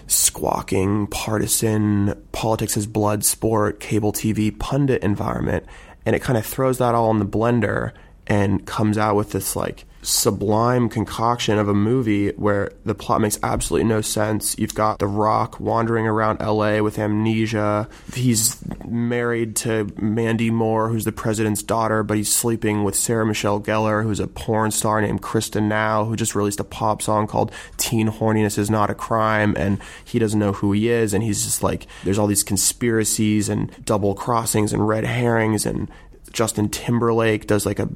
squawking, 0.06 1.06
partisan, 1.06 2.14
politics 2.32 2.76
as 2.76 2.86
blood 2.86 3.24
sport, 3.24 3.80
cable 3.80 4.12
TV 4.12 4.56
pundit 4.56 5.02
environment. 5.02 5.64
And 6.06 6.14
it 6.14 6.22
kind 6.22 6.38
of 6.38 6.44
throws 6.44 6.78
that 6.78 6.94
all 6.94 7.10
in 7.10 7.18
the 7.18 7.26
blender 7.26 7.92
and 8.26 8.66
comes 8.66 8.98
out 8.98 9.16
with 9.16 9.32
this 9.32 9.56
like 9.56 9.84
sublime 10.04 10.88
concoction 10.88 11.58
of 11.58 11.68
a 11.68 11.74
movie 11.74 12.30
where 12.32 12.70
the 12.84 12.94
plot 12.94 13.20
makes 13.20 13.38
absolutely 13.42 13.88
no 13.88 14.00
sense. 14.00 14.54
You've 14.58 14.74
got 14.74 14.98
The 14.98 15.06
Rock 15.06 15.58
wandering 15.58 16.06
around 16.06 16.40
LA 16.40 16.80
with 16.80 16.98
amnesia. 16.98 17.88
He's 18.12 18.58
married 18.84 19.56
to 19.56 19.90
Mandy 19.98 20.50
Moore, 20.50 20.90
who's 20.90 21.04
the 21.04 21.12
president's 21.12 21.62
daughter, 21.62 22.02
but 22.02 22.16
he's 22.16 22.32
sleeping 22.32 22.84
with 22.84 22.94
Sarah 22.94 23.26
Michelle 23.26 23.60
Gellar, 23.60 24.02
who's 24.02 24.20
a 24.20 24.26
porn 24.26 24.70
star 24.70 25.00
named 25.00 25.22
Krysta 25.22 25.62
Now, 25.62 26.04
who 26.04 26.16
just 26.16 26.34
released 26.34 26.60
a 26.60 26.64
pop 26.64 27.00
song 27.00 27.26
called 27.26 27.50
Teen 27.76 28.08
Horniness 28.08 28.58
is 28.58 28.70
Not 28.70 28.90
a 28.90 28.94
Crime, 28.94 29.54
and 29.56 29.80
he 30.04 30.18
doesn't 30.18 30.38
know 30.38 30.52
who 30.52 30.72
he 30.72 30.88
is, 30.88 31.14
and 31.14 31.24
he's 31.24 31.44
just 31.44 31.62
like, 31.62 31.86
there's 32.04 32.18
all 32.18 32.26
these 32.26 32.44
conspiracies 32.44 33.48
and 33.48 33.70
double 33.84 34.14
crossings 34.14 34.72
and 34.72 34.86
red 34.86 35.04
herrings, 35.04 35.64
and 35.64 35.88
Justin 36.34 36.68
Timberlake 36.68 37.46
does 37.46 37.64
like 37.64 37.78
a 37.78 37.88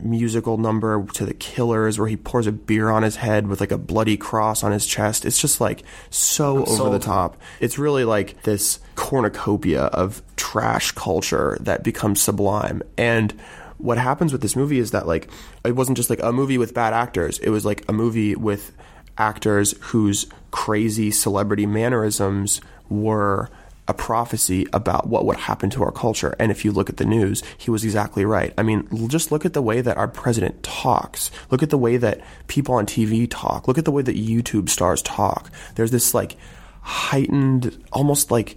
musical 0.00 0.58
number 0.58 1.06
to 1.14 1.24
the 1.24 1.32
Killers 1.32 1.98
where 1.98 2.08
he 2.08 2.16
pours 2.16 2.46
a 2.46 2.52
beer 2.52 2.90
on 2.90 3.04
his 3.04 3.16
head 3.16 3.46
with 3.46 3.60
like 3.60 3.70
a 3.70 3.78
bloody 3.78 4.16
cross 4.16 4.64
on 4.64 4.72
his 4.72 4.84
chest. 4.84 5.24
It's 5.24 5.40
just 5.40 5.60
like 5.60 5.84
so 6.10 6.58
over 6.58 6.76
sold. 6.76 6.92
the 6.92 6.98
top. 6.98 7.40
It's 7.60 7.78
really 7.78 8.04
like 8.04 8.42
this 8.42 8.80
cornucopia 8.96 9.84
of 9.84 10.22
trash 10.34 10.90
culture 10.92 11.56
that 11.60 11.84
becomes 11.84 12.20
sublime. 12.20 12.82
And 12.98 13.32
what 13.78 13.96
happens 13.96 14.32
with 14.32 14.42
this 14.42 14.56
movie 14.56 14.80
is 14.80 14.90
that 14.90 15.06
like 15.06 15.30
it 15.64 15.76
wasn't 15.76 15.96
just 15.96 16.10
like 16.10 16.22
a 16.22 16.32
movie 16.32 16.58
with 16.58 16.74
bad 16.74 16.92
actors. 16.92 17.38
It 17.38 17.50
was 17.50 17.64
like 17.64 17.84
a 17.88 17.92
movie 17.92 18.34
with 18.34 18.72
actors 19.16 19.74
whose 19.80 20.26
crazy 20.50 21.12
celebrity 21.12 21.66
mannerisms 21.66 22.60
were 22.88 23.50
a 23.86 23.94
prophecy 23.94 24.66
about 24.72 25.08
what 25.08 25.26
would 25.26 25.36
happen 25.36 25.68
to 25.70 25.82
our 25.82 25.92
culture. 25.92 26.34
And 26.38 26.50
if 26.50 26.64
you 26.64 26.72
look 26.72 26.88
at 26.88 26.96
the 26.96 27.04
news, 27.04 27.42
he 27.58 27.70
was 27.70 27.84
exactly 27.84 28.24
right. 28.24 28.54
I 28.56 28.62
mean, 28.62 28.88
just 29.08 29.30
look 29.30 29.44
at 29.44 29.52
the 29.52 29.62
way 29.62 29.82
that 29.82 29.98
our 29.98 30.08
president 30.08 30.62
talks. 30.62 31.30
Look 31.50 31.62
at 31.62 31.70
the 31.70 31.78
way 31.78 31.98
that 31.98 32.20
people 32.46 32.74
on 32.74 32.86
TV 32.86 33.26
talk. 33.28 33.68
Look 33.68 33.76
at 33.76 33.84
the 33.84 33.90
way 33.90 34.02
that 34.02 34.16
YouTube 34.16 34.70
stars 34.70 35.02
talk. 35.02 35.50
There's 35.74 35.90
this 35.90 36.14
like 36.14 36.36
heightened, 36.80 37.84
almost 37.92 38.30
like 38.30 38.56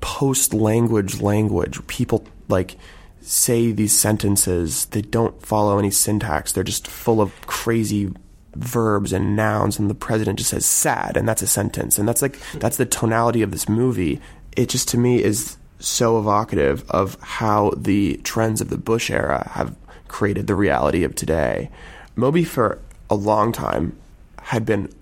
post 0.00 0.54
language 0.54 1.20
language. 1.20 1.86
People 1.86 2.26
like 2.48 2.76
say 3.20 3.72
these 3.72 3.96
sentences, 3.96 4.86
they 4.86 5.02
don't 5.02 5.44
follow 5.44 5.78
any 5.78 5.90
syntax. 5.90 6.52
They're 6.52 6.64
just 6.64 6.88
full 6.88 7.20
of 7.20 7.38
crazy 7.46 8.10
verbs 8.54 9.12
and 9.12 9.34
nouns 9.34 9.78
and 9.78 9.88
the 9.88 9.94
president 9.94 10.38
just 10.38 10.50
says 10.50 10.66
sad 10.66 11.16
and 11.16 11.26
that's 11.26 11.40
a 11.40 11.46
sentence 11.46 11.98
and 11.98 12.06
that's 12.06 12.20
like 12.20 12.38
that's 12.58 12.76
the 12.76 12.84
tonality 12.84 13.40
of 13.40 13.50
this 13.50 13.66
movie 13.66 14.20
it 14.56 14.68
just 14.68 14.88
to 14.88 14.98
me 14.98 15.22
is 15.22 15.56
so 15.78 16.18
evocative 16.18 16.88
of 16.90 17.20
how 17.20 17.72
the 17.76 18.16
trends 18.24 18.60
of 18.60 18.70
the 18.70 18.78
bush 18.78 19.10
era 19.10 19.50
have 19.54 19.74
created 20.08 20.46
the 20.46 20.54
reality 20.54 21.04
of 21.04 21.14
today. 21.14 21.70
Moby 22.14 22.44
for 22.44 22.78
a 23.10 23.14
long 23.14 23.52
time 23.52 23.96
had 24.42 24.64
been 24.64 24.92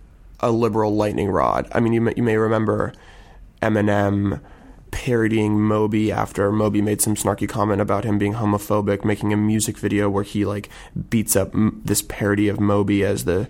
a 0.41 0.51
liberal 0.51 0.95
lightning 0.95 1.29
rod. 1.29 1.69
I 1.73 1.81
mean 1.81 1.93
you 1.93 2.01
may, 2.01 2.15
you 2.17 2.23
may 2.23 2.37
remember 2.37 2.93
eminem 3.61 4.41
parodying 4.91 5.61
Moby 5.61 6.11
after 6.11 6.51
Moby 6.51 6.83
made 6.83 7.01
some 7.01 7.15
snarky 7.15 7.49
comment 7.49 7.81
about 7.81 8.05
him 8.05 8.19
being 8.19 8.35
homophobic, 8.35 9.05
making 9.05 9.33
a 9.33 9.37
music 9.37 9.79
video 9.79 10.09
where 10.11 10.25
he 10.25 10.45
like 10.45 10.69
beats 11.11 11.37
up 11.37 11.55
m- 11.55 11.81
this 11.85 12.03
parody 12.03 12.49
of 12.49 12.59
Moby 12.59 13.05
as 13.05 13.25
the 13.25 13.49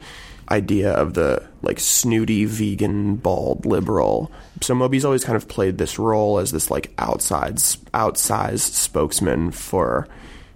idea 0.50 0.92
of 0.92 1.14
the 1.14 1.46
like 1.62 1.78
snooty 1.78 2.44
vegan 2.44 3.16
bald 3.16 3.66
liberal. 3.66 4.30
So 4.60 4.74
Moby's 4.74 5.04
always 5.04 5.24
kind 5.24 5.36
of 5.36 5.48
played 5.48 5.78
this 5.78 5.98
role 5.98 6.38
as 6.38 6.50
this 6.50 6.70
like 6.70 6.92
outside 6.98 7.56
outsized 7.56 8.72
spokesman 8.72 9.52
for 9.52 10.08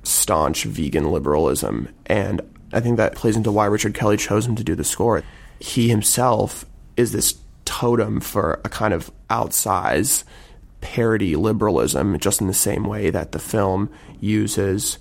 staunch 0.03 0.65
vegan 0.65 1.11
liberalism 1.11 1.89
and 2.07 2.41
I 2.75 2.81
think 2.81 2.97
that 2.97 3.15
plays 3.15 3.37
into 3.37 3.53
why 3.53 3.67
Richard 3.67 3.95
Kelly 3.95 4.17
chose 4.17 4.47
him 4.47 4.57
to 4.57 4.65
do 4.65 4.75
the 4.75 4.85
score. 4.85 5.23
He 5.61 5.89
himself 5.89 6.67
is 6.97 7.13
this 7.13 7.39
totem 7.65 8.21
for 8.21 8.61
a 8.65 8.69
kind 8.69 8.93
of 8.93 9.11
outsized 9.31 10.25
parody 10.81 11.37
liberalism, 11.37 12.19
just 12.19 12.41
in 12.41 12.49
the 12.49 12.53
same 12.53 12.85
way 12.85 13.11
that 13.11 13.33
the 13.33 13.39
film 13.39 13.91
uses 14.21 14.99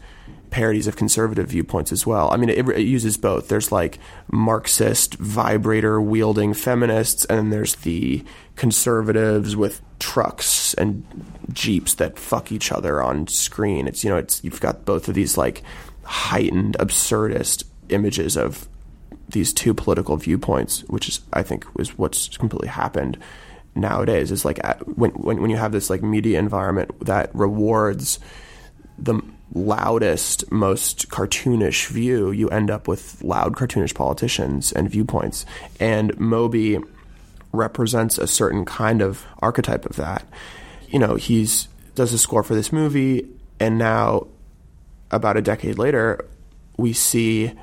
parodies 0.54 0.86
of 0.86 0.96
conservative 0.96 1.50
viewpoints 1.50 1.92
as 1.92 2.06
well. 2.06 2.32
I 2.32 2.38
mean, 2.38 2.50
it, 2.50 2.70
it 2.70 2.84
uses 2.84 3.18
both. 3.18 3.48
There's 3.48 3.72
like 3.72 3.98
Marxist 4.32 5.16
vibrator 5.16 6.00
wielding 6.00 6.54
feminists, 6.54 7.26
and 7.26 7.40
then 7.40 7.50
there's 7.50 7.74
the 7.78 8.24
conservatives 8.56 9.56
with 9.56 9.82
trucks 9.98 10.76
and 10.76 11.04
jeeps 11.52 11.96
that 11.96 12.20
fuck 12.20 12.52
each 12.52 12.72
other 12.72 13.02
on 13.02 13.26
screen. 13.26 13.88
It's 13.88 14.04
you 14.04 14.12
know, 14.12 14.18
it's 14.18 14.44
you've 14.44 14.62
got 14.62 14.86
both 14.86 15.08
of 15.08 15.16
these 15.16 15.40
like 15.40 15.64
heightened 16.04 16.78
absurdist 16.80 17.64
images 17.90 18.38
of 18.38 18.68
these 19.28 19.54
two 19.54 19.74
political 19.74 20.18
viewpoints, 20.18 20.82
which 20.82 21.10
is 21.10 21.22
I 21.34 21.42
think 21.42 21.66
is 21.80 21.98
what's 21.98 22.38
completely 22.38 22.70
happened 22.70 23.18
nowadays. 23.74 24.30
Is 24.30 24.46
like 24.46 24.64
uh, 24.64 24.76
when 24.86 25.10
when 25.14 25.42
when 25.42 25.50
you 25.50 25.58
have 25.58 25.72
this 25.72 25.90
like 25.90 26.04
media 26.04 26.38
environment 26.38 26.92
that 27.04 27.34
rewards 27.34 28.20
the 28.98 29.22
loudest, 29.54 30.52
most 30.52 31.10
cartoonish 31.10 31.88
view, 31.90 32.32
you 32.32 32.50
end 32.50 32.72
up 32.72 32.88
with 32.88 33.22
loud, 33.24 33.54
cartoonish 33.54 33.94
politicians 33.94 34.72
and 34.72 34.90
viewpoints. 34.90 35.46
And 35.80 36.18
Moby 36.20 36.80
represents 37.52 38.18
a 38.18 38.28
certain 38.28 38.66
kind 38.66 39.02
of 39.02 39.26
archetype 39.40 39.86
of 39.86 39.96
that. 39.96 40.26
You 40.90 41.00
know, 41.00 41.16
he's 41.16 41.68
does 41.96 42.12
a 42.12 42.18
score 42.18 42.42
for 42.44 42.56
this 42.56 42.72
movie, 42.72 43.28
and 43.60 43.78
now, 43.78 44.28
about 45.12 45.38
a 45.38 45.42
decade 45.42 45.78
later, 45.78 46.26
we 46.78 46.92
see, 46.92 47.54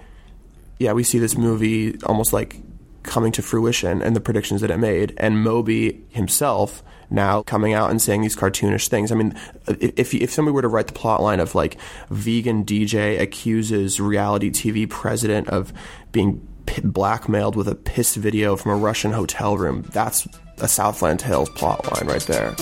yeah, 0.78 0.92
we 0.92 1.02
see 1.02 1.18
this 1.18 1.36
movie 1.36 2.00
almost 2.04 2.32
like 2.32 2.60
coming 3.02 3.32
to 3.32 3.42
fruition 3.42 4.02
and 4.02 4.14
the 4.14 4.20
predictions 4.20 4.60
that 4.60 4.70
it 4.70 4.78
made, 4.78 5.14
and 5.16 5.42
Moby 5.42 6.04
himself 6.08 6.82
now 7.10 7.42
coming 7.42 7.72
out 7.72 7.90
and 7.90 8.00
saying 8.00 8.22
these 8.22 8.36
cartoonish 8.36 8.88
things. 8.88 9.10
I 9.10 9.16
mean, 9.16 9.34
if 9.66 10.14
if 10.14 10.30
somebody 10.30 10.54
were 10.54 10.62
to 10.62 10.68
write 10.68 10.86
the 10.86 10.92
plot 10.92 11.22
line 11.22 11.40
of 11.40 11.54
like 11.54 11.76
vegan 12.10 12.64
DJ 12.64 13.20
accuses 13.20 14.00
reality 14.00 14.50
TV 14.50 14.88
president 14.88 15.48
of 15.48 15.72
being 16.12 16.46
blackmailed 16.84 17.56
with 17.56 17.68
a 17.68 17.74
piss 17.74 18.14
video 18.14 18.56
from 18.56 18.72
a 18.72 18.76
Russian 18.76 19.12
hotel 19.12 19.56
room, 19.56 19.82
that's 19.92 20.28
a 20.58 20.68
Southland 20.68 21.20
Tales 21.20 21.50
plot 21.50 21.84
line 21.92 22.08
right 22.08 22.22
there. 22.22 22.54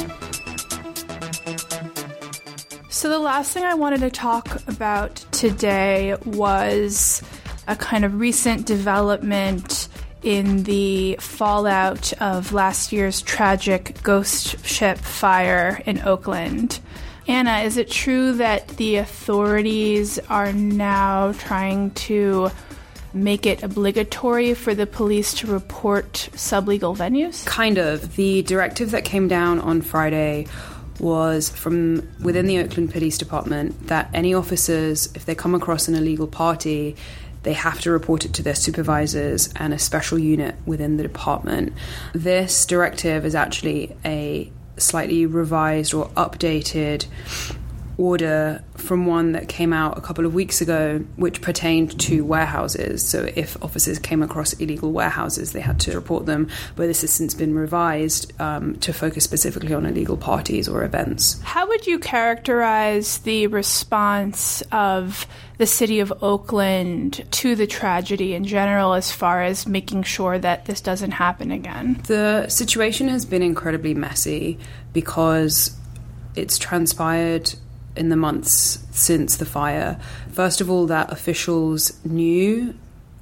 So, 2.90 3.08
the 3.08 3.18
last 3.18 3.52
thing 3.52 3.64
I 3.64 3.74
wanted 3.74 4.00
to 4.00 4.10
talk 4.10 4.66
about 4.66 5.16
today 5.30 6.16
was 6.24 7.22
a 7.68 7.76
kind 7.76 8.04
of 8.04 8.18
recent 8.18 8.66
development 8.66 9.87
in 10.22 10.64
the 10.64 11.16
fallout 11.20 12.12
of 12.20 12.52
last 12.52 12.92
year's 12.92 13.22
tragic 13.22 14.00
ghost 14.02 14.64
ship 14.64 14.98
fire 14.98 15.82
in 15.86 16.00
Oakland. 16.00 16.80
Anna, 17.26 17.58
is 17.58 17.76
it 17.76 17.90
true 17.90 18.32
that 18.34 18.68
the 18.68 18.96
authorities 18.96 20.18
are 20.30 20.52
now 20.52 21.32
trying 21.32 21.90
to 21.92 22.50
make 23.12 23.46
it 23.46 23.62
obligatory 23.62 24.54
for 24.54 24.74
the 24.74 24.86
police 24.86 25.34
to 25.34 25.46
report 25.46 26.30
sublegal 26.32 26.96
venues? 26.96 27.44
Kind 27.44 27.78
of. 27.78 28.16
The 28.16 28.42
directive 28.42 28.90
that 28.92 29.04
came 29.04 29.28
down 29.28 29.60
on 29.60 29.82
Friday 29.82 30.46
was 31.00 31.48
from 31.48 32.08
within 32.22 32.46
the 32.46 32.58
Oakland 32.58 32.92
Police 32.92 33.18
Department 33.18 33.88
that 33.88 34.10
any 34.12 34.34
officers, 34.34 35.08
if 35.14 35.26
they 35.26 35.34
come 35.34 35.54
across 35.54 35.86
an 35.86 35.94
illegal 35.94 36.26
party, 36.26 36.96
they 37.42 37.52
have 37.52 37.80
to 37.82 37.90
report 37.90 38.24
it 38.24 38.32
to 38.34 38.42
their 38.42 38.54
supervisors 38.54 39.52
and 39.56 39.72
a 39.72 39.78
special 39.78 40.18
unit 40.18 40.56
within 40.66 40.96
the 40.96 41.02
department. 41.02 41.72
This 42.12 42.66
directive 42.66 43.24
is 43.24 43.34
actually 43.34 43.96
a 44.04 44.50
slightly 44.76 45.26
revised 45.26 45.94
or 45.94 46.08
updated 46.10 47.06
order 47.98 48.62
from 48.76 49.06
one 49.06 49.32
that 49.32 49.48
came 49.48 49.72
out 49.72 49.98
a 49.98 50.00
couple 50.00 50.24
of 50.24 50.32
weeks 50.32 50.60
ago, 50.60 51.04
which 51.16 51.42
pertained 51.42 51.98
to 52.00 52.24
warehouses. 52.24 53.02
So, 53.02 53.28
if 53.34 53.60
officers 53.62 53.98
came 53.98 54.22
across 54.22 54.52
illegal 54.54 54.92
warehouses, 54.92 55.52
they 55.52 55.60
had 55.60 55.80
to 55.80 55.94
report 55.94 56.24
them. 56.24 56.48
But 56.76 56.86
this 56.86 57.02
has 57.02 57.10
since 57.10 57.34
been 57.34 57.54
revised 57.54 58.32
um, 58.40 58.76
to 58.76 58.92
focus 58.92 59.24
specifically 59.24 59.74
on 59.74 59.84
illegal 59.84 60.16
parties 60.16 60.68
or 60.68 60.84
events. 60.84 61.40
How 61.42 61.66
would 61.66 61.86
you 61.86 61.98
characterize 61.98 63.18
the 63.18 63.48
response 63.48 64.62
of 64.72 65.26
the 65.58 65.66
city 65.66 65.98
of 65.98 66.12
Oakland 66.22 67.26
to 67.32 67.56
the 67.56 67.66
tragedy 67.66 68.34
in 68.34 68.44
general, 68.44 68.94
as 68.94 69.10
far 69.10 69.42
as 69.42 69.66
making 69.66 70.04
sure 70.04 70.38
that 70.38 70.66
this 70.66 70.80
doesn't 70.80 71.10
happen 71.10 71.50
again? 71.50 72.00
The 72.06 72.48
situation 72.48 73.08
has 73.08 73.26
been 73.26 73.42
incredibly 73.42 73.92
messy 73.92 74.58
because 74.92 75.76
it's 76.36 76.58
transpired 76.58 77.54
in 77.96 78.08
the 78.08 78.16
months 78.16 78.78
since 78.92 79.36
the 79.36 79.46
fire. 79.46 80.00
First 80.32 80.60
of 80.60 80.70
all, 80.70 80.86
that 80.86 81.12
officials 81.12 81.98
knew 82.04 82.74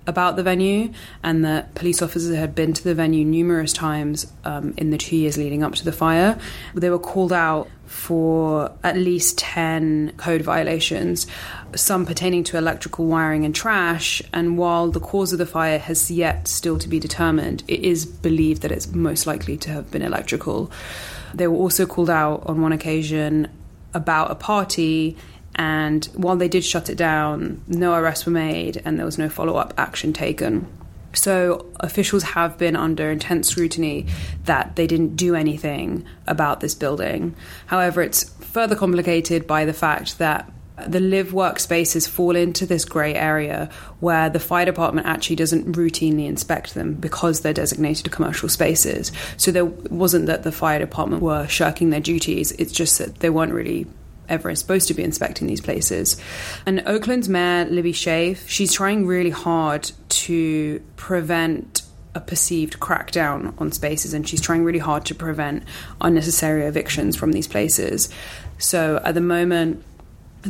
about 0.07 0.37
the 0.37 0.43
venue 0.43 0.93
and 1.23 1.45
that 1.45 1.75
police 1.75 2.01
officers 2.01 2.35
had 2.37 2.55
been 2.55 2.73
to 2.73 2.85
the 2.85 2.95
venue 2.95 3.25
numerous 3.25 3.73
times 3.73 4.33
um, 4.45 4.73
in 4.77 4.91
the 4.91 4.99
two 4.99 5.17
years 5.17 5.37
leading 5.37 5.63
up 5.63 5.75
to 5.75 5.85
the 5.85 5.93
fire. 5.93 6.39
They 6.75 6.91
were 6.91 6.99
called 6.99 7.33
out 7.33 7.69
for 7.87 8.73
at 8.83 8.97
least 8.97 9.39
10 9.39 10.13
code 10.17 10.43
violations, 10.43 11.27
some 11.75 12.05
pertaining 12.05 12.45
to 12.45 12.59
electrical 12.59 13.07
wiring 13.07 13.45
and 13.45 13.55
trash. 13.55 14.23
And 14.33 14.59
while 14.59 14.91
the 14.91 15.01
cause 15.01 15.33
of 15.33 15.39
the 15.39 15.47
fire 15.47 15.79
has 15.79 16.11
yet 16.11 16.49
still 16.49 16.79
to 16.79 16.89
be 16.89 16.99
determined, 16.99 17.63
it 17.69 17.81
is 17.81 18.05
believed 18.07 18.63
that 18.63 18.73
it's 18.73 18.89
most 18.89 19.27
likely 19.27 19.57
to 19.59 19.71
have 19.71 19.91
been 19.91 20.03
electrical. 20.03 20.71
They 21.35 21.47
were 21.49 21.57
also 21.57 21.87
called 21.87 22.11
out 22.11 22.45
on 22.47 22.61
one 22.61 22.73
occasion 22.73 23.49
about 23.97 24.31
a 24.31 24.35
party 24.35 25.17
and 25.57 26.05
while 26.15 26.37
they 26.37 26.49
did 26.49 26.65
shut 26.65 26.91
it 26.91 26.99
down, 26.99 27.63
no 27.67 27.95
arrests 27.95 28.27
were 28.27 28.33
made 28.33 28.83
and 28.85 28.99
there 28.99 29.07
was 29.07 29.19
no 29.19 29.29
follow 29.29 29.57
up 29.57 29.73
action 29.79 30.13
taken. 30.13 30.67
So 31.15 31.65
officials 31.81 32.23
have 32.23 32.59
been 32.59 32.77
under 32.77 33.11
intense 33.11 33.49
scrutiny 33.49 34.07
that 34.45 34.77
they 34.77 34.87
didn't 34.87 35.17
do 35.17 35.35
anything 35.35 36.05
about 36.27 36.61
this 36.61 36.75
building. 36.75 37.35
However, 37.67 38.03
it's 38.03 38.29
further 38.45 38.77
complicated 38.77 39.47
by 39.47 39.65
the 39.65 39.73
fact 39.73 40.19
that 40.19 40.51
the 40.87 41.01
live 41.01 41.29
workspaces 41.29 42.09
fall 42.09 42.37
into 42.37 42.67
this 42.67 42.85
grey 42.85 43.15
area 43.15 43.71
where 44.01 44.29
the 44.29 44.41
fire 44.41 44.67
department 44.67 45.07
actually 45.07 45.37
doesn't 45.37 45.73
routinely 45.73 46.27
inspect 46.27 46.75
them 46.75 46.95
because 46.95 47.41
they're 47.41 47.53
designated 47.53 48.11
commercial 48.13 48.49
spaces. 48.49 49.11
So 49.37 49.51
there 49.51 49.65
wasn't 49.65 50.27
that 50.27 50.43
the 50.43 50.53
fire 50.53 50.79
department 50.79 51.23
were 51.23 51.49
shirking 51.49 51.91
their 51.91 52.01
duties, 52.01 52.53
it's 52.53 52.73
just 52.73 52.99
that 52.99 53.21
they 53.21 53.31
weren't 53.31 53.53
really 53.53 53.87
ever 54.29 54.53
supposed 54.55 54.89
to 54.89 54.95
be 54.95 55.05
inspecting 55.05 55.47
these 55.47 55.61
places. 55.61 56.21
And 56.67 56.83
Oakland's 56.87 57.29
mayor, 57.29 57.65
Libby 57.67 57.93
Schaaf, 57.93 58.49
she's 58.49 58.73
trying 58.73 59.07
really 59.07 59.31
hard 59.31 59.91
to 60.09 60.81
prevent 60.97 61.83
a 62.15 62.21
perceived 62.21 62.81
crackdown 62.81 63.55
on 63.61 63.71
spaces 63.71 64.15
and 64.15 64.27
she's 64.27 64.41
trying 64.41 64.65
really 64.65 64.79
hard 64.79 65.05
to 65.05 65.15
prevent 65.15 65.63
unnecessary 66.01 66.65
evictions 66.65 67.15
from 67.15 67.33
these 67.33 67.47
places. 67.47 68.09
So 68.59 69.01
at 69.05 69.15
the 69.15 69.21
moment, 69.21 69.85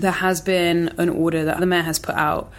there 0.01 0.13
has 0.13 0.41
been 0.41 0.89
an 0.99 1.09
order 1.09 1.45
that 1.45 1.61
the 1.61 1.67
mayor 1.67 1.83
has 1.83 1.99
put 1.99 2.15
out 2.15 2.53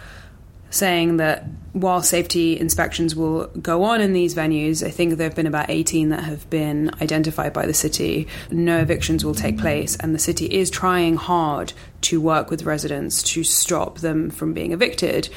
saying 0.70 1.16
that 1.16 1.44
while 1.72 2.02
safety 2.02 2.58
inspections 2.58 3.16
will 3.16 3.46
go 3.46 3.84
on 3.84 4.00
in 4.00 4.12
these 4.12 4.34
venues, 4.34 4.86
I 4.86 4.90
think 4.90 5.16
there 5.16 5.26
have 5.26 5.36
been 5.36 5.46
about 5.46 5.70
18 5.70 6.10
that 6.10 6.24
have 6.24 6.48
been 6.50 6.90
identified 7.00 7.52
by 7.52 7.66
the 7.66 7.74
city. 7.74 8.26
No 8.50 8.78
evictions 8.78 9.24
will 9.24 9.34
take 9.34 9.58
place, 9.58 9.96
and 9.96 10.14
the 10.14 10.18
city 10.18 10.46
is 10.46 10.70
trying 10.70 11.16
hard 11.16 11.72
to 12.02 12.20
work 12.20 12.50
with 12.50 12.64
residents 12.64 13.22
to 13.34 13.44
stop 13.44 13.98
them 13.98 14.30
from 14.30 14.52
being 14.52 14.72
evicted. 14.72 15.30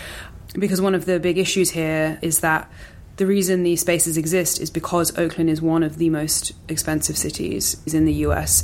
Because 0.53 0.81
one 0.81 0.95
of 0.95 1.05
the 1.05 1.19
big 1.19 1.37
issues 1.37 1.71
here 1.71 2.19
is 2.21 2.41
that 2.41 2.69
the 3.17 3.25
reason 3.25 3.63
these 3.63 3.81
spaces 3.81 4.17
exist 4.17 4.59
is 4.59 4.69
because 4.69 5.17
Oakland 5.17 5.49
is 5.49 5.61
one 5.61 5.83
of 5.83 5.97
the 5.97 6.09
most 6.09 6.53
expensive 6.67 7.17
cities 7.17 7.81
in 7.93 8.05
the 8.05 8.13
US 8.25 8.63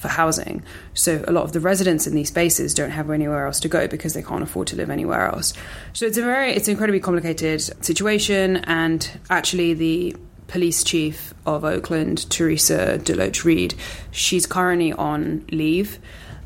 for 0.00 0.08
housing. 0.08 0.62
So 0.94 1.22
a 1.28 1.32
lot 1.32 1.44
of 1.44 1.52
the 1.52 1.60
residents 1.60 2.06
in 2.06 2.14
these 2.14 2.28
spaces 2.28 2.72
don't 2.72 2.90
have 2.90 3.10
anywhere 3.10 3.46
else 3.46 3.60
to 3.60 3.68
go 3.68 3.86
because 3.86 4.14
they 4.14 4.22
can't 4.22 4.42
afford 4.42 4.66
to 4.68 4.76
live 4.76 4.88
anywhere 4.88 5.26
else. 5.26 5.52
So 5.92 6.06
it's 6.06 6.16
a 6.16 6.22
very 6.22 6.52
it's 6.52 6.68
an 6.68 6.72
incredibly 6.72 7.00
complicated 7.00 7.60
situation 7.84 8.56
and 8.64 9.08
actually 9.28 9.74
the 9.74 10.16
police 10.48 10.82
chief 10.82 11.34
of 11.46 11.64
Oakland, 11.64 12.28
Teresa 12.30 12.98
DeLoach 12.98 13.44
Reed, 13.44 13.74
she's 14.10 14.46
currently 14.46 14.92
on 14.92 15.44
leave. 15.52 15.98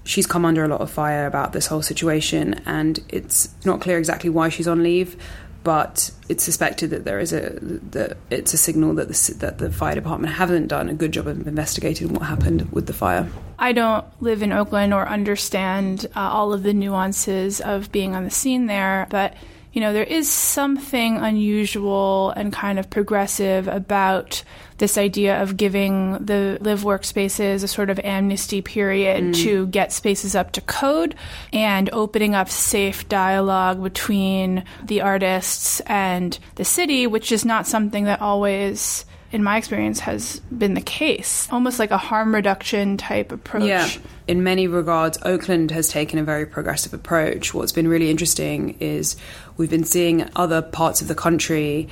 She's 0.02 0.26
come 0.26 0.44
under 0.44 0.64
a 0.64 0.68
lot 0.68 0.82
of 0.82 0.90
fire 0.90 1.26
about 1.26 1.54
this 1.54 1.66
whole 1.66 1.80
situation 1.80 2.60
and 2.66 3.02
it's 3.08 3.48
not 3.64 3.80
clear 3.80 3.98
exactly 3.98 4.28
why 4.28 4.50
she's 4.50 4.68
on 4.68 4.82
leave 4.82 5.16
but 5.64 6.10
it's 6.28 6.44
suspected 6.44 6.90
that 6.90 7.04
there 7.04 7.18
is 7.18 7.32
a 7.32 7.58
that 7.60 8.18
it's 8.30 8.52
a 8.52 8.56
signal 8.56 8.94
that 8.94 9.08
the 9.08 9.34
that 9.38 9.58
the 9.58 9.72
fire 9.72 9.94
department 9.94 10.34
haven't 10.34 10.68
done 10.68 10.88
a 10.90 10.94
good 10.94 11.12
job 11.12 11.26
of 11.26 11.48
investigating 11.48 12.12
what 12.12 12.22
happened 12.22 12.70
with 12.70 12.86
the 12.86 12.92
fire. 12.92 13.28
I 13.58 13.72
don't 13.72 14.04
live 14.20 14.42
in 14.42 14.52
Oakland 14.52 14.92
or 14.92 15.08
understand 15.08 16.06
uh, 16.14 16.20
all 16.20 16.52
of 16.52 16.62
the 16.62 16.74
nuances 16.74 17.60
of 17.60 17.90
being 17.90 18.14
on 18.14 18.24
the 18.24 18.30
scene 18.30 18.66
there, 18.66 19.06
but 19.10 19.34
you 19.74 19.80
know, 19.80 19.92
there 19.92 20.04
is 20.04 20.30
something 20.30 21.16
unusual 21.16 22.30
and 22.30 22.52
kind 22.52 22.78
of 22.78 22.88
progressive 22.88 23.66
about 23.66 24.44
this 24.78 24.96
idea 24.96 25.42
of 25.42 25.56
giving 25.56 26.12
the 26.24 26.58
live 26.60 26.82
workspaces 26.82 27.64
a 27.64 27.68
sort 27.68 27.90
of 27.90 27.98
amnesty 28.04 28.62
period 28.62 29.24
mm. 29.24 29.34
to 29.34 29.66
get 29.66 29.92
spaces 29.92 30.36
up 30.36 30.52
to 30.52 30.60
code 30.60 31.16
and 31.52 31.90
opening 31.92 32.36
up 32.36 32.48
safe 32.48 33.08
dialogue 33.08 33.82
between 33.82 34.64
the 34.84 35.00
artists 35.00 35.80
and 35.80 36.38
the 36.54 36.64
city, 36.64 37.08
which 37.08 37.32
is 37.32 37.44
not 37.44 37.66
something 37.66 38.04
that 38.04 38.20
always 38.22 39.04
in 39.34 39.42
my 39.42 39.58
experience, 39.58 39.98
has 39.98 40.38
been 40.56 40.74
the 40.74 40.80
case. 40.80 41.48
Almost 41.50 41.80
like 41.80 41.90
a 41.90 41.98
harm 41.98 42.32
reduction 42.32 42.96
type 42.96 43.32
approach. 43.32 43.64
Yeah. 43.64 43.88
In 44.28 44.44
many 44.44 44.68
regards, 44.68 45.18
Oakland 45.22 45.72
has 45.72 45.88
taken 45.88 46.20
a 46.20 46.22
very 46.22 46.46
progressive 46.46 46.94
approach. 46.94 47.52
What's 47.52 47.72
been 47.72 47.88
really 47.88 48.10
interesting 48.10 48.76
is 48.78 49.16
we've 49.56 49.68
been 49.68 49.84
seeing 49.84 50.30
other 50.36 50.62
parts 50.62 51.02
of 51.02 51.08
the 51.08 51.16
country. 51.16 51.88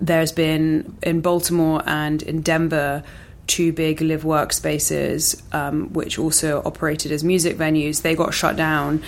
There's 0.00 0.32
been 0.32 0.98
in 1.04 1.20
Baltimore 1.20 1.82
and 1.86 2.20
in 2.20 2.42
Denver 2.42 3.04
two 3.46 3.72
big 3.72 4.00
live 4.00 4.24
workspaces, 4.24 5.40
um, 5.54 5.92
which 5.92 6.18
also 6.18 6.62
operated 6.64 7.12
as 7.12 7.22
music 7.22 7.56
venues. 7.56 8.02
They 8.02 8.16
got 8.16 8.34
shut 8.34 8.56
down 8.56 9.04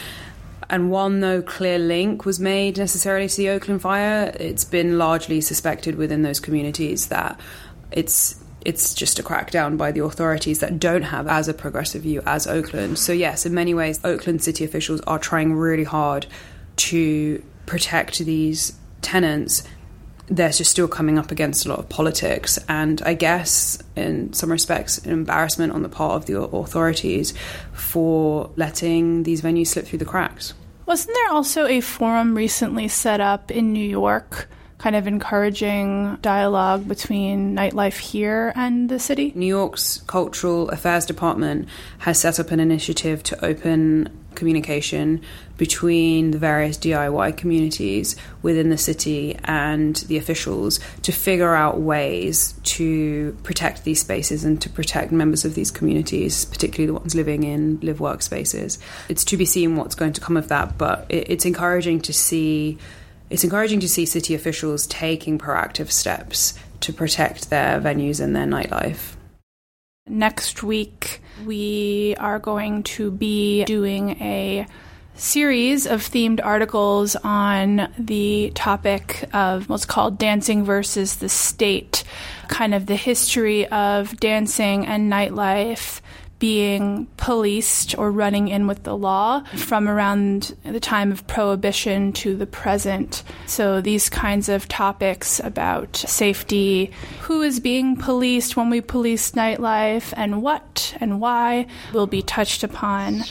and 0.70 0.90
while 0.90 1.08
no 1.08 1.40
clear 1.40 1.78
link 1.78 2.24
was 2.24 2.38
made 2.38 2.76
necessarily 2.76 3.28
to 3.28 3.36
the 3.36 3.48
Oakland 3.48 3.80
fire, 3.80 4.32
it's 4.38 4.64
been 4.64 4.98
largely 4.98 5.40
suspected 5.40 5.96
within 5.96 6.22
those 6.22 6.40
communities 6.40 7.08
that 7.08 7.40
it's 7.90 8.42
it's 8.64 8.92
just 8.92 9.18
a 9.18 9.22
crackdown 9.22 9.78
by 9.78 9.92
the 9.92 10.02
authorities 10.04 10.58
that 10.58 10.78
don't 10.78 11.02
have 11.02 11.26
as 11.26 11.48
a 11.48 11.54
progressive 11.54 12.02
view 12.02 12.20
as 12.26 12.46
Oakland. 12.46 12.98
So 12.98 13.12
yes, 13.12 13.46
in 13.46 13.54
many 13.54 13.72
ways, 13.72 14.00
Oakland 14.04 14.42
city 14.42 14.64
officials 14.64 15.00
are 15.02 15.18
trying 15.18 15.54
really 15.54 15.84
hard 15.84 16.26
to 16.76 17.42
protect 17.66 18.18
these 18.18 18.76
tenants. 19.00 19.62
They're 20.26 20.50
just 20.50 20.70
still 20.70 20.88
coming 20.88 21.18
up 21.18 21.30
against 21.30 21.64
a 21.64 21.70
lot 21.70 21.78
of 21.78 21.88
politics, 21.88 22.58
and 22.68 23.00
I 23.02 23.14
guess 23.14 23.78
in 23.96 24.34
some 24.34 24.50
respects, 24.50 24.98
an 24.98 25.12
embarrassment 25.12 25.72
on 25.72 25.82
the 25.82 25.88
part 25.88 26.16
of 26.16 26.26
the 26.26 26.38
authorities 26.38 27.32
for 27.72 28.50
letting 28.56 29.22
these 29.22 29.40
venues 29.40 29.68
slip 29.68 29.86
through 29.86 30.00
the 30.00 30.04
cracks. 30.04 30.52
Wasn't 30.88 31.14
there 31.14 31.34
also 31.34 31.66
a 31.66 31.82
forum 31.82 32.34
recently 32.34 32.88
set 32.88 33.20
up 33.20 33.50
in 33.50 33.74
New 33.74 33.86
York? 33.86 34.48
Kind 34.78 34.96
of 34.96 35.06
encouraging 35.06 36.16
dialogue 36.22 36.88
between 36.88 37.54
nightlife 37.54 37.98
here 37.98 38.54
and 38.56 38.88
the 38.88 38.98
city? 38.98 39.30
New 39.34 39.44
York's 39.44 39.98
Cultural 40.06 40.70
Affairs 40.70 41.04
Department 41.04 41.68
has 41.98 42.18
set 42.18 42.40
up 42.40 42.52
an 42.52 42.58
initiative 42.58 43.22
to 43.24 43.44
open 43.44 44.08
communication 44.38 45.20
between 45.58 46.30
the 46.30 46.38
various 46.38 46.78
DIY 46.78 47.36
communities 47.36 48.16
within 48.40 48.70
the 48.70 48.78
city 48.78 49.36
and 49.44 49.96
the 50.08 50.16
officials 50.16 50.80
to 51.02 51.12
figure 51.12 51.54
out 51.54 51.80
ways 51.80 52.54
to 52.62 53.36
protect 53.42 53.84
these 53.84 54.00
spaces 54.00 54.44
and 54.44 54.62
to 54.62 54.70
protect 54.70 55.12
members 55.12 55.44
of 55.44 55.54
these 55.54 55.70
communities, 55.70 56.46
particularly 56.46 56.86
the 56.86 56.94
ones 56.94 57.14
living 57.14 57.42
in 57.42 57.78
live 57.80 57.98
workspaces. 57.98 58.78
It's 59.08 59.24
to 59.24 59.36
be 59.36 59.44
seen 59.44 59.76
what's 59.76 59.94
going 59.94 60.14
to 60.14 60.20
come 60.20 60.36
of 60.36 60.48
that, 60.48 60.78
but 60.78 61.04
it's 61.10 61.44
encouraging 61.44 62.00
to 62.02 62.12
see. 62.12 62.78
It's 63.28 63.44
encouraging 63.44 63.80
to 63.80 63.88
see 63.88 64.06
city 64.06 64.34
officials 64.34 64.86
taking 64.86 65.38
proactive 65.38 65.90
steps 65.90 66.54
to 66.80 66.94
protect 66.94 67.50
their 67.50 67.78
venues 67.78 68.22
and 68.22 68.34
their 68.34 68.46
nightlife. 68.46 69.17
Next 70.08 70.62
week, 70.62 71.22
we 71.44 72.16
are 72.18 72.38
going 72.38 72.82
to 72.84 73.10
be 73.10 73.64
doing 73.64 74.10
a 74.22 74.66
series 75.14 75.86
of 75.86 76.00
themed 76.00 76.40
articles 76.42 77.16
on 77.16 77.92
the 77.98 78.52
topic 78.54 79.28
of 79.32 79.68
what's 79.68 79.84
called 79.84 80.18
dancing 80.18 80.64
versus 80.64 81.16
the 81.16 81.28
state, 81.28 82.04
kind 82.48 82.74
of 82.74 82.86
the 82.86 82.96
history 82.96 83.66
of 83.66 84.18
dancing 84.18 84.86
and 84.86 85.12
nightlife 85.12 86.00
being 86.38 87.06
policed 87.16 87.96
or 87.98 88.10
running 88.10 88.48
in 88.48 88.66
with 88.66 88.84
the 88.84 88.96
law 88.96 89.42
from 89.56 89.88
around 89.88 90.56
the 90.64 90.80
time 90.80 91.10
of 91.10 91.26
prohibition 91.26 92.12
to 92.12 92.36
the 92.36 92.46
present. 92.46 93.22
So, 93.46 93.80
these 93.80 94.08
kinds 94.08 94.48
of 94.48 94.68
topics 94.68 95.40
about 95.40 95.96
safety, 95.96 96.92
who 97.20 97.42
is 97.42 97.60
being 97.60 97.96
policed 97.96 98.56
when 98.56 98.70
we 98.70 98.80
police 98.80 99.32
nightlife, 99.32 100.12
and 100.16 100.42
what 100.42 100.94
and 101.00 101.20
why 101.20 101.66
will 101.92 102.06
be 102.06 102.22
touched 102.22 102.62
upon. 102.62 103.24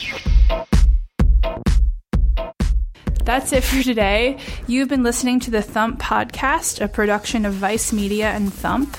That's 3.24 3.52
it 3.52 3.62
for 3.62 3.82
today. 3.82 4.38
You've 4.66 4.88
been 4.88 5.02
listening 5.02 5.38
to 5.40 5.50
the 5.50 5.60
Thump 5.60 6.00
Podcast, 6.00 6.80
a 6.80 6.88
production 6.88 7.44
of 7.44 7.52
Vice 7.52 7.92
Media 7.92 8.30
and 8.30 8.50
Thump. 8.50 8.96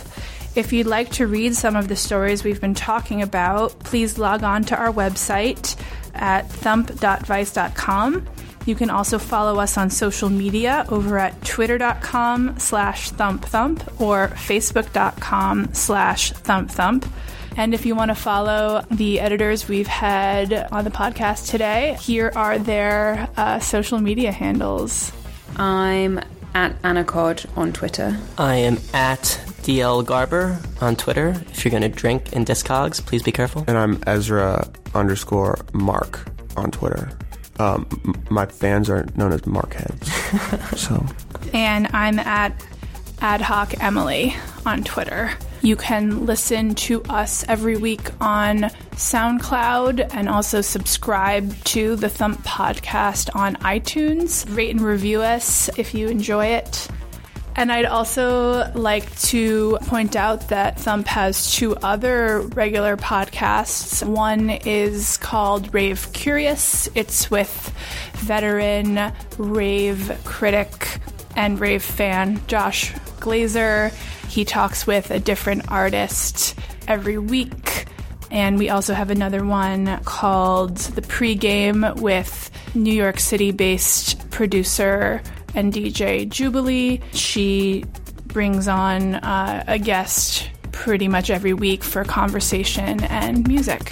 If 0.60 0.74
you'd 0.74 0.88
like 0.88 1.10
to 1.12 1.26
read 1.26 1.56
some 1.56 1.78
of 1.78 1.88
the 1.88 1.96
stories 1.96 2.44
we've 2.44 2.60
been 2.60 2.74
talking 2.74 3.22
about, 3.22 3.80
please 3.80 4.18
log 4.18 4.44
on 4.44 4.66
to 4.66 4.78
our 4.78 4.92
website 4.92 5.80
at 6.14 6.50
thump.vice.com. 6.50 8.28
You 8.66 8.76
can 8.76 8.90
also 8.90 9.20
follow 9.20 9.62
us 9.62 9.78
on 9.78 9.90
social 9.90 10.28
media 10.28 10.86
over 10.90 11.18
at 11.18 11.42
twitter.com 11.46 12.60
slash 12.60 13.10
thumpthump 13.12 14.02
or 14.02 14.28
facebook.com 14.28 15.74
slash 15.74 16.34
thumpthump. 16.34 17.10
And 17.56 17.74
if 17.74 17.86
you 17.86 17.96
want 17.96 18.10
to 18.10 18.16
follow 18.16 18.84
the 18.92 19.22
editors 19.22 19.70
we've 19.70 19.88
had 19.88 20.52
on 20.74 20.84
the 20.84 20.92
podcast 20.92 21.50
today, 21.50 21.96
here 22.02 22.34
are 22.36 22.60
their 22.60 23.30
uh, 23.38 23.60
social 23.60 24.00
media 24.00 24.34
handles. 24.34 25.14
I'm 25.56 26.20
at 26.54 26.76
Anna 26.84 27.06
Cod 27.06 27.46
on 27.56 27.72
Twitter. 27.72 28.20
I 28.38 28.56
am 28.56 28.78
at 28.94 29.40
DL 29.70 30.04
Garber 30.04 30.60
on 30.82 30.96
Twitter. 30.96 31.30
If 31.52 31.64
you're 31.64 31.70
going 31.70 31.84
to 31.84 31.90
drink 31.90 32.34
in 32.34 32.44
Discogs, 32.44 33.06
please 33.06 33.22
be 33.22 33.32
careful. 33.32 33.66
And 33.68 33.78
I'm 33.78 34.02
Ezra 34.08 34.68
underscore 34.96 35.60
Mark 35.74 36.28
on 36.58 36.72
Twitter. 36.72 37.12
Um, 37.60 37.88
m- 38.04 38.16
my 38.32 38.48
fans 38.48 38.90
are 38.90 39.06
known 39.16 39.32
as 39.32 39.42
Markheads. 39.42 40.76
so. 40.78 41.06
And 41.54 41.88
I'm 41.94 42.18
at 42.18 42.66
Ad 43.22 43.42
Hoc 43.42 43.76
Emily 43.80 44.36
on 44.66 44.84
Twitter. 44.84 45.34
You 45.62 45.76
can 45.76 46.26
listen 46.26 46.74
to 46.76 47.04
us 47.04 47.46
every 47.48 47.78
week 47.78 48.10
on 48.20 48.72
SoundCloud 48.96 50.16
and 50.16 50.30
also 50.30 50.62
subscribe 50.62 51.64
to 51.66 51.96
the 51.96 52.10
Thump 52.10 52.44
podcast 52.44 53.36
on 53.36 53.56
iTunes. 53.58 54.52
Rate 54.56 54.72
and 54.72 54.82
review 54.82 55.22
us 55.22 55.70
if 55.78 55.94
you 55.94 56.08
enjoy 56.08 56.48
it. 56.48 56.88
And 57.60 57.74
I'd 57.74 57.84
also 57.84 58.72
like 58.72 59.20
to 59.24 59.80
point 59.82 60.16
out 60.16 60.48
that 60.48 60.80
Thump 60.80 61.08
has 61.08 61.54
two 61.54 61.76
other 61.76 62.40
regular 62.40 62.96
podcasts. 62.96 64.02
One 64.02 64.50
is 64.50 65.18
called 65.18 65.74
Rave 65.74 66.08
Curious, 66.14 66.88
it's 66.96 67.30
with 67.30 67.74
veteran 68.14 69.12
rave 69.38 70.22
critic 70.24 71.00
and 71.36 71.60
rave 71.60 71.84
fan 71.84 72.40
Josh 72.48 72.94
Glazer. 73.20 73.92
He 74.30 74.46
talks 74.46 74.88
with 74.88 75.12
a 75.12 75.20
different 75.20 75.70
artist 75.70 76.58
every 76.88 77.18
week. 77.18 77.88
And 78.32 78.58
we 78.58 78.70
also 78.70 78.94
have 78.94 79.10
another 79.10 79.44
one 79.44 80.02
called 80.06 80.78
The 80.78 81.02
Pregame 81.02 82.00
with 82.00 82.52
New 82.74 82.94
York 82.94 83.20
City 83.20 83.52
based 83.52 84.30
producer 84.32 85.22
and 85.56 85.74
DJ 85.74 86.28
Jubilee. 86.28 87.02
She 87.14 87.86
brings 88.26 88.68
on 88.68 89.16
uh, 89.16 89.64
a 89.68 89.80
guest 89.80 90.50
pretty 90.72 91.08
much 91.08 91.30
every 91.30 91.54
week 91.54 91.84
for 91.84 92.04
conversation 92.04 93.04
and 93.06 93.48
music. 93.48 93.92